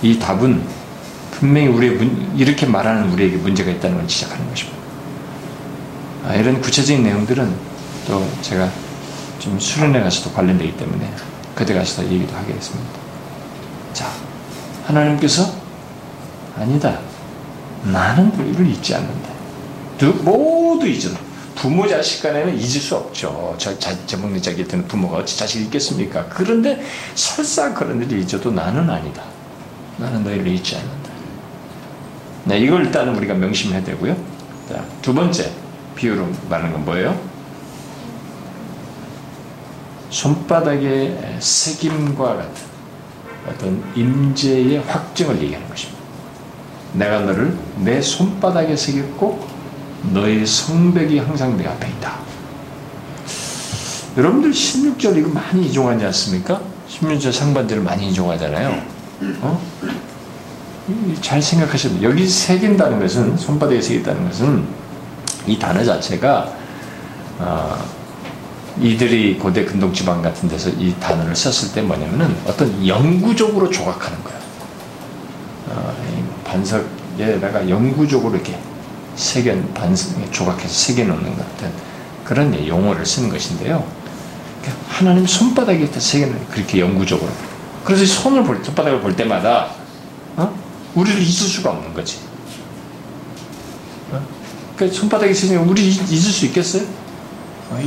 이 0.02 0.18
답은 0.18 0.62
분명히 1.32 1.68
우리의 1.68 1.94
문, 1.94 2.32
이렇게 2.36 2.66
말하는 2.66 3.10
우리에게 3.10 3.36
문제가 3.36 3.70
있다는 3.70 3.98
걸 3.98 4.08
지적하는 4.08 4.48
것입니다. 4.48 4.78
아, 6.26 6.34
이런 6.34 6.60
구체적인 6.60 7.02
내용들은 7.02 7.52
또 8.06 8.26
제가 8.42 8.70
좀 9.38 9.58
수련회 9.58 10.00
가서도 10.00 10.32
관련되기 10.32 10.76
때문에 10.76 11.10
그때 11.54 11.74
가서 11.74 12.02
도 12.02 12.08
얘기도 12.08 12.34
하겠습니다. 12.36 12.90
자, 13.92 14.10
하나님께서 14.86 15.52
아니다. 16.56 16.98
나는 17.84 18.30
너희를 18.36 18.66
잊지 18.68 18.94
않는다. 18.94 19.30
모두 20.22 20.86
잊어. 20.86 21.10
부모 21.60 21.86
자식 21.86 22.22
간에는 22.22 22.54
잊을 22.54 22.80
수 22.80 22.96
없죠. 22.96 23.54
저, 23.58 23.78
자, 23.78 23.94
제목내 24.06 24.40
자기 24.40 24.66
든 24.66 24.88
부모가 24.88 25.18
어찌 25.18 25.38
자식 25.38 25.60
있겠습니까? 25.60 26.24
그런데 26.30 26.82
설사 27.14 27.74
그런 27.74 28.00
일이 28.00 28.22
있어도 28.22 28.50
나는 28.50 28.88
아니다. 28.88 29.22
나는 29.98 30.24
너희를 30.24 30.46
잊지 30.46 30.76
않는다. 30.76 31.10
네, 32.44 32.58
이걸 32.60 32.86
일단은 32.86 33.14
우리가 33.14 33.34
명심해야 33.34 33.84
되고요. 33.84 34.16
자, 34.70 34.82
두 35.02 35.12
번째 35.12 35.52
비유로 35.96 36.26
말하는 36.48 36.72
건 36.72 36.84
뭐예요? 36.86 37.20
손바닥의 40.08 41.36
새김과 41.40 42.36
같은 42.36 42.70
어떤 43.46 43.92
임재의 43.94 44.78
확증을 44.78 45.42
얘기하는 45.42 45.68
것입니다. 45.68 46.00
내가 46.94 47.20
너를 47.20 47.54
내 47.80 48.00
손바닥에 48.00 48.74
새겼고 48.74 49.49
너의 50.12 50.46
성벽이 50.46 51.18
항상 51.18 51.56
내 51.56 51.66
앞에 51.66 51.88
있다. 51.88 52.18
여러분들 54.16 54.50
16절 54.50 55.16
이거 55.16 55.28
많이 55.28 55.66
이종하지 55.66 56.04
않습니까? 56.06 56.60
16절 56.88 57.32
상반절을 57.32 57.82
많이 57.82 58.08
이종하잖아요. 58.08 58.82
어? 59.42 59.60
잘 61.20 61.40
생각하시면 61.40 62.02
여기 62.02 62.26
새긴다는 62.26 62.98
것은 62.98 63.36
손바닥에 63.36 63.80
새겼다는 63.80 64.28
것은 64.28 64.64
이 65.46 65.58
단어 65.58 65.84
자체가 65.84 66.52
어, 67.38 67.84
이들이 68.80 69.38
고대 69.38 69.64
근동 69.64 69.92
지방 69.92 70.20
같은 70.22 70.48
데서 70.48 70.70
이 70.70 70.94
단어를 70.98 71.34
썼을 71.36 71.72
때 71.72 71.82
뭐냐면은 71.82 72.34
어떤 72.46 72.86
영구적으로 72.86 73.70
조각하는 73.70 74.22
거예요. 74.24 74.40
어, 75.68 75.94
반석에다가 76.44 77.68
영구적으로 77.68 78.34
이렇게 78.34 78.58
새겨 79.20 79.54
반석 79.74 80.32
조각해서 80.32 80.68
새겨 80.68 81.04
놓는 81.04 81.36
것 81.36 81.46
같은 81.50 81.70
그런 82.24 82.66
용어를 82.66 83.04
쓰는 83.04 83.28
것인데요. 83.28 83.86
그러니까 84.62 84.84
하나님 84.88 85.26
손바닥에 85.26 85.86
새겨 85.86 86.26
놓는 86.26 86.48
그렇게 86.48 86.80
영구적으로. 86.80 87.30
그래서 87.84 88.06
손을 88.06 88.42
볼 88.44 88.64
손바닥을 88.64 89.00
볼 89.00 89.14
때마다 89.14 89.70
어? 90.36 90.54
우리를 90.94 91.20
잊을 91.20 91.30
수가 91.30 91.70
없는 91.70 91.92
거지. 91.92 92.18
어? 94.10 94.26
그러니까 94.74 94.98
손바닥에 94.98 95.34
새기면 95.34 95.68
우리 95.68 95.88
잊을 95.88 96.18
수 96.18 96.46
있겠어요? 96.46 96.82
어, 97.70 97.78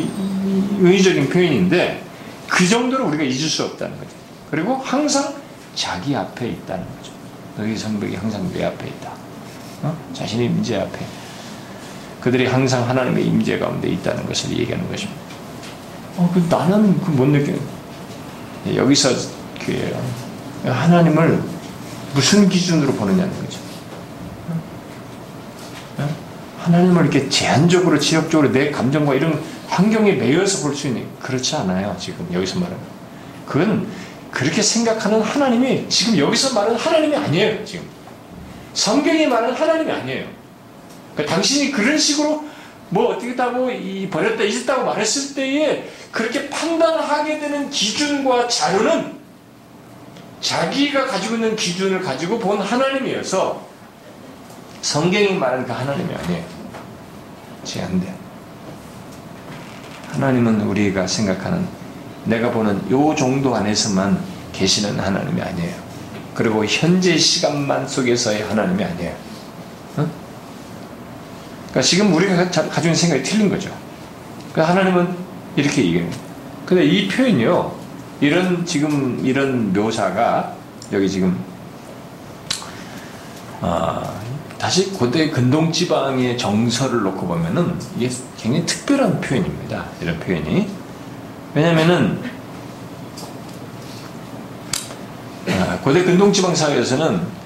의의적인 0.80 1.30
표현인데 1.30 2.04
그 2.48 2.68
정도로 2.68 3.08
우리가 3.08 3.24
잊을 3.24 3.50
수 3.50 3.64
없다는 3.64 3.98
거죠. 3.98 4.12
그리고 4.52 4.76
항상 4.76 5.34
자기 5.74 6.16
앞에 6.16 6.48
있다는 6.48 6.86
거죠. 6.98 7.12
너희 7.58 7.76
성벽이 7.76 8.16
항상 8.16 8.52
내 8.54 8.64
앞에 8.64 8.88
있다. 8.88 9.12
어? 9.82 9.98
자신의 10.14 10.46
임재 10.46 10.78
앞에. 10.78 11.23
그들이 12.24 12.46
항상 12.46 12.88
하나님의 12.88 13.26
임재 13.26 13.60
가운데 13.60 13.90
있다는 13.90 14.26
것을 14.26 14.58
얘기하는 14.58 14.90
것입니다. 14.90 15.22
어, 16.16 16.32
그 16.34 16.40
나는 16.50 17.00
그 17.02 17.12
못 17.12 17.26
느껴. 17.28 17.52
여기서 18.74 19.10
그 19.66 19.94
하나님을 20.64 21.44
무슨 22.14 22.48
기준으로 22.48 22.94
보느냐는 22.94 23.30
거죠. 23.42 23.60
어? 25.98 26.10
하나님을 26.60 27.02
이렇게 27.04 27.28
제한적으로 27.28 28.00
지역적으로 28.00 28.54
내 28.54 28.72
감정과 28.72 29.16
이런 29.16 29.44
환경에 29.68 30.14
매여서 30.14 30.62
볼 30.64 30.76
수 30.76 30.88
있는 30.88 31.06
그렇지 31.22 31.58
않아요. 31.58 31.94
지금 32.00 32.26
여기서 32.32 32.58
말하는 32.60 32.82
그건 33.46 33.88
그렇게 34.32 34.62
생각하는 34.62 35.22
하나님이 35.22 35.90
지금 35.90 36.18
여기서 36.18 36.54
말하는 36.54 36.80
하나님이 36.80 37.18
아니에요. 37.18 37.66
지금 37.66 37.86
성경이 38.74 39.28
말하는 39.28 39.54
하나님이 39.54 39.92
아니에요. 39.92 40.43
그러니까 41.14 41.36
당신이 41.36 41.72
그런 41.72 41.98
식으로 41.98 42.46
뭐 42.90 43.08
어떻게 43.08 43.36
다고 43.36 43.72
이 43.72 44.08
버렸다 44.10 44.44
잊었다고 44.44 44.86
말했을 44.86 45.36
때에 45.36 45.90
그렇게 46.12 46.50
판단하게 46.50 47.40
되는 47.40 47.70
기준과 47.70 48.48
자료는 48.48 49.18
자기가 50.42 51.08
가지고 51.08 51.36
있는 51.36 51.56
기준을 51.56 52.02
가지고 52.02 52.38
본 52.38 52.60
하나님이어서 52.60 53.66
성경이 54.82 55.34
말하는 55.36 55.66
그 55.66 55.72
하나님이 55.72 56.14
아니에요. 56.14 56.44
제한돼. 57.64 58.14
하나님은 60.12 60.62
우리가 60.62 61.08
생각하는 61.08 61.66
내가 62.26 62.52
보는 62.52 62.92
요 62.92 63.16
정도 63.16 63.56
안에서만 63.56 64.22
계시는 64.52 65.00
하나님이 65.00 65.42
아니에요. 65.42 65.76
그리고 66.36 66.66
현재 66.66 67.18
시간만 67.18 67.88
속에서의 67.88 68.44
하나님이 68.44 68.84
아니에요. 68.84 69.33
어? 71.74 71.80
그러니까 71.80 71.82
지금 71.82 72.14
우리가 72.14 72.50
가지고 72.52 72.82
있는 72.82 72.96
생각이 72.96 73.24
틀린 73.24 73.50
거죠. 73.50 73.72
그러니까 74.52 74.76
하나님은 74.76 75.16
이렇게 75.56 75.84
얘기해요. 75.86 76.08
근데 76.66 76.86
이 76.86 77.08
표현이요. 77.08 77.84
이런 78.22 78.66
지금 78.66 79.20
이런 79.26 79.74
묘사가 79.74 80.56
여기 80.92 81.10
지금 81.10 81.38
아, 83.60 84.14
다시 84.60 84.92
고대 84.92 85.30
근동 85.30 85.72
지방의 85.72 86.38
정서를 86.38 87.02
놓고 87.02 87.28
보면은 87.28 87.76
이게 87.98 88.10
굉장히 88.38 88.66
특별한 88.66 89.20
표현입니다. 89.20 89.86
이런 90.00 90.20
표현이 90.20 90.70
왜냐면은 91.56 92.22
아, 95.50 95.80
고대 95.84 96.04
근동 96.04 96.32
지방 96.32 96.56
사회에서는 96.56 97.44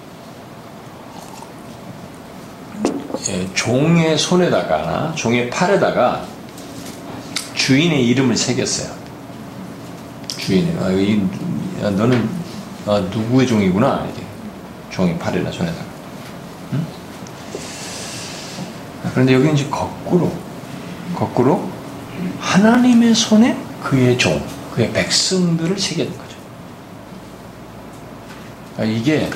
예, 3.16 3.16
종의 3.53 4.17
손에다가 4.17 5.13
종의 5.15 5.49
팔에다가 5.49 6.25
주인의 7.53 8.07
이름을 8.07 8.37
새겼어요. 8.37 8.95
주인의 10.37 10.77
아, 10.79 10.89
이, 10.91 11.21
아, 11.83 11.89
너는 11.89 12.29
아, 12.85 12.99
누구의 13.11 13.45
종이구나 13.45 14.07
이게 14.13 14.25
종의 14.89 15.19
팔에나 15.19 15.51
손에다가. 15.51 15.85
응? 16.73 16.85
그런데 19.13 19.33
여기는 19.33 19.55
이제 19.55 19.67
거꾸로, 19.69 20.31
거꾸로 21.15 21.69
하나님의 22.39 23.13
손에 23.13 23.57
그의 23.83 24.17
종, 24.17 24.41
그의 24.73 24.91
백성들을 24.93 25.77
새기는 25.77 26.11
거죠. 26.17 26.37
그러니까 28.75 28.97
이게 28.97 29.29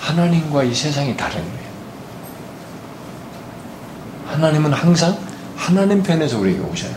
하나님과 0.00 0.64
이 0.64 0.74
세상이 0.74 1.16
다른 1.16 1.36
거예요. 1.36 1.61
하나님은 4.32 4.72
항상 4.72 5.16
하나님 5.56 6.02
편에서 6.02 6.38
우리에게 6.38 6.60
오셔요. 6.60 6.96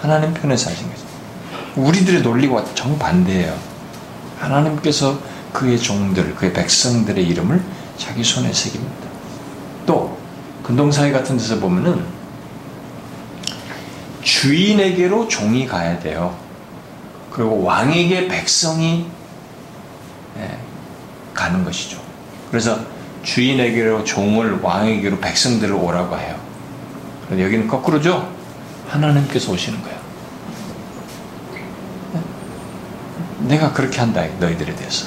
하나님 0.00 0.32
편에서 0.34 0.70
하신 0.70 0.88
거죠. 0.90 1.02
우리들의 1.76 2.22
논리와 2.22 2.64
정반대예요. 2.74 3.54
하나님께서 4.38 5.18
그의 5.52 5.78
종들, 5.78 6.34
그의 6.34 6.52
백성들의 6.52 7.26
이름을 7.26 7.62
자기 7.96 8.24
손에 8.24 8.52
새깁니다. 8.52 9.08
또 9.86 10.18
근동사회 10.62 11.12
같은 11.12 11.36
데서 11.36 11.58
보면은 11.58 12.04
주인에게로 14.22 15.28
종이 15.28 15.66
가야 15.66 15.98
돼요. 16.00 16.36
그리고 17.30 17.62
왕에게 17.62 18.28
백성이 18.28 19.06
예, 20.38 20.58
가는 21.34 21.64
것이죠. 21.64 21.98
그래서 22.50 22.93
주인에게로 23.24 24.04
종을 24.04 24.60
왕에게로 24.60 25.18
백성들을 25.18 25.74
오라고 25.74 26.16
해요. 26.16 26.38
그런데 27.24 27.44
여기는 27.44 27.66
거꾸로죠. 27.66 28.32
하나님께서 28.88 29.50
오시는 29.50 29.82
거예요. 29.82 29.98
예? 31.54 33.46
내가 33.48 33.72
그렇게 33.72 33.98
한다 33.98 34.24
너희들에 34.38 34.74
대해서. 34.76 35.06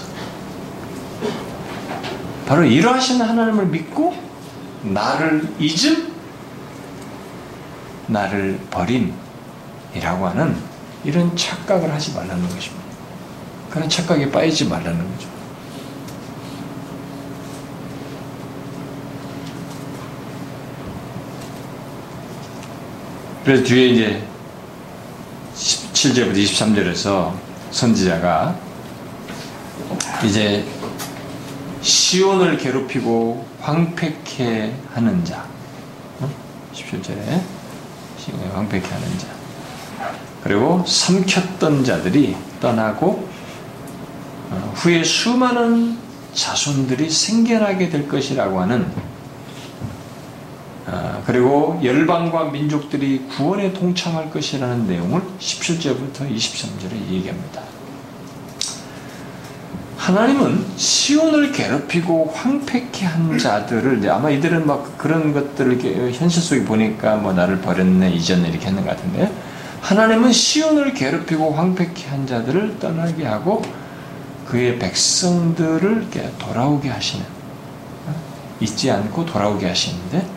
바로 2.47 2.63
이러하시는 2.63 3.25
하나님을 3.25 3.67
믿고 3.67 4.15
나를 4.83 5.47
잊음, 5.59 6.13
나를 8.07 8.59
버림이라고 8.71 10.27
하는 10.27 10.55
이런 11.03 11.35
착각을 11.35 11.93
하지 11.93 12.13
말라는 12.13 12.43
것입니다. 12.43 12.87
그런 13.69 13.89
착각에 13.89 14.31
빠지지 14.31 14.65
말라는 14.65 14.97
거죠. 14.97 15.36
그래서 23.47 23.63
뒤에 23.63 23.87
이제 23.87 24.23
17절부터 25.55 26.35
23절에서 26.35 27.31
선지자가 27.71 28.53
이제 30.25 30.65
시온을 31.81 32.57
괴롭히고 32.57 33.47
황폐케 33.61 34.73
하는 34.93 35.23
자. 35.23 35.45
17절에 36.73 37.41
시온을 38.19 38.53
황폐케 38.53 38.85
하는 38.85 39.17
자. 39.17 39.27
그리고 40.43 40.83
삼켰던 40.85 41.85
자들이 41.85 42.35
떠나고 42.59 43.29
어, 44.49 44.73
후에 44.75 45.05
수많은 45.05 45.97
자손들이 46.33 47.09
생겨나게 47.09 47.87
될 47.87 48.09
것이라고 48.09 48.59
하는 48.59 48.91
아, 48.93 49.16
그리고 51.25 51.79
열방과 51.83 52.45
민족들이 52.45 53.25
구원에 53.29 53.73
동참할 53.73 54.29
것이라는 54.29 54.87
내용을 54.87 55.21
17절부터 55.39 56.29
23절에 56.29 56.93
얘기합니다. 57.11 57.61
하나님은 59.97 60.65
시온을 60.77 61.51
괴롭히고 61.51 62.31
황폐케 62.33 63.05
한 63.05 63.37
자들을 63.37 64.09
아마 64.09 64.29
이들은 64.29 64.65
막 64.65 64.97
그런 64.97 65.33
것들을 65.33 66.13
현실 66.13 66.41
속에 66.41 66.63
보니까 66.63 67.17
뭐 67.17 67.33
나를 67.33 67.59
버렸네 67.59 68.11
이전에 68.11 68.47
이렇게 68.47 68.67
했는 68.67 68.85
것 68.85 68.95
같은데 68.95 69.29
하나님은 69.81 70.31
시온을 70.31 70.93
괴롭히고 70.93 71.51
황폐케 71.51 72.07
한 72.07 72.25
자들을 72.25 72.79
떠나게 72.79 73.25
하고 73.25 73.61
그의 74.47 74.79
백성들을 74.79 76.07
돌아오게 76.39 76.87
하시는 76.87 77.25
어? 78.05 78.15
잊지 78.61 78.89
않고 78.89 79.25
돌아오게 79.25 79.67
하시는데 79.67 80.36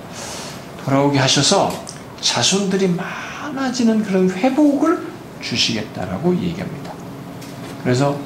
돌아오게 0.84 1.18
하셔서 1.18 1.72
자손들이 2.20 2.88
많아지는 2.88 4.02
그런 4.02 4.30
회복을 4.30 5.06
주시겠다라고 5.40 6.34
얘기합니다. 6.36 6.92
그래서 7.82 8.18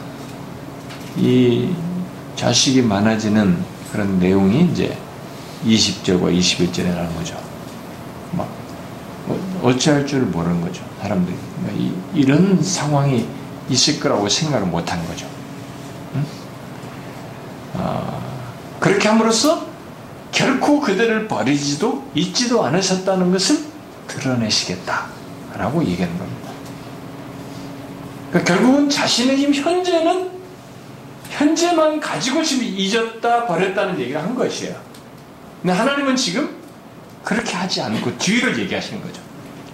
이 1.16 1.70
자식이 2.36 2.82
많아지는 2.82 3.62
그런 3.92 4.18
내용이 4.18 4.68
이제 4.72 4.98
20절과 5.64 6.36
21절에 6.36 6.86
나오는 6.86 7.14
거죠. 7.14 7.40
막뭐 8.32 9.60
어찌할 9.62 10.06
줄 10.06 10.22
모르는 10.22 10.60
거죠. 10.60 10.84
사람들이 11.00 11.36
그러니까 11.62 11.94
이, 12.14 12.24
런 12.24 12.62
상황이 12.62 13.26
있을 13.70 14.00
거라고 14.00 14.28
생각을 14.28 14.66
못한 14.66 15.06
거죠. 15.06 15.26
응? 16.16 16.24
아, 17.74 18.20
그렇게 18.80 19.08
함으로써 19.08 19.73
결코 20.34 20.80
그들을 20.80 21.28
버리지도 21.28 22.10
잊지도 22.14 22.64
않으셨다는 22.64 23.30
것을 23.30 23.60
드러내시겠다라고 24.08 25.84
얘기하는 25.84 26.18
겁니다. 26.18 26.50
그러니까 28.30 28.54
결국은 28.54 28.90
자신의 28.90 29.36
힘 29.36 29.54
현재는 29.54 30.30
현재만 31.30 32.00
가지고 32.00 32.42
지금 32.42 32.64
잊었다 32.64 33.46
버렸다는 33.46 33.98
얘기를 34.00 34.20
한 34.20 34.34
것이에요. 34.34 34.76
근데 35.62 35.72
하나님은 35.72 36.16
지금 36.16 36.56
그렇게 37.22 37.52
하지 37.52 37.80
않고 37.80 38.18
뒤를 38.18 38.58
얘기하시는 38.58 39.00
거죠. 39.00 39.22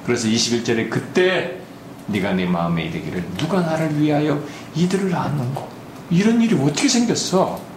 그래서 0.04 0.28
21절에 0.28 0.90
그때 0.90 1.58
네가 2.06 2.34
내 2.34 2.44
마음에 2.44 2.84
이르기를 2.84 3.24
누가 3.38 3.60
나를 3.62 3.98
위하여 3.98 4.42
이들을 4.74 5.10
낳는고 5.10 5.68
이런 6.10 6.40
일이 6.42 6.54
어떻게 6.54 6.86
생겼어? 6.86 7.69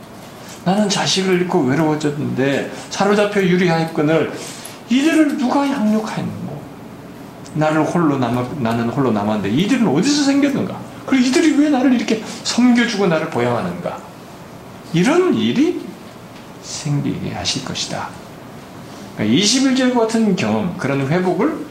나는 0.66 0.88
자식을 0.88 1.42
잃고 1.42 1.62
외로워졌는데 1.64 2.72
사로잡혀 2.90 3.42
유리하였거늘 3.42 4.34
이들을 4.90 5.38
누가 5.38 5.68
양육하였는고 5.68 6.62
나를 7.56 7.84
홀로 7.84 8.18
남아, 8.18 8.48
나는 8.60 8.90
홀로 8.90 9.12
남았는데 9.12 9.56
이들은 9.56 9.88
어디서 9.88 10.24
생겼는가? 10.24 10.80
그리고 11.06 11.26
이들이 11.28 11.58
왜 11.58 11.70
나를 11.70 11.94
이렇게 11.94 12.24
섬겨주고 12.44 13.08
나를 13.08 13.30
보양하는가? 13.30 14.02
이런 14.94 15.34
일이 15.34 15.82
생기게 16.62 17.34
하실 17.34 17.66
것이다. 17.66 18.10
그러니까 19.16 19.38
21절 19.38 19.94
같은 19.94 20.36
경험, 20.36 20.76
그런 20.78 21.06
회복을 21.08 21.66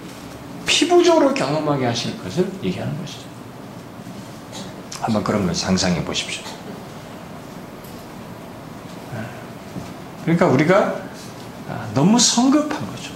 피부적으로 0.66 1.32
경험하게 1.34 1.86
하실 1.86 2.16
것을 2.22 2.50
얘기하는 2.62 2.96
것이죠. 3.00 3.22
한번 5.00 5.24
그런 5.24 5.44
걸 5.46 5.54
상상해 5.54 6.04
보십시오. 6.04 6.42
그러니까 10.22 10.46
우리가 10.46 10.96
너무 11.94 12.18
성급한 12.18 12.86
거죠. 12.86 13.12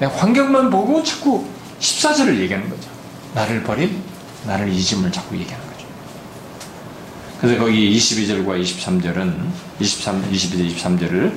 환경만 0.00 0.70
보고 0.70 1.02
자꾸 1.02 1.46
14절을 1.80 2.38
얘기하는 2.40 2.68
거죠. 2.68 2.88
나를 3.34 3.62
버린, 3.62 4.02
나를 4.46 4.68
잊음을 4.68 5.12
자꾸 5.12 5.36
얘기하는 5.36 5.66
거죠. 5.66 5.86
그래서 7.40 7.58
거기 7.58 7.96
22절과 7.96 8.60
23절은, 8.62 9.34
23, 9.78 10.30
22절, 10.30 10.76
23절을 10.76 11.32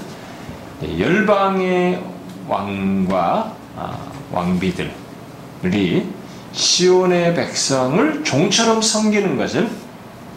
열방의 1.00 2.04
왕과 2.48 3.56
아, 3.76 3.98
왕비들이 4.32 4.90
시온의 6.52 7.34
백성을 7.36 8.24
종처럼 8.24 8.82
섬기는 8.82 9.38
것을 9.38 9.70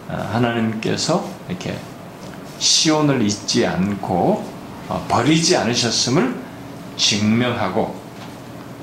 아, 0.09 0.29
하나님께서 0.33 1.27
이렇게 1.49 1.77
시온을 2.59 3.21
잊지 3.21 3.65
않고 3.65 4.45
어, 4.89 5.05
버리지 5.07 5.57
않으셨음을 5.57 6.35
증명하고 6.95 7.95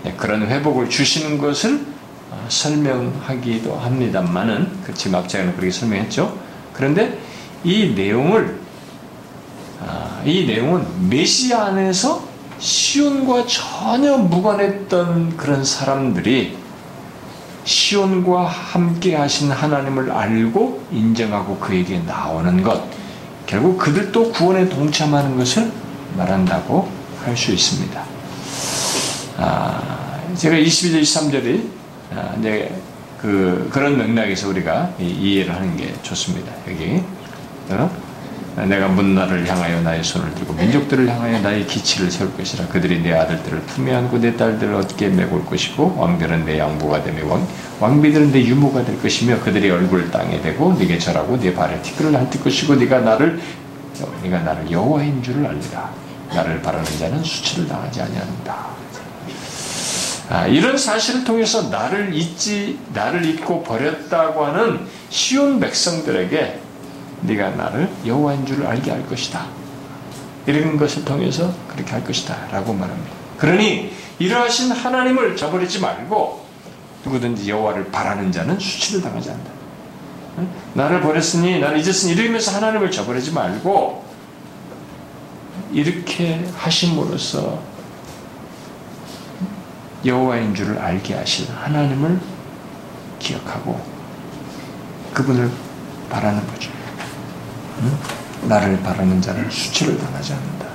예, 0.07 0.13
그런 0.13 0.47
회복을 0.47 0.91
주시는 0.91 1.39
것을 1.39 1.87
어, 2.31 2.47
설명하기도 2.49 3.77
합니다만은 3.77 4.83
그 4.85 4.95
지금 4.95 5.17
앞장에는 5.17 5.57
그렇게 5.57 5.71
설명했죠. 5.71 6.39
그런데 6.73 7.19
이 7.63 7.95
내용을 7.95 8.61
아, 9.81 10.23
이 10.25 10.47
내용은 10.47 11.09
메시아 11.09 11.67
안에서 11.67 12.25
시온과 12.59 13.47
전혀 13.47 14.17
무관했던 14.17 15.37
그런 15.37 15.65
사람들이 15.65 16.57
시온과 17.65 18.47
함께 18.47 19.17
하신 19.17 19.51
하나님을 19.51 20.11
알고 20.11 20.85
인정하고 20.93 21.59
그에게 21.59 21.99
나오는 22.01 22.63
것 22.63 22.83
결국 23.47 23.79
그들도 23.79 24.33
구원에 24.33 24.69
동참하는 24.69 25.37
것을 25.37 25.71
말한다고 26.17 26.89
할 27.25 27.37
수 27.37 27.53
있습니다. 27.53 28.05
아, 29.39 30.19
제가 30.37 30.57
22절, 30.57 31.03
23절이 31.03 31.69
아, 32.15 32.35
이제 32.39 32.71
그 33.21 33.69
그런 33.73 33.97
맥락에서 33.97 34.49
우리가 34.49 34.93
이해를 35.01 35.55
하는 35.55 35.77
게 35.77 35.93
좋습니다. 36.03 36.53
여기 36.69 37.03
어? 37.71 37.91
내가 38.57 38.87
문나를 38.87 39.49
향하여 39.49 39.81
나의 39.81 40.05
손을 40.05 40.33
들고 40.37 40.53
민족들을 40.55 41.09
향하여 41.09 41.41
나의 41.41 41.67
기치를 41.67 42.09
세울 42.11 42.37
것이라. 42.37 42.69
그들이 42.69 43.03
내 43.03 43.13
아들들을 43.13 43.61
품에 43.63 43.93
안고 43.93 44.19
내 44.19 44.37
딸들을 44.37 44.75
어깨에 44.75 45.09
메고 45.09 45.37
올 45.37 45.45
것이고 45.45 45.97
왕들은 45.99 46.45
내 46.45 46.61
양보가 46.61 47.03
되며 47.03 47.27
왕, 47.27 47.47
왕비들은 47.81 48.31
내 48.31 48.45
유모가 48.45 48.85
될 48.85 49.01
것이며 49.03 49.41
그들의 49.41 49.69
얼굴을 49.69 50.11
땅에 50.13 50.41
대고 50.41 50.75
네게 50.75 50.99
절하고 50.99 51.39
네 51.41 51.53
발에 51.53 51.83
티끌을 51.83 52.15
핥을 52.15 52.45
것이고 52.45 52.77
네가 52.77 53.01
나를 53.01 53.41
네가 54.23 54.41
나를 54.41 54.71
여호와인 54.71 55.21
줄을 55.23 55.47
알리라 55.47 55.91
나를 56.33 56.63
바라는 56.63 56.85
자는 56.99 57.23
수치를 57.25 57.67
당하지 57.67 58.03
아니한다. 58.03 58.67
아, 60.31 60.47
이런 60.47 60.79
사실을 60.79 61.25
통해서 61.25 61.69
나를 61.69 62.15
잊지 62.15 62.79
나를 62.95 63.25
잊고 63.25 63.63
버렸다고 63.63 64.45
하는 64.47 64.81
시온 65.11 65.61
백성들에게 65.61 66.64
네가 67.23 67.51
나를 67.51 67.91
여호와인 68.05 68.45
줄을 68.47 68.67
알게 68.67 68.91
할 68.91 69.07
것이다. 69.07 69.47
이런 70.47 70.77
것을 70.77 71.05
통해서 71.05 71.53
그렇게 71.69 71.93
할 71.93 72.05
것이다. 72.05 72.49
라고 72.51 72.73
말합니다. 72.73 73.11
그러니 73.39 73.93
이러하신 74.19 74.73
하나님을 74.73 75.37
저버리지 75.37 75.81
말고 75.81 76.45
누구든지 77.05 77.49
여호와를 77.51 77.91
바라는 77.91 78.31
자는 78.33 78.59
수치를 78.59 79.03
당하지 79.03 79.31
않는다. 79.31 79.51
나를 80.75 81.01
버렸으니 81.01 81.61
나를 81.61 81.79
잊었으니 81.79 82.13
이러면서 82.13 82.53
하나님을 82.53 82.91
저버리지 82.91 83.33
말고 83.33 84.05
이렇게 85.73 86.45
하심으로써 86.57 87.61
여호와인 90.05 90.55
줄을 90.55 90.79
알게 90.79 91.15
하실 91.15 91.51
하나님을 91.51 92.21
기억하고 93.19 93.81
그분을 95.15 95.51
바라는 96.11 96.47
거죠. 96.47 96.74
나를 98.43 98.81
바라는 98.83 99.21
자는 99.21 99.51
수치를 99.51 99.99
당하지 99.99 100.33
않는다. 100.33 100.67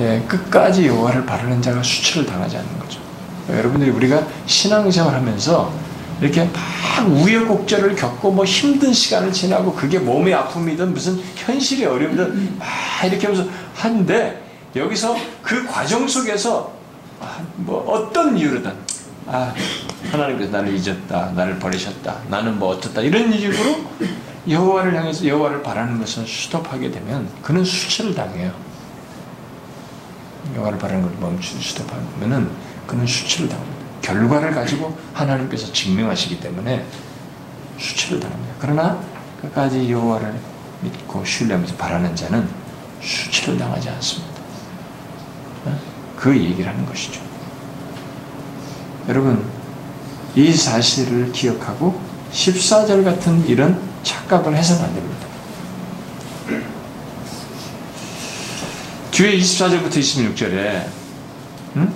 예, 0.00 0.24
끝까지 0.26 0.86
여호와를 0.86 1.26
바라는 1.26 1.60
자가 1.60 1.82
수치를 1.82 2.26
당하지 2.26 2.56
않는 2.56 2.78
거죠. 2.78 3.00
여러분들이 3.48 3.90
우리가 3.90 4.26
신앙생활 4.46 5.14
하면서 5.14 5.72
이렇게 6.20 6.44
막 6.44 7.08
우여곡절을 7.08 7.96
겪고 7.96 8.30
뭐 8.30 8.44
힘든 8.44 8.92
시간을 8.92 9.32
지나고 9.32 9.74
그게 9.74 9.98
몸의 9.98 10.32
아픔이든 10.34 10.94
무슨 10.94 11.20
현실의 11.34 11.86
어려움이든 11.86 12.58
막 12.58 12.68
이렇게 13.04 13.26
하면서 13.26 13.50
하는데 13.74 14.42
여기서 14.74 15.16
그 15.42 15.66
과정 15.66 16.06
속에서 16.06 16.72
아, 17.20 17.38
뭐 17.56 17.84
어떤 17.88 18.36
이유로든 18.38 18.72
아 19.26 19.52
하나님께서 20.10 20.50
나를 20.50 20.74
잊었다 20.74 21.32
나를 21.34 21.58
버리셨다 21.58 22.16
나는 22.28 22.58
뭐 22.58 22.70
어떻다 22.70 23.00
이런 23.00 23.32
이유로 23.32 23.84
여호와를 24.48 24.94
향해서 24.96 25.26
여호와를 25.26 25.62
바라는 25.62 25.98
것을 26.00 26.26
스톱하게 26.26 26.90
되면 26.90 27.28
그는 27.42 27.64
수치를 27.64 28.14
당해요. 28.14 28.52
여호와를 30.56 30.78
바라는 30.78 31.02
걸 31.02 31.12
멈추 31.20 31.60
스톱하면은 31.60 32.50
그는 32.86 33.06
수치를 33.06 33.48
당합니다. 33.48 33.82
결과를 34.02 34.52
가지고 34.52 34.96
하나님께서 35.14 35.72
증명하시기 35.72 36.40
때문에 36.40 36.84
수치를 37.78 38.18
당합니다. 38.18 38.54
그러나 38.58 39.00
끝까지 39.40 39.90
여호와를 39.90 40.34
믿고 40.82 41.24
신뢰하면서 41.24 41.76
바라는 41.76 42.14
자는 42.16 42.48
수치를 43.00 43.56
당하지 43.58 43.88
않습니다. 43.90 44.32
그 46.16 46.36
얘기를 46.36 46.68
하는 46.68 46.86
것이죠. 46.86 47.20
여러분, 49.08 49.44
이 50.34 50.52
사실을 50.52 51.32
기억하고 51.32 52.00
14절 52.32 53.04
같은 53.04 53.46
이런 53.46 53.91
착각을 54.02 54.56
해서는 54.56 54.84
안 54.84 54.94
됩니다. 54.94 55.26
뒤에 59.10 59.38
24절부터 59.38 59.96
26절에 59.98 60.86
음? 61.76 61.94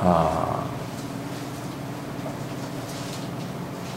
아, 0.00 0.64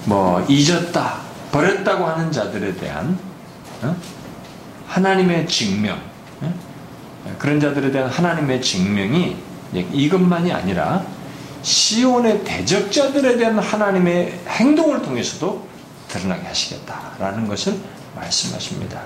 뭐 0.05 0.45
잊었다, 0.49 1.21
버렸다고 1.51 2.05
하는 2.05 2.31
자들에 2.31 2.75
대한 2.75 3.17
어? 3.83 3.95
하나님의 4.87 5.47
증명 5.47 5.99
어? 6.41 6.53
그런 7.37 7.59
자들에 7.59 7.91
대한 7.91 8.09
하나님의 8.09 8.61
증명이 8.61 9.37
이것만이 9.73 10.51
아니라 10.51 11.05
시온의 11.61 12.43
대적자들에 12.43 13.37
대한 13.37 13.57
하나님의 13.57 14.41
행동을 14.47 15.01
통해서도 15.01 15.72
드러나게 16.13 16.47
하시겠다라는 16.47 17.47
것을 17.47 17.75
말씀하십니다. 18.15 19.01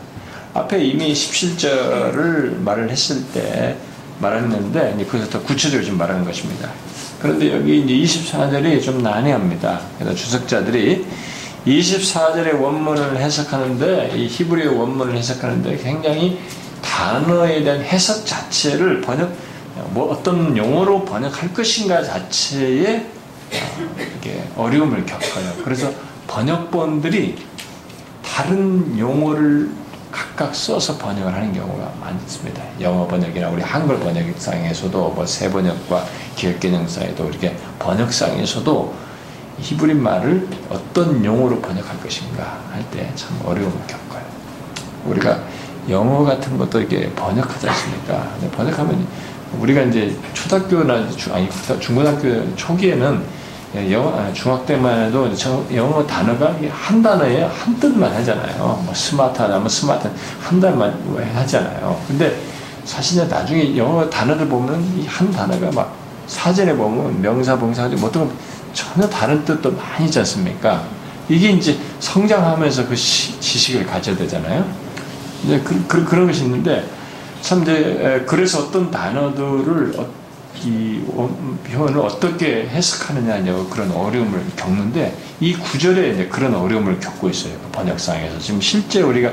앞에 0.53 0.83
이미 0.83 1.13
17절을 1.13 2.57
말을 2.59 2.89
했을 2.89 3.23
때 3.31 3.77
말했는데 4.19 5.05
그것을 5.05 5.29
더 5.29 5.41
구체적으로 5.41 5.85
좀 5.85 5.97
말하는 5.97 6.25
것입니다. 6.25 6.69
그런데 7.21 7.53
여기 7.53 7.81
이제 7.81 8.21
24절이 8.21 8.83
좀 8.83 9.01
난해합니다. 9.01 9.79
그래서 9.97 10.15
주석자들이 10.15 11.05
24절의 11.65 12.59
원문을 12.59 13.17
해석하는데 13.17 14.13
이 14.15 14.27
히브리어 14.27 14.73
원문을 14.73 15.15
해석하는데 15.15 15.77
굉장히 15.77 16.39
단어에 16.81 17.63
대한 17.63 17.81
해석 17.81 18.25
자체를 18.25 19.01
번역 19.01 19.31
뭐 19.91 20.11
어떤 20.11 20.57
용어로 20.57 21.05
번역할 21.05 21.53
것인가 21.53 22.03
자체에 22.03 23.05
이게 24.19 24.43
어려움을 24.55 25.05
겪어요. 25.05 25.53
그래서 25.63 25.91
번역본들이 26.27 27.37
다른 28.23 28.97
용어를 28.97 29.69
각각 30.11 30.53
써서 30.55 30.97
번역을 30.97 31.33
하는 31.33 31.53
경우가 31.53 31.91
많습니다. 31.99 32.63
영어 32.81 33.07
번역이나 33.07 33.49
우리 33.49 33.61
한글 33.61 33.99
번역상에서도 33.99 35.09
뭐 35.09 35.25
세번역과 35.25 36.05
기억개념상에도 36.35 37.29
이렇게 37.29 37.55
번역상에서도 37.79 38.93
히브리 39.59 39.93
말을 39.95 40.47
어떤 40.69 41.23
용어로 41.25 41.59
번역할 41.61 41.99
것인가 41.99 42.59
할 42.71 42.83
때 42.91 43.11
참 43.15 43.39
어려움을 43.43 43.75
겪어요. 43.87 44.23
우리가 45.05 45.39
영어 45.89 46.23
같은 46.23 46.57
것도 46.57 46.79
이렇게 46.79 47.09
번역하지 47.13 47.67
않습니까? 47.69 48.35
번역하면 48.55 49.07
우리가 49.59 49.81
이제 49.83 50.15
초등학교나 50.33 51.09
중, 51.11 51.33
아니 51.33 51.49
중고등학교 51.79 52.55
초기에는 52.55 53.23
영어, 53.91 54.09
아, 54.17 54.31
중학 54.33 54.65
때만 54.65 55.07
해도 55.07 55.29
영어 55.73 56.05
단어가 56.05 56.55
한 56.71 57.01
단어에 57.01 57.43
한 57.43 57.79
뜻만 57.79 58.11
하잖아요. 58.15 58.81
뭐 58.85 58.93
스마트하다, 58.93 59.59
뭐 59.59 59.69
스마트 59.69 60.09
한 60.41 60.59
단만 60.59 60.93
하잖아요. 61.35 61.99
근데 62.07 62.39
사실 62.85 63.27
나중에 63.27 63.75
영어 63.77 64.09
단어를 64.09 64.47
보면 64.47 64.81
이 64.97 65.05
한 65.07 65.31
단어가 65.31 65.69
막 65.71 65.93
사전에 66.27 66.75
보면 66.75 67.21
명사, 67.21 67.57
봉사, 67.57 67.87
뭐 67.89 68.09
어떤 68.09 68.29
전혀 68.73 69.07
다른 69.09 69.43
뜻도 69.43 69.71
많이 69.71 70.05
있지 70.05 70.19
않습니까? 70.19 70.83
이게 71.29 71.49
이제 71.51 71.77
성장하면서 71.99 72.87
그 72.87 72.95
시, 72.95 73.39
지식을 73.39 73.85
가져야 73.85 74.15
되잖아요. 74.15 74.65
이제 75.43 75.59
그, 75.63 75.83
그, 75.87 76.05
그런 76.05 76.27
것이 76.27 76.43
있는데 76.43 76.85
참 77.41 77.61
이제 77.63 78.23
그래서 78.27 78.59
어떤 78.63 78.89
단어들을 78.91 79.93
어, 79.97 80.05
이 80.65 81.01
표현을 81.69 81.99
어떻게 81.99 82.67
해석하느냐 82.67 83.43
그런 83.69 83.91
어려움을 83.91 84.41
겪는데 84.55 85.15
이 85.39 85.53
구절에 85.53 86.13
이제 86.13 86.27
그런 86.27 86.55
어려움을 86.55 86.99
겪고 86.99 87.29
있어요 87.29 87.53
그 87.63 87.71
번역상에서 87.71 88.39
지금 88.39 88.59
실제 88.61 89.01
우리가 89.01 89.31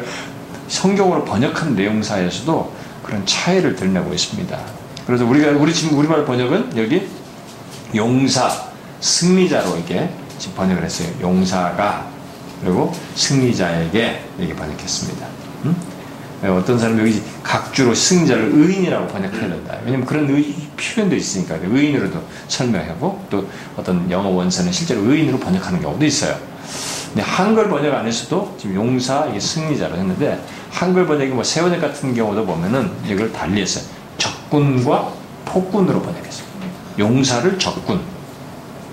성경으로 0.68 1.24
번역한 1.24 1.74
내용사에서도 1.76 2.72
그런 3.02 3.24
차이를 3.26 3.76
드러내고 3.76 4.12
있습니다. 4.12 4.58
그래서 5.06 5.26
우리가 5.26 5.50
우리 5.52 5.72
지금 5.72 5.98
우리말 5.98 6.24
번역은 6.24 6.76
여기 6.76 7.06
용사 7.94 8.50
승리자로 9.00 9.76
이렇게 9.76 10.10
지금 10.38 10.56
번역을 10.56 10.82
했어요. 10.82 11.08
용사가 11.20 12.08
그리고 12.62 12.92
승리자에게 13.14 14.24
이렇게 14.38 14.54
번역했습니다. 14.54 15.26
음? 15.66 15.93
네, 16.44 16.50
어떤 16.50 16.78
사람이 16.78 17.00
여기 17.00 17.22
각주로 17.42 17.94
승자를 17.94 18.50
의인이라고 18.52 19.06
번역해야 19.06 19.48
된다. 19.48 19.78
왜냐면 19.82 20.04
그런 20.04 20.28
의, 20.28 20.54
표현도 20.76 21.16
있으니까 21.16 21.56
의인으로도 21.62 22.22
설명하고 22.48 23.24
또 23.30 23.48
어떤 23.78 24.10
영어 24.10 24.28
원서는 24.28 24.70
실제로 24.70 25.00
의인으로 25.10 25.38
번역하는 25.38 25.80
경우도 25.80 26.04
있어요. 26.04 26.38
근데 27.06 27.22
한글 27.22 27.70
번역 27.70 27.94
안에서도 27.94 28.56
지금 28.60 28.74
용사 28.74 29.24
이게 29.30 29.40
승리자로 29.40 29.96
했는데 29.96 30.38
한글 30.70 31.06
번역이 31.06 31.30
뭐 31.30 31.42
세번역 31.42 31.80
같은 31.80 32.14
경우도 32.14 32.44
보면은 32.44 32.90
이걸 33.08 33.32
달리했어요. 33.32 33.86
적군과 34.18 35.14
폭군으로 35.46 36.02
번역했어요. 36.02 36.46
용사를 36.98 37.58
적군, 37.58 38.02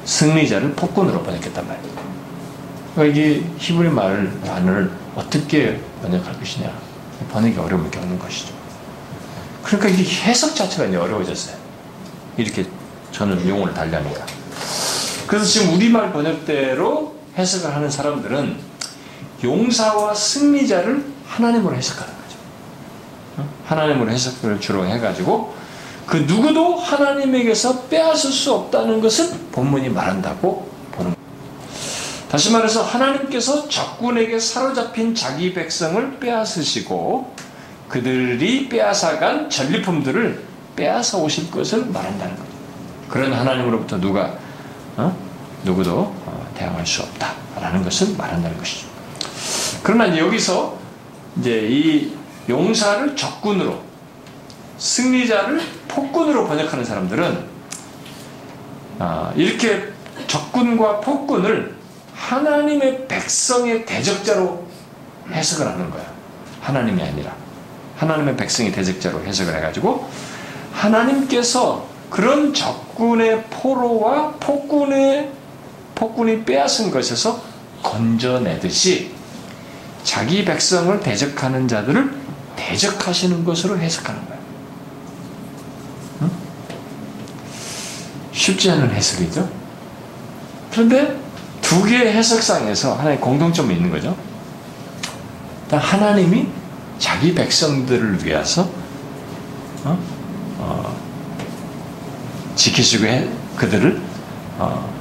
승리자를 0.06 0.72
폭군으로 0.72 1.22
번역했단 1.22 1.68
말이에요. 1.68 1.96
그러니까 2.96 3.20
이게 3.20 3.44
히브리 3.58 3.90
말 3.90 4.32
단어를 4.46 4.90
어떻게 5.18 5.82
번역할 6.02 6.40
것이냐. 6.40 6.91
번역이 7.28 7.58
어려움을 7.58 7.92
겪는 7.92 8.18
것이죠. 8.20 8.54
그러니까 9.64 9.90
이 9.90 10.04
해석 10.04 10.56
자체가 10.56 10.86
이제 10.86 10.98
어려워졌어요. 10.98 11.56
이렇게 12.38 12.66
저는 13.12 13.48
용어를 13.48 13.74
달리하니까. 13.74 14.26
그래서 15.28 15.46
지금 15.46 15.76
우리말 15.76 16.12
번역대로 16.12 17.16
해석을 17.38 17.74
하는 17.76 17.90
사람들은 17.90 18.58
용사와 19.44 20.14
승리자를 20.14 21.06
하나님으로 21.26 21.76
해석하는 21.76 22.14
거죠. 22.14 22.38
어? 23.38 23.50
하나님으로 23.66 24.12
해석을 24.12 24.60
주로 24.60 24.86
해가지고 24.86 25.56
그 26.06 26.18
누구도 26.18 26.76
하나님에게서 26.76 27.84
빼앗을 27.84 28.32
수 28.32 28.54
없다는 28.54 29.00
것을 29.00 29.30
본문이 29.52 29.90
말한다고. 29.90 30.70
다시 32.32 32.50
말해서 32.50 32.82
하나님께서 32.82 33.68
적군에게 33.68 34.40
사로잡힌 34.40 35.14
자기 35.14 35.54
백성을 35.54 36.18
빼앗으시고 36.18 37.36
그들이 37.90 38.70
빼앗아간 38.70 39.50
전리품들을 39.50 40.42
빼앗아 40.78 41.18
오실 41.18 41.52
것을 41.52 41.88
말한다는 41.88 42.38
거죠. 42.38 42.50
그런 43.10 43.34
하나님으로부터 43.34 44.00
누가 44.00 44.34
어? 44.96 45.14
누구도 45.66 46.16
어, 46.26 46.52
대항할 46.56 46.88
수 46.88 47.02
없다라는 47.02 47.84
것을 47.84 48.16
말한다는 48.16 48.58
것이죠. 48.58 48.88
그러나 49.84 50.18
여기서 50.18 50.80
이제 51.38 51.68
이 51.70 52.14
용사를 52.48 53.14
적군으로 53.14 53.78
승리자를 54.78 55.62
폭군으로 55.90 56.48
번역하는 56.48 56.86
사람들은 56.86 57.46
아, 59.00 59.34
이렇게 59.36 59.92
적군과 60.28 61.02
폭군을 61.02 61.81
하나님의 62.22 63.08
백성의 63.08 63.86
대적자로 63.86 64.68
해석을 65.32 65.68
하는 65.68 65.90
거야. 65.90 66.06
하나님이 66.62 67.02
아니라. 67.02 67.34
하나님의 67.98 68.38
백성의 68.38 68.72
대적자로 68.72 69.24
해석을 69.24 69.56
해가지고 69.56 70.10
하나님께서 70.72 71.86
그런 72.10 72.54
적군의 72.54 73.44
포로와 73.46 74.32
폭군의 74.40 75.32
폭군이 75.96 76.44
빼앗은 76.46 76.92
것에서 76.92 77.42
건져내듯이 77.84 79.14
자기 80.04 80.44
백성을 80.44 81.00
대적하는 81.00 81.68
자들을 81.68 82.14
대적하시는 82.56 83.44
것으로 83.44 83.78
해석하는. 83.78 84.22
응? 86.22 86.32
쉽지 88.32 88.72
않은 88.72 88.92
해석이죠. 88.92 89.50
그런데 90.72 91.21
두 91.72 91.86
개의 91.86 92.12
해석상에서 92.12 92.96
하나의 92.96 93.22
공통점이 93.22 93.74
있는 93.74 93.90
거죠. 93.90 94.14
하나님이 95.72 96.50
자기 97.00 97.34
백성들을 97.34 98.26
위해서 98.26 98.70
어? 99.86 99.98
어, 100.58 100.98
지키시고 102.58 103.06
해, 103.06 103.26
그들을 103.56 104.02
어, 104.60 104.94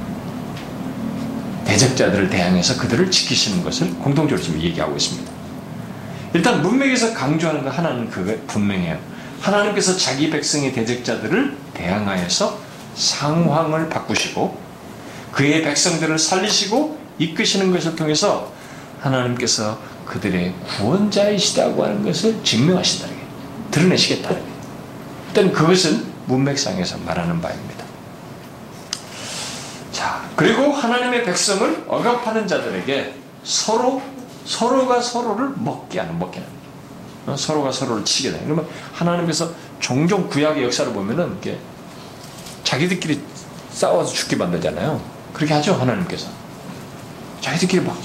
대적자들을 1.65 2.29
대항해서 2.29 2.77
그들을 2.77 3.11
지키시는 3.11 3.65
것을 3.65 3.93
공통적으로 3.95 4.41
지금 4.41 4.61
얘기하고 4.61 4.95
있습니다. 4.95 5.29
일단 6.33 6.61
문맥에서 6.61 7.13
강조하는 7.13 7.65
거 7.65 7.69
하나는 7.69 8.09
그게 8.09 8.37
분명해요. 8.47 8.97
하나님께서 9.41 9.97
자기 9.97 10.29
백성의 10.29 10.71
대적자들을 10.71 11.53
대항하여서 11.73 12.57
상황을 12.95 13.89
바꾸시고 13.89 14.70
그의 15.31 15.63
백성들을 15.63 16.17
살리시고 16.17 16.99
이끄시는 17.17 17.71
것을 17.71 17.95
통해서 17.95 18.51
하나님께서 18.99 19.79
그들의 20.05 20.53
구원자이시다고 20.77 21.83
하는 21.83 22.03
것을 22.03 22.43
증명하신다는 22.43 23.15
게 23.15 23.21
드러내시겠다는 23.71 24.37
게 24.37 24.51
일단 25.27 25.51
그것은 25.53 26.11
문맥상에서 26.25 26.97
말하는 26.99 27.41
바입니다. 27.41 27.85
자, 29.91 30.29
그리고 30.35 30.71
하나님의 30.71 31.23
백성을 31.23 31.85
억압하는 31.87 32.47
자들에게 32.47 33.15
서로 33.43 34.01
서로가 34.45 35.01
서로를 35.01 35.51
먹게 35.55 35.99
하는 35.99 36.17
먹게 36.19 36.39
하는 36.39 36.51
어, 37.27 37.37
서로가 37.37 37.71
서로를 37.71 38.03
치게 38.03 38.31
되는. 38.31 38.45
그러면 38.45 38.67
하나님께서 38.93 39.51
종종 39.79 40.27
구약의 40.27 40.63
역사를 40.63 40.91
보면은 40.91 41.37
이게 41.39 41.57
자기들끼리 42.63 43.21
싸워서 43.71 44.11
죽게 44.11 44.35
만들잖아요. 44.35 45.20
그렇게 45.33 45.53
하죠 45.53 45.73
하나님께서. 45.73 46.27
자기들끼리 47.41 47.83
막 47.83 47.97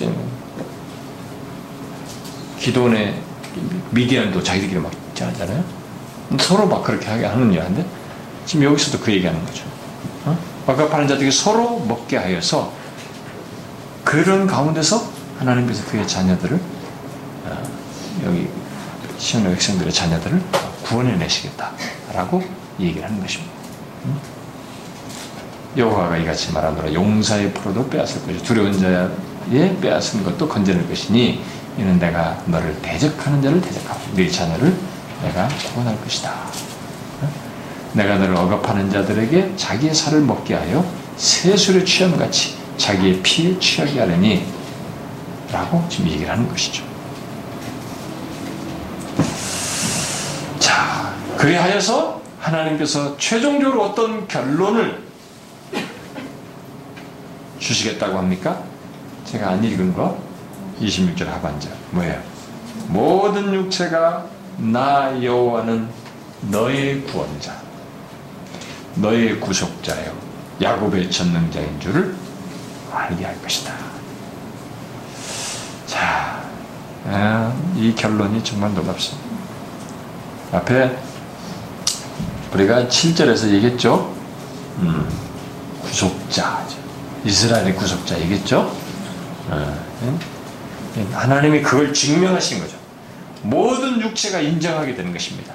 기도원의 2.59 3.20
미디안도 3.91 4.43
자기들끼리 4.43 4.81
막 4.81 4.93
하잖아요. 5.18 5.64
서로 6.41 6.66
막 6.66 6.83
그렇게 6.83 7.07
하게 7.07 7.27
하는 7.27 7.53
일인데 7.53 7.87
지금 8.45 8.64
여기서도 8.64 8.99
그 9.01 9.12
얘기하는 9.12 9.45
거죠. 9.45 9.64
어? 10.24 10.37
억압하는 10.66 11.07
자들에게 11.07 11.31
서로 11.31 11.79
먹게 11.81 12.16
하여서 12.16 12.72
그런 14.05 14.47
가운데서 14.47 15.11
하나님께서 15.39 15.85
그의 15.87 16.07
자녀들을 16.07 16.61
어, 17.47 17.62
여기 18.24 18.49
시온의 19.18 19.53
백성들의 19.53 19.93
자녀들을 19.93 20.43
구원해 20.85 21.16
내시겠다라고 21.16 22.43
얘기를 22.81 23.05
하는 23.05 23.20
것입니다. 23.20 23.53
여호와가 25.77 26.16
이같이 26.16 26.53
말하노라 26.53 26.93
용사의 26.93 27.53
포로도 27.53 27.89
빼앗을 27.91 28.22
것이 28.27 28.43
두려운 28.43 28.72
자의 28.79 29.77
빼앗은 29.81 30.24
것도 30.24 30.49
건져낼 30.49 30.89
것이니 30.89 31.43
이는 31.77 31.99
내가 31.99 32.43
너를 32.47 32.81
대적하는 32.81 33.43
자를 33.43 33.61
대적하고 33.61 34.01
네 34.14 34.31
자녀를 34.31 34.74
내가 35.22 35.49
구원할 35.49 36.01
것이다. 36.01 36.33
내가 37.93 38.16
너를 38.16 38.35
억압하는 38.35 38.91
자들에게 38.91 39.55
자기의 39.57 39.95
살을 39.95 40.22
먹게 40.22 40.55
하여 40.55 40.85
세술의 41.16 41.85
취함같이 41.85 42.57
자기의 42.77 43.20
피에 43.22 43.59
취하게 43.59 44.01
하려니 44.01 44.47
라고 45.53 45.85
지금 45.89 46.11
얘기를 46.11 46.31
하는 46.31 46.49
것이죠. 46.49 46.85
자, 50.59 51.14
그리하여서 51.37 52.20
하나님께서 52.41 53.16
최종적으로 53.16 53.85
어떤 53.85 54.27
결론을 54.27 55.05
주시겠다고 57.67 58.19
합니까? 58.19 58.62
제가 59.25 59.51
안 59.51 59.64
읽은 59.64 59.93
거 59.93 60.17
26절 60.81 61.27
하반절 61.27 61.73
뭐예요? 61.91 62.21
모든 62.89 63.53
육체가 63.53 64.27
나 64.59 65.23
여호와는 65.23 65.89
너의 66.51 67.03
구원자 67.03 67.57
너의 68.95 69.41
구속자요 69.41 70.12
야곱의 70.62 71.11
전능자인 71.11 71.81
줄을 71.81 72.14
알게 72.93 73.25
할 73.27 73.43
것이다. 73.43 73.75
자, 75.87 76.43
아, 77.07 77.53
이 77.77 77.95
결론이 77.95 78.43
정말 78.43 78.73
놀랍습니다. 78.73 79.27
앞에 80.53 80.97
우리가 82.55 82.85
7절에서 82.85 83.51
얘기했죠. 83.51 84.14
음, 84.79 85.07
구속자, 85.83 86.67
이스라엘의 87.27 87.74
구속자 87.74 88.20
얘기했죠. 88.20 88.72
어, 89.51 89.87
하나님이 91.12 91.61
그걸 91.61 91.93
증명하신 91.93 92.61
거죠. 92.61 92.77
모든 93.43 94.01
육체가 94.01 94.41
인정하게 94.41 94.95
되는 94.95 95.12
것입니다. 95.12 95.55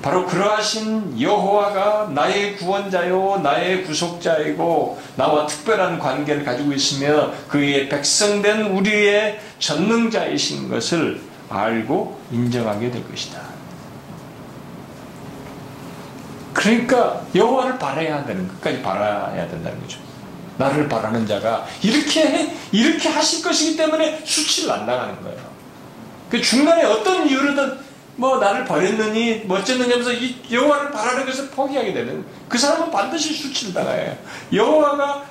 바로 0.00 0.24
그러하신 0.24 1.20
여호와가 1.20 2.10
나의 2.14 2.56
구원자요 2.56 3.40
나의 3.42 3.82
구속자이고 3.84 5.00
나와 5.16 5.46
특별한 5.46 5.98
관계를 5.98 6.44
가지고 6.44 6.72
있으며 6.72 7.32
그의 7.48 7.88
백성된 7.88 8.66
우리의 8.66 9.40
전능자이신 9.58 10.68
것을 10.68 11.20
알고 11.50 12.20
인정하게 12.30 12.90
될 12.90 13.08
것이다. 13.08 13.40
그러니까 16.52 17.22
여호와를 17.34 17.78
바라야 17.78 18.24
되는 18.24 18.46
끝까지 18.48 18.80
바라야 18.80 19.48
된다는 19.48 19.80
거죠. 19.80 19.98
나를 20.56 20.88
바라는 20.88 21.26
자가 21.26 21.66
이렇게 21.82 22.26
해, 22.26 22.54
이렇게 22.72 23.08
하실 23.08 23.42
것이기 23.42 23.76
때문에 23.76 24.22
수치를 24.24 24.70
안 24.70 24.86
당하는 24.86 25.20
거예요. 25.22 25.38
그 26.30 26.40
중간에 26.40 26.84
어떤 26.84 27.28
이유로든 27.28 27.78
뭐 28.16 28.38
나를 28.38 28.64
버렸느니 28.64 29.42
뭐 29.44 29.58
어쨌느냐 29.58 29.92
하면서 29.92 30.12
이 30.12 30.36
여호와를 30.50 30.90
바라는 30.92 31.26
것을 31.26 31.48
포기하게 31.50 31.92
되는 31.92 32.24
그 32.48 32.56
사람은 32.56 32.90
반드시 32.90 33.34
수치를 33.34 33.74
당해요. 33.74 34.16
여호와가 34.52 35.24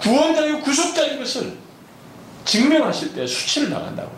구원자이고 0.00 0.60
구속자인 0.60 1.18
것을 1.18 1.56
증명하실 2.44 3.14
때 3.14 3.26
수치를 3.26 3.70
당한다고. 3.70 4.10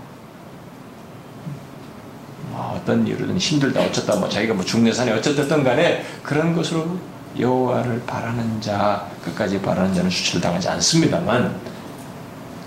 뭐 2.50 2.80
어떤 2.80 3.06
이유로든 3.06 3.38
힘들다 3.38 3.82
어쩌다 3.82 4.16
뭐 4.16 4.28
자기가 4.28 4.54
뭐 4.54 4.64
중내산에 4.64 5.12
어쩌든 5.12 5.62
간에 5.62 6.04
그런 6.22 6.54
것으로 6.56 6.98
여호와를 7.38 8.02
바라는 8.06 8.60
자 8.60 9.06
끝까지 9.24 9.60
바라는 9.60 9.94
자는 9.94 10.10
수치를 10.10 10.40
당하지 10.40 10.68
않습니다만 10.68 11.54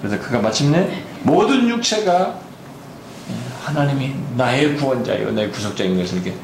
그래서 0.01 0.19
그가 0.19 0.39
마침내 0.39 1.03
모든 1.23 1.67
육체가 1.67 2.39
하나님이 3.63 4.15
나의 4.35 4.75
구원자요 4.75 5.31
나의 5.31 5.51
구속자인 5.51 5.97
것을 5.97 6.17
이렇게 6.17 6.35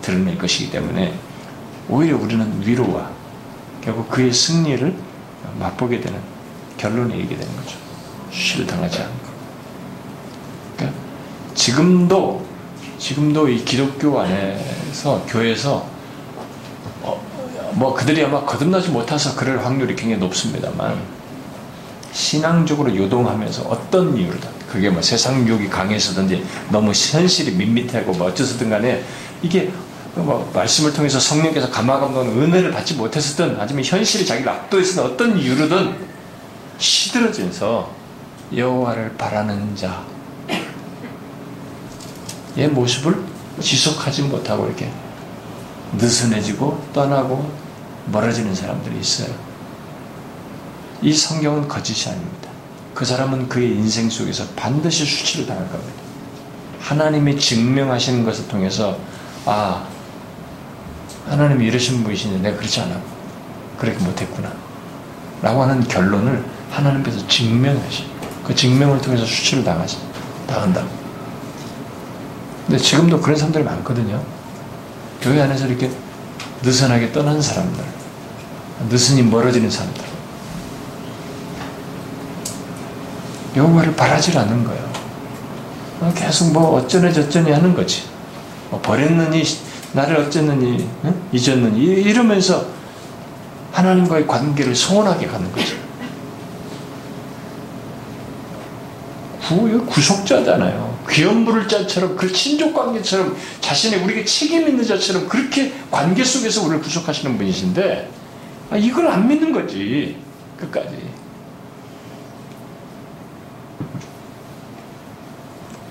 드러낼 0.00 0.38
것이기 0.38 0.70
때문에 0.70 1.14
오히려 1.88 2.16
우리는 2.16 2.62
위로와 2.64 3.10
결국 3.82 4.08
그의 4.08 4.32
승리를 4.32 4.94
맛보게 5.58 6.00
되는 6.00 6.18
결론에 6.76 7.16
이르게 7.16 7.36
되는 7.36 7.56
거죠. 7.56 7.76
수치를 8.30 8.66
당하지 8.66 9.02
않고. 9.02 9.30
그러니까 10.76 10.98
지금도 11.54 12.46
지금도 12.98 13.48
이 13.48 13.64
기독교 13.64 14.20
안에서 14.20 15.24
교회에서 15.26 15.86
뭐 17.72 17.94
그들이 17.94 18.24
아마 18.24 18.44
거듭나지 18.44 18.90
못해서 18.90 19.34
그럴 19.36 19.64
확률이 19.64 19.94
굉장히 19.94 20.20
높습니다만 20.20 20.98
신앙적으로 22.12 22.94
요동하면서 22.94 23.62
어떤 23.68 24.16
이유로든 24.16 24.48
그게 24.68 24.90
뭐 24.90 25.00
세상 25.02 25.46
유혹이 25.46 25.68
강해서든지 25.68 26.44
너무 26.70 26.92
현실이 26.92 27.52
밋밋하고 27.52 28.12
뭐 28.12 28.28
어쩌서든 28.28 28.70
간에 28.70 29.02
이게 29.42 29.70
뭐 30.14 30.50
말씀을 30.52 30.92
통해서 30.92 31.20
성령께서 31.20 31.70
감화감동 31.70 32.42
은혜를 32.42 32.72
받지 32.72 32.94
못했었든 32.94 33.58
아니면 33.60 33.84
현실이 33.84 34.26
자기를 34.26 34.50
압도해서 34.50 35.04
어떤 35.04 35.38
이유로든 35.38 35.94
시들어져서 36.78 37.90
여호와를 38.56 39.14
바라는 39.16 39.76
자의 42.56 42.68
모습을 42.68 43.22
지속하지 43.60 44.22
못하고 44.22 44.66
이렇게 44.66 44.90
느슨해지고 45.96 46.90
떠나고 46.92 47.50
멀어지는 48.06 48.54
사람들이 48.54 48.98
있어요. 49.00 49.34
이 51.02 51.12
성경은 51.12 51.68
거짓이 51.68 52.10
아닙니다. 52.10 52.50
그 52.94 53.04
사람은 53.04 53.48
그의 53.48 53.70
인생 53.70 54.10
속에서 54.10 54.44
반드시 54.56 55.04
수치를 55.04 55.46
당할 55.46 55.68
겁니다. 55.70 56.00
하나님이 56.80 57.38
증명하시는 57.38 58.24
것을 58.24 58.48
통해서 58.48 58.98
아 59.46 59.86
하나님이 61.28 61.66
이러신 61.66 62.02
분이시니 62.02 62.40
내가 62.40 62.56
그렇지 62.56 62.80
않아 62.80 63.00
그렇게 63.78 63.98
못했구나 64.04 64.52
라고 65.42 65.62
하는 65.62 65.82
결론을 65.86 66.44
하나님께서 66.70 67.26
증명하시 67.28 68.04
그 68.44 68.54
증명을 68.54 69.00
통해서 69.00 69.24
수치를 69.24 69.62
당하시 69.62 69.98
당한다 70.46 70.84
근데 72.66 72.78
지금도 72.78 73.20
그런 73.20 73.36
사람들이 73.36 73.64
많거든요 73.64 74.22
교회 75.20 75.40
안에서 75.42 75.66
이렇게 75.66 75.90
느슨하게 76.62 77.12
떠난 77.12 77.40
사람들, 77.40 77.84
느슨히 78.88 79.22
멀어지는 79.22 79.70
사람들. 79.70 80.02
여호와를 83.56 83.94
바라질 83.96 84.38
않는 84.38 84.64
거예요. 84.64 84.90
어, 86.00 86.12
계속 86.14 86.52
뭐 86.52 86.76
어쩌네 86.76 87.12
저쩌네 87.12 87.52
하는 87.52 87.74
거지. 87.74 88.04
뭐 88.70 88.80
버렸느니 88.80 89.42
나를 89.92 90.16
어쨌느니 90.16 90.88
응? 91.04 91.22
잊었느니 91.32 91.80
이러면서 91.80 92.64
하나님과의 93.72 94.26
관계를 94.26 94.74
소원하게 94.74 95.26
가는 95.26 95.50
거죠. 95.52 95.76
구, 99.46 99.84
구속자잖아요. 99.86 100.89
귀염 101.10 101.44
부를 101.44 101.66
자처럼 101.66 102.16
그 102.16 102.32
친족 102.32 102.72
관계처럼 102.74 103.36
자신의 103.60 104.04
우리에게 104.04 104.24
책임 104.24 104.68
있는 104.68 104.84
자처럼 104.84 105.28
그렇게 105.28 105.72
관계 105.90 106.24
속에서 106.24 106.62
우리를 106.62 106.80
구속하시는 106.80 107.36
분이신데 107.36 108.10
아, 108.70 108.76
이걸 108.76 109.08
안 109.08 109.26
믿는 109.26 109.52
거지 109.52 110.16
끝까지. 110.56 110.96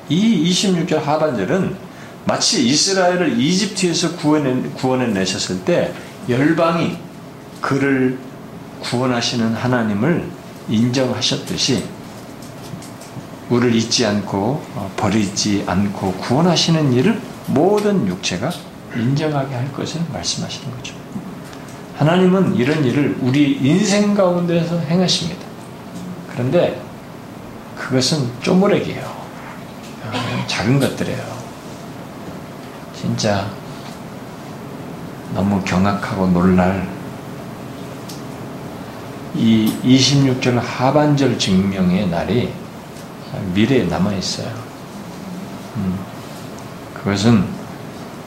이 0.07 0.51
26절 0.51 1.01
하반절은 1.01 1.76
마치 2.26 2.67
이스라엘을 2.67 3.39
이집트에서 3.39 4.15
구원해, 4.15 4.70
구원해 4.76 5.07
내셨을 5.07 5.63
때 5.65 5.93
열방이 6.28 6.97
그를 7.61 8.17
구원하시는 8.82 9.53
하나님을 9.53 10.30
인정하셨듯이 10.70 11.84
우리를 13.50 13.76
잊지 13.76 14.06
않고 14.06 14.64
어, 14.76 14.91
버리지 14.95 15.64
않고 15.66 16.14
구원하시는 16.14 16.93
일을 16.93 17.20
모든 17.47 18.08
육체가 18.08 18.52
인정하게 18.95 19.56
할 19.56 19.74
것을 19.74 20.02
말씀하시는 20.14 20.76
거죠. 20.78 20.93
하나님은 21.97 22.56
이런 22.56 22.84
일을 22.86 23.18
우리 23.22 23.58
인생 23.62 24.14
가운데서 24.14 24.80
행하십니다. 24.80 25.45
그런데 26.32 26.82
그것은 27.76 28.30
쪼무레기예요. 28.41 29.04
어, 29.04 30.45
작은 30.47 30.80
것들이에요. 30.80 31.39
진짜 32.95 33.50
너무 35.34 35.62
경악하고 35.64 36.28
놀랄 36.28 36.88
이 39.36 39.72
26절 39.84 40.60
하반절 40.60 41.38
증명의 41.38 42.10
날이 42.10 42.52
미래에 43.53 43.86
남아 43.86 44.13
있어요. 44.13 44.51
음, 45.75 45.99
그것은 46.95 47.45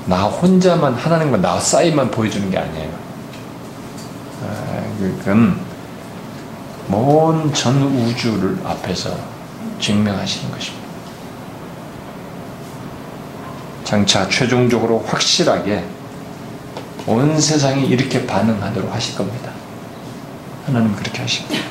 나 0.06 0.24
혼자만 0.24 0.94
하나님과 0.94 1.38
나 1.38 1.58
사이만 1.60 2.10
보여주는 2.10 2.50
게 2.50 2.58
아니에요. 2.58 2.90
아, 4.44 4.82
그건 4.98 5.60
먼 6.88 7.52
전 7.54 7.82
우주를 7.82 8.58
앞에서 8.64 9.16
증명하시는 9.80 10.50
것입니다. 10.50 10.82
장차 13.84 14.28
최종적으로 14.28 15.04
확실하게 15.06 15.84
온 17.06 17.40
세상이 17.40 17.86
이렇게 17.86 18.26
반응하도록 18.26 18.92
하실 18.92 19.16
겁니다. 19.16 19.50
하나님 20.66 20.94
그렇게 20.94 21.20
하십니다. 21.20 21.62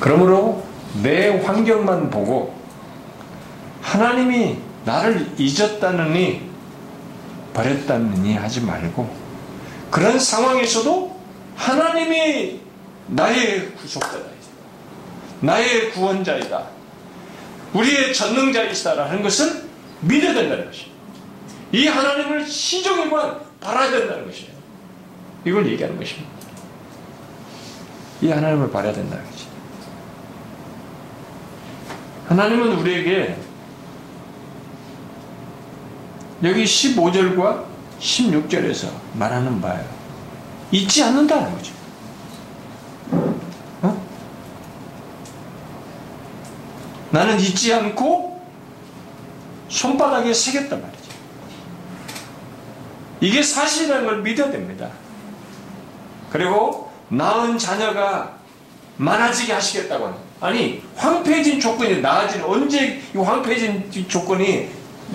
그러므로 0.00 0.64
내 1.02 1.28
환경만 1.28 2.10
보고 2.10 2.54
하나님이 3.80 4.58
나를 4.84 5.30
잊었다느니 5.38 6.50
버렸다느니 7.54 8.36
하지 8.36 8.60
말고 8.60 9.14
그런 9.90 10.18
상황에서도 10.18 11.20
하나님이 11.56 12.60
나의 13.08 13.74
구속자다. 13.74 14.32
나의 15.40 15.90
구원자이다. 15.90 16.66
우리의 17.74 18.14
전능자이시다라는 18.14 19.22
것을 19.22 19.64
믿어야 20.00 20.34
된다는 20.34 20.66
것이에요. 20.66 20.92
이 21.72 21.86
하나님을 21.86 22.46
시종일관 22.46 23.40
바라야 23.60 23.90
된다는 23.90 24.26
것이에요. 24.26 24.52
이걸 25.44 25.66
얘기하는 25.66 25.98
것입니다. 25.98 26.30
이 28.20 28.30
하나님을 28.30 28.70
바라야 28.70 28.92
된다는 28.92 29.24
것이에요. 29.30 29.51
하나님은 32.32 32.78
우리에게 32.78 33.36
여기 36.42 36.64
15절과 36.64 37.66
16절에서 38.00 38.88
말하는 39.12 39.60
바예요. 39.60 39.86
잊지 40.70 41.04
않는다는 41.04 41.52
거죠. 41.52 41.74
어? 43.82 44.06
나는 47.10 47.38
잊지 47.38 47.74
않고 47.74 48.42
손바닥에 49.68 50.32
새겼단 50.32 50.80
말이죠. 50.80 51.02
이게 53.20 53.42
사실이라는 53.42 54.06
걸 54.06 54.22
믿어야 54.22 54.50
됩니다. 54.50 54.88
그리고 56.30 56.90
낳은 57.10 57.58
자녀가 57.58 58.38
많아지게 58.96 59.52
하시겠다고 59.52 60.06
하는 60.06 60.31
아니 60.42 60.82
황폐해진 60.96 61.60
조건이 61.60 62.00
나아지는 62.00 62.44
언제 62.44 63.00
이 63.14 63.16
황폐해진 63.16 64.08
조건이 64.08 64.68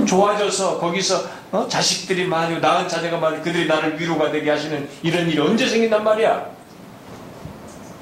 좋아져서 0.05 0.79
거기서 0.79 1.21
어? 1.51 1.67
자식들이 1.67 2.25
많이 2.25 2.57
낳은 2.59 2.87
자녀가 2.87 3.17
많이 3.17 3.41
그들이 3.41 3.67
나를 3.67 3.99
위로가 3.99 4.31
되게 4.31 4.49
하시는 4.49 4.87
이런 5.03 5.27
일이 5.27 5.37
언제 5.39 5.67
생긴단 5.67 6.01
말이야? 6.01 6.45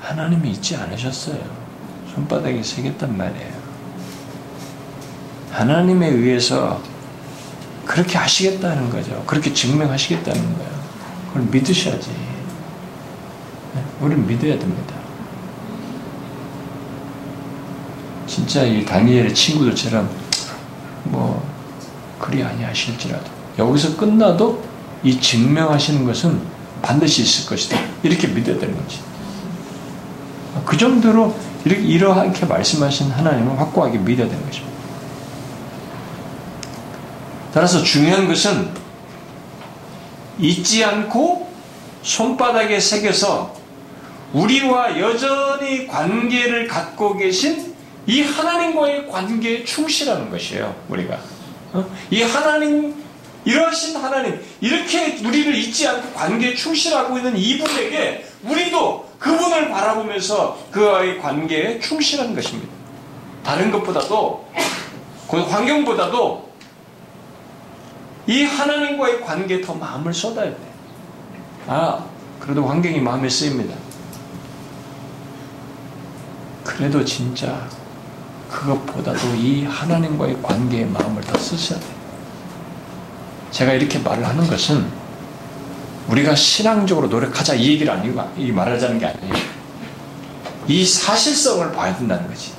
하나님이 0.01 0.51
있지 0.51 0.75
않으셨어요. 0.75 1.39
손바닥에 2.13 2.61
새겼단 2.61 3.17
말이에요. 3.17 3.65
하나님에 5.51 6.07
의해서 6.09 6.79
그렇게 7.85 8.19
하시겠다는 8.19 8.91
거죠. 8.91 9.23
그렇게 9.25 9.51
증명하시겠다는 9.51 10.57
거예요. 10.57 10.71
그걸 11.29 11.43
믿으셔야지. 11.49 12.11
네? 13.73 13.83
우리는 13.99 14.27
믿어야 14.27 14.59
됩니다. 14.59 15.04
진짜 18.35 18.63
이 18.63 18.83
다니엘의 18.83 19.33
친구들처럼 19.33 20.09
뭐 21.05 21.41
그리 22.19 22.43
아니하실지라도 22.43 23.23
여기서 23.57 23.95
끝나도 23.95 24.61
이 25.05 25.21
증명하시는 25.21 26.03
것은 26.03 26.41
반드시 26.81 27.21
있을 27.21 27.49
것이다. 27.49 27.79
이렇게 28.03 28.27
믿어야 28.27 28.59
되는 28.59 28.75
거지. 28.75 28.99
그 30.65 30.75
정도로 30.75 31.33
이렇게 31.63 31.81
이러하게 31.81 32.45
말씀하신 32.45 33.11
하나님을 33.11 33.57
확고하게 33.57 33.99
믿어야 33.99 34.27
되는 34.27 34.45
것입니다. 34.45 34.75
따라서 37.53 37.81
중요한 37.83 38.27
것은 38.27 38.69
잊지 40.39 40.83
않고 40.83 41.49
손바닥에 42.01 42.81
새겨서 42.81 43.55
우리와 44.33 44.99
여전히 44.99 45.87
관계를 45.87 46.67
갖고 46.67 47.15
계신 47.15 47.74
이 48.07 48.21
하나님과의 48.21 49.07
관계에 49.09 49.63
충실하는 49.63 50.29
것이에요. 50.29 50.75
우리가 50.89 51.19
어? 51.73 51.85
이 52.09 52.21
하나님 52.21 53.03
이러하신 53.43 53.97
하나님 53.97 54.43
이렇게 54.61 55.17
우리를 55.23 55.55
잊지 55.55 55.87
않고 55.87 56.13
관계에 56.13 56.55
충실하고 56.55 57.17
있는 57.17 57.37
이분에게 57.37 58.25
우리도 58.43 59.09
그분을 59.19 59.69
바라보면서 59.69 60.59
그와의 60.71 61.19
관계에 61.19 61.79
충실한 61.79 62.35
것입니다. 62.35 62.73
다른 63.43 63.71
것보다도 63.71 64.47
그 65.29 65.37
환경보다도 65.41 66.49
이 68.27 68.43
하나님과의 68.43 69.21
관계에 69.21 69.61
더 69.61 69.73
마음을 69.73 70.13
쏟아야 70.13 70.49
돼. 70.49 70.57
아, 71.67 72.03
그래도 72.39 72.65
환경이 72.65 72.99
마음에 72.99 73.29
쓰입니다. 73.29 73.75
그래도 76.63 77.05
진짜 77.05 77.67
그것보다도 78.49 79.35
이 79.35 79.65
하나님과의 79.65 80.41
관계의 80.41 80.85
마음을 80.87 81.21
더 81.23 81.37
쓰셔야 81.37 81.79
돼요. 81.79 81.95
제가 83.51 83.73
이렇게 83.73 83.99
말을 83.99 84.27
하는 84.27 84.47
것은 84.47 84.85
우리가 86.07 86.35
신앙적으로 86.35 87.07
노력하자 87.07 87.55
이 87.55 87.69
얘기를 87.69 87.91
아니고 87.91 88.21
이 88.37 88.51
말하자는 88.51 88.99
게 88.99 89.05
아니에요. 89.05 89.33
이 90.67 90.85
사실성을 90.85 91.71
봐야 91.71 91.95
된다는 91.95 92.27
거지. 92.27 92.53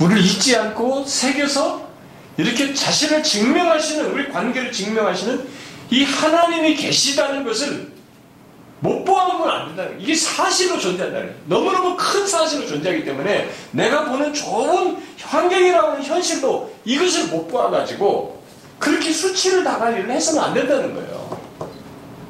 우리를 0.00 0.22
잊지 0.24 0.56
않고 0.56 1.04
새겨서 1.06 1.88
이렇게 2.36 2.74
자신을 2.74 3.22
증명하시는 3.22 4.12
우리 4.12 4.28
관계를 4.30 4.72
증명하시는 4.72 5.48
이 5.90 6.04
하나님이 6.04 6.74
계시다는 6.74 7.44
것을 7.44 7.93
못 8.84 9.02
보아하면 9.02 9.48
안 9.48 9.66
된다는 9.68 9.98
이게 9.98 10.14
사실로 10.14 10.78
존재한다는 10.78 11.28
거예요. 11.28 11.40
너무너무 11.46 11.96
큰 11.96 12.26
사실로 12.26 12.66
존재하기 12.66 13.02
때문에 13.02 13.48
내가 13.70 14.04
보는 14.04 14.34
좋은 14.34 14.98
환경이라고 15.18 15.88
하는 15.88 16.04
현실도 16.04 16.70
이것을 16.84 17.28
못 17.28 17.48
보아가지고 17.48 18.42
그렇게 18.78 19.10
수치를 19.10 19.64
당할 19.64 19.98
일을 19.98 20.10
해서는 20.10 20.42
안 20.42 20.52
된다는 20.52 20.94
거예요. 20.94 21.40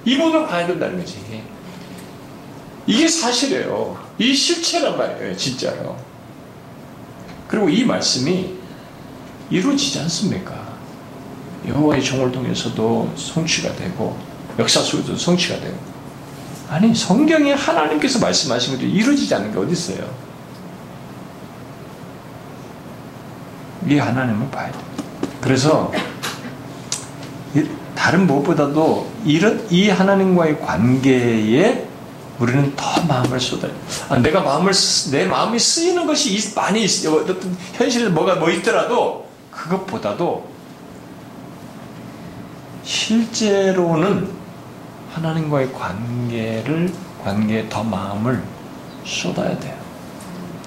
이분을 0.05 0.47
봐야 0.47 0.65
된다는 0.65 0.97
거지. 0.97 1.43
이게 2.87 3.09
사실이에요. 3.09 3.99
이 4.19 4.33
실체란 4.33 4.97
말이에요. 4.97 5.37
진짜로. 5.37 5.97
그리고 7.49 7.69
이 7.69 7.85
말씀이 7.85 8.55
이루어지지 9.51 9.99
않습니까? 9.99 10.55
여호와의 11.67 12.05
종을 12.05 12.31
통해서도 12.31 13.13
성취가 13.17 13.75
되고 13.75 14.17
역사 14.57 14.81
속에도 14.81 15.17
성취가 15.17 15.59
되고 15.59 15.94
아니 16.71 16.95
성경에 16.95 17.53
하나님께서 17.53 18.19
말씀하신 18.19 18.75
것도 18.75 18.87
이루어지지 18.87 19.35
않는 19.35 19.53
게 19.53 19.59
어디 19.59 19.73
있어요? 19.73 20.09
이 23.87 23.99
하나님을 23.99 24.51
봐야 24.51 24.73
돼. 24.73 24.79
그래서 25.41 25.93
다른 27.95 28.27
무엇보다도 28.27 29.11
이런 29.25 29.67
이 29.71 29.89
하나님과의 29.89 30.61
관계에 30.61 31.89
우리는 32.39 32.75
더 32.75 33.03
마음을 33.05 33.39
쏟아요. 33.39 33.73
아, 34.09 34.19
내가 34.19 34.41
마음을 34.41 34.73
내 35.13 35.27
마음이 35.27 35.59
쓰이는 35.59 36.07
것이 36.07 36.53
많이 36.55 36.83
있어. 36.83 37.25
현실에 37.75 38.09
뭐가 38.09 38.37
뭐 38.37 38.51
있더라도 38.51 39.29
그것보다도 39.51 40.49
실제로는 42.83 44.44
하나님과의 45.15 45.73
관계를 45.73 46.93
관계에 47.23 47.69
더 47.69 47.83
마음을 47.85 48.43
쏟아야 49.05 49.59
돼요. 49.59 49.75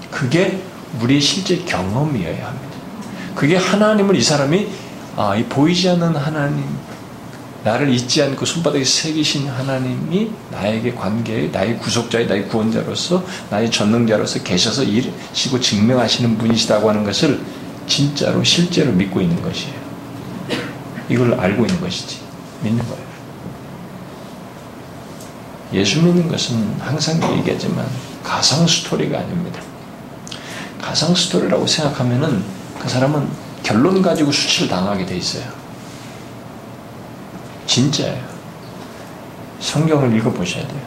그게 0.09 0.61
우리의 1.01 1.19
실제 1.19 1.57
경험이어야 1.57 2.47
합니다. 2.47 2.77
그게 3.35 3.57
하나님을 3.57 4.15
이 4.15 4.21
사람이 4.21 4.67
아, 5.17 5.35
이 5.35 5.43
보이지 5.45 5.89
않는 5.89 6.15
하나님 6.15 6.63
나를 7.63 7.89
잊지 7.89 8.21
않고 8.23 8.45
손바닥에 8.45 8.83
새기신 8.83 9.49
하나님이 9.49 10.31
나에게 10.51 10.93
관계에 10.93 11.49
나의 11.49 11.77
구속자의 11.79 12.27
나의 12.27 12.47
구원자로서 12.47 13.25
나의 13.49 13.69
전능자로서 13.69 14.43
계셔서 14.43 14.83
일시고 14.83 15.59
증명하시는 15.59 16.37
분이시다고 16.37 16.89
하는 16.89 17.03
것을 17.03 17.41
진짜로 17.85 18.43
실제로 18.43 18.91
믿고 18.93 19.19
있는 19.19 19.41
것이에요. 19.41 19.75
이걸 21.09 21.33
알고 21.33 21.65
있는 21.65 21.81
것이지 21.81 22.19
믿는 22.63 22.87
거예요. 22.87 23.06
예수 25.73 26.01
믿는 26.01 26.27
것은 26.27 26.79
항상 26.79 27.21
얘기하지만 27.37 27.85
가상 28.23 28.65
스토리가 28.65 29.19
아닙니다. 29.19 29.59
가상 30.81 31.13
스토리라고 31.13 31.67
생각하면은 31.67 32.43
그 32.79 32.87
사람은 32.87 33.27
결론 33.63 34.01
가지고 34.01 34.31
수치를 34.31 34.69
당하게 34.69 35.05
돼 35.05 35.17
있어요. 35.17 35.43
진짜예요. 37.65 38.23
성경을 39.59 40.15
읽어보셔야 40.17 40.65
돼요. 40.67 40.81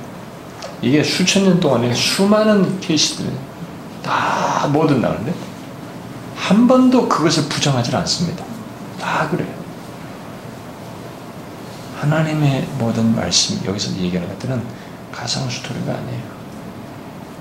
이게 0.80 1.02
수천 1.02 1.44
년 1.44 1.60
동안에 1.60 1.92
수많은 1.92 2.80
케이스들 2.80 3.30
다 4.02 4.66
모든 4.72 5.02
나오는데 5.02 5.34
한 6.36 6.66
번도 6.66 7.08
그것을 7.08 7.48
부정하지 7.48 7.94
않습니다. 7.94 8.44
다 8.98 9.28
그래요. 9.28 9.59
하나님의 12.00 12.66
모든 12.78 13.14
말씀 13.14 13.62
여기서 13.66 13.94
얘기하는 13.96 14.26
것들은 14.30 14.62
가상 15.12 15.48
스토리가 15.50 15.92
아니에요. 15.92 16.22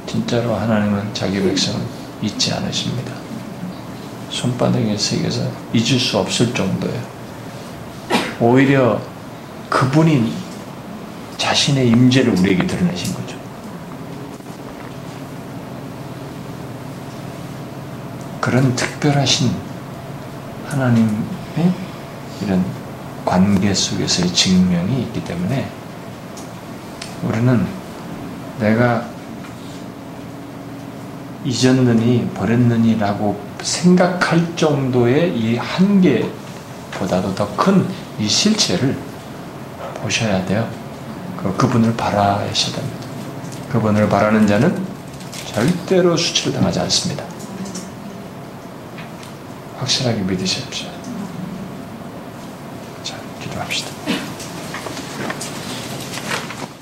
진짜로 0.06 0.53
하나님은 0.53 1.14
자기 1.14 1.41
백성을 1.41 1.80
잊지 2.22 2.53
않으십니다. 2.53 3.14
손바닥에 4.30 4.98
새겨서 4.98 5.49
잊을 5.73 5.98
수 5.98 6.18
없을 6.18 6.53
정도예요. 6.53 7.02
오히려 8.41 9.02
그분이 9.69 10.34
자신의 11.38 11.88
임재를 11.88 12.38
우리에게 12.38 12.68
드러내신 12.68 13.14
거죠. 13.14 13.38
그런 18.41 18.76
특별하신 18.76 19.52
하나님의 20.68 21.73
이런 22.41 22.78
관계 23.30 23.72
속에서의 23.73 24.34
증명이 24.34 25.03
있기 25.03 25.23
때문에 25.23 25.69
우리는 27.22 27.64
내가 28.60 29.06
잊었느니 31.45 32.27
버렸느니라고 32.34 33.39
생각할 33.61 34.56
정도의 34.56 35.38
이 35.38 35.57
한계보다도 35.57 37.35
더 37.35 37.47
큰 37.56 37.88
이 38.19 38.27
실체를 38.27 38.97
보셔야 40.01 40.43
돼요. 40.45 40.69
그 41.38 41.56
그분을 41.56 41.95
바라셔야 41.95 42.76
됩니다. 42.76 43.07
그분을 43.72 44.10
바라는 44.10 44.45
자는 44.45 44.85
절대로 45.53 46.18
수치를 46.18 46.51
당하지 46.53 46.81
않습니다. 46.81 47.23
확실하게 49.77 50.19
믿으십시오. 50.22 50.99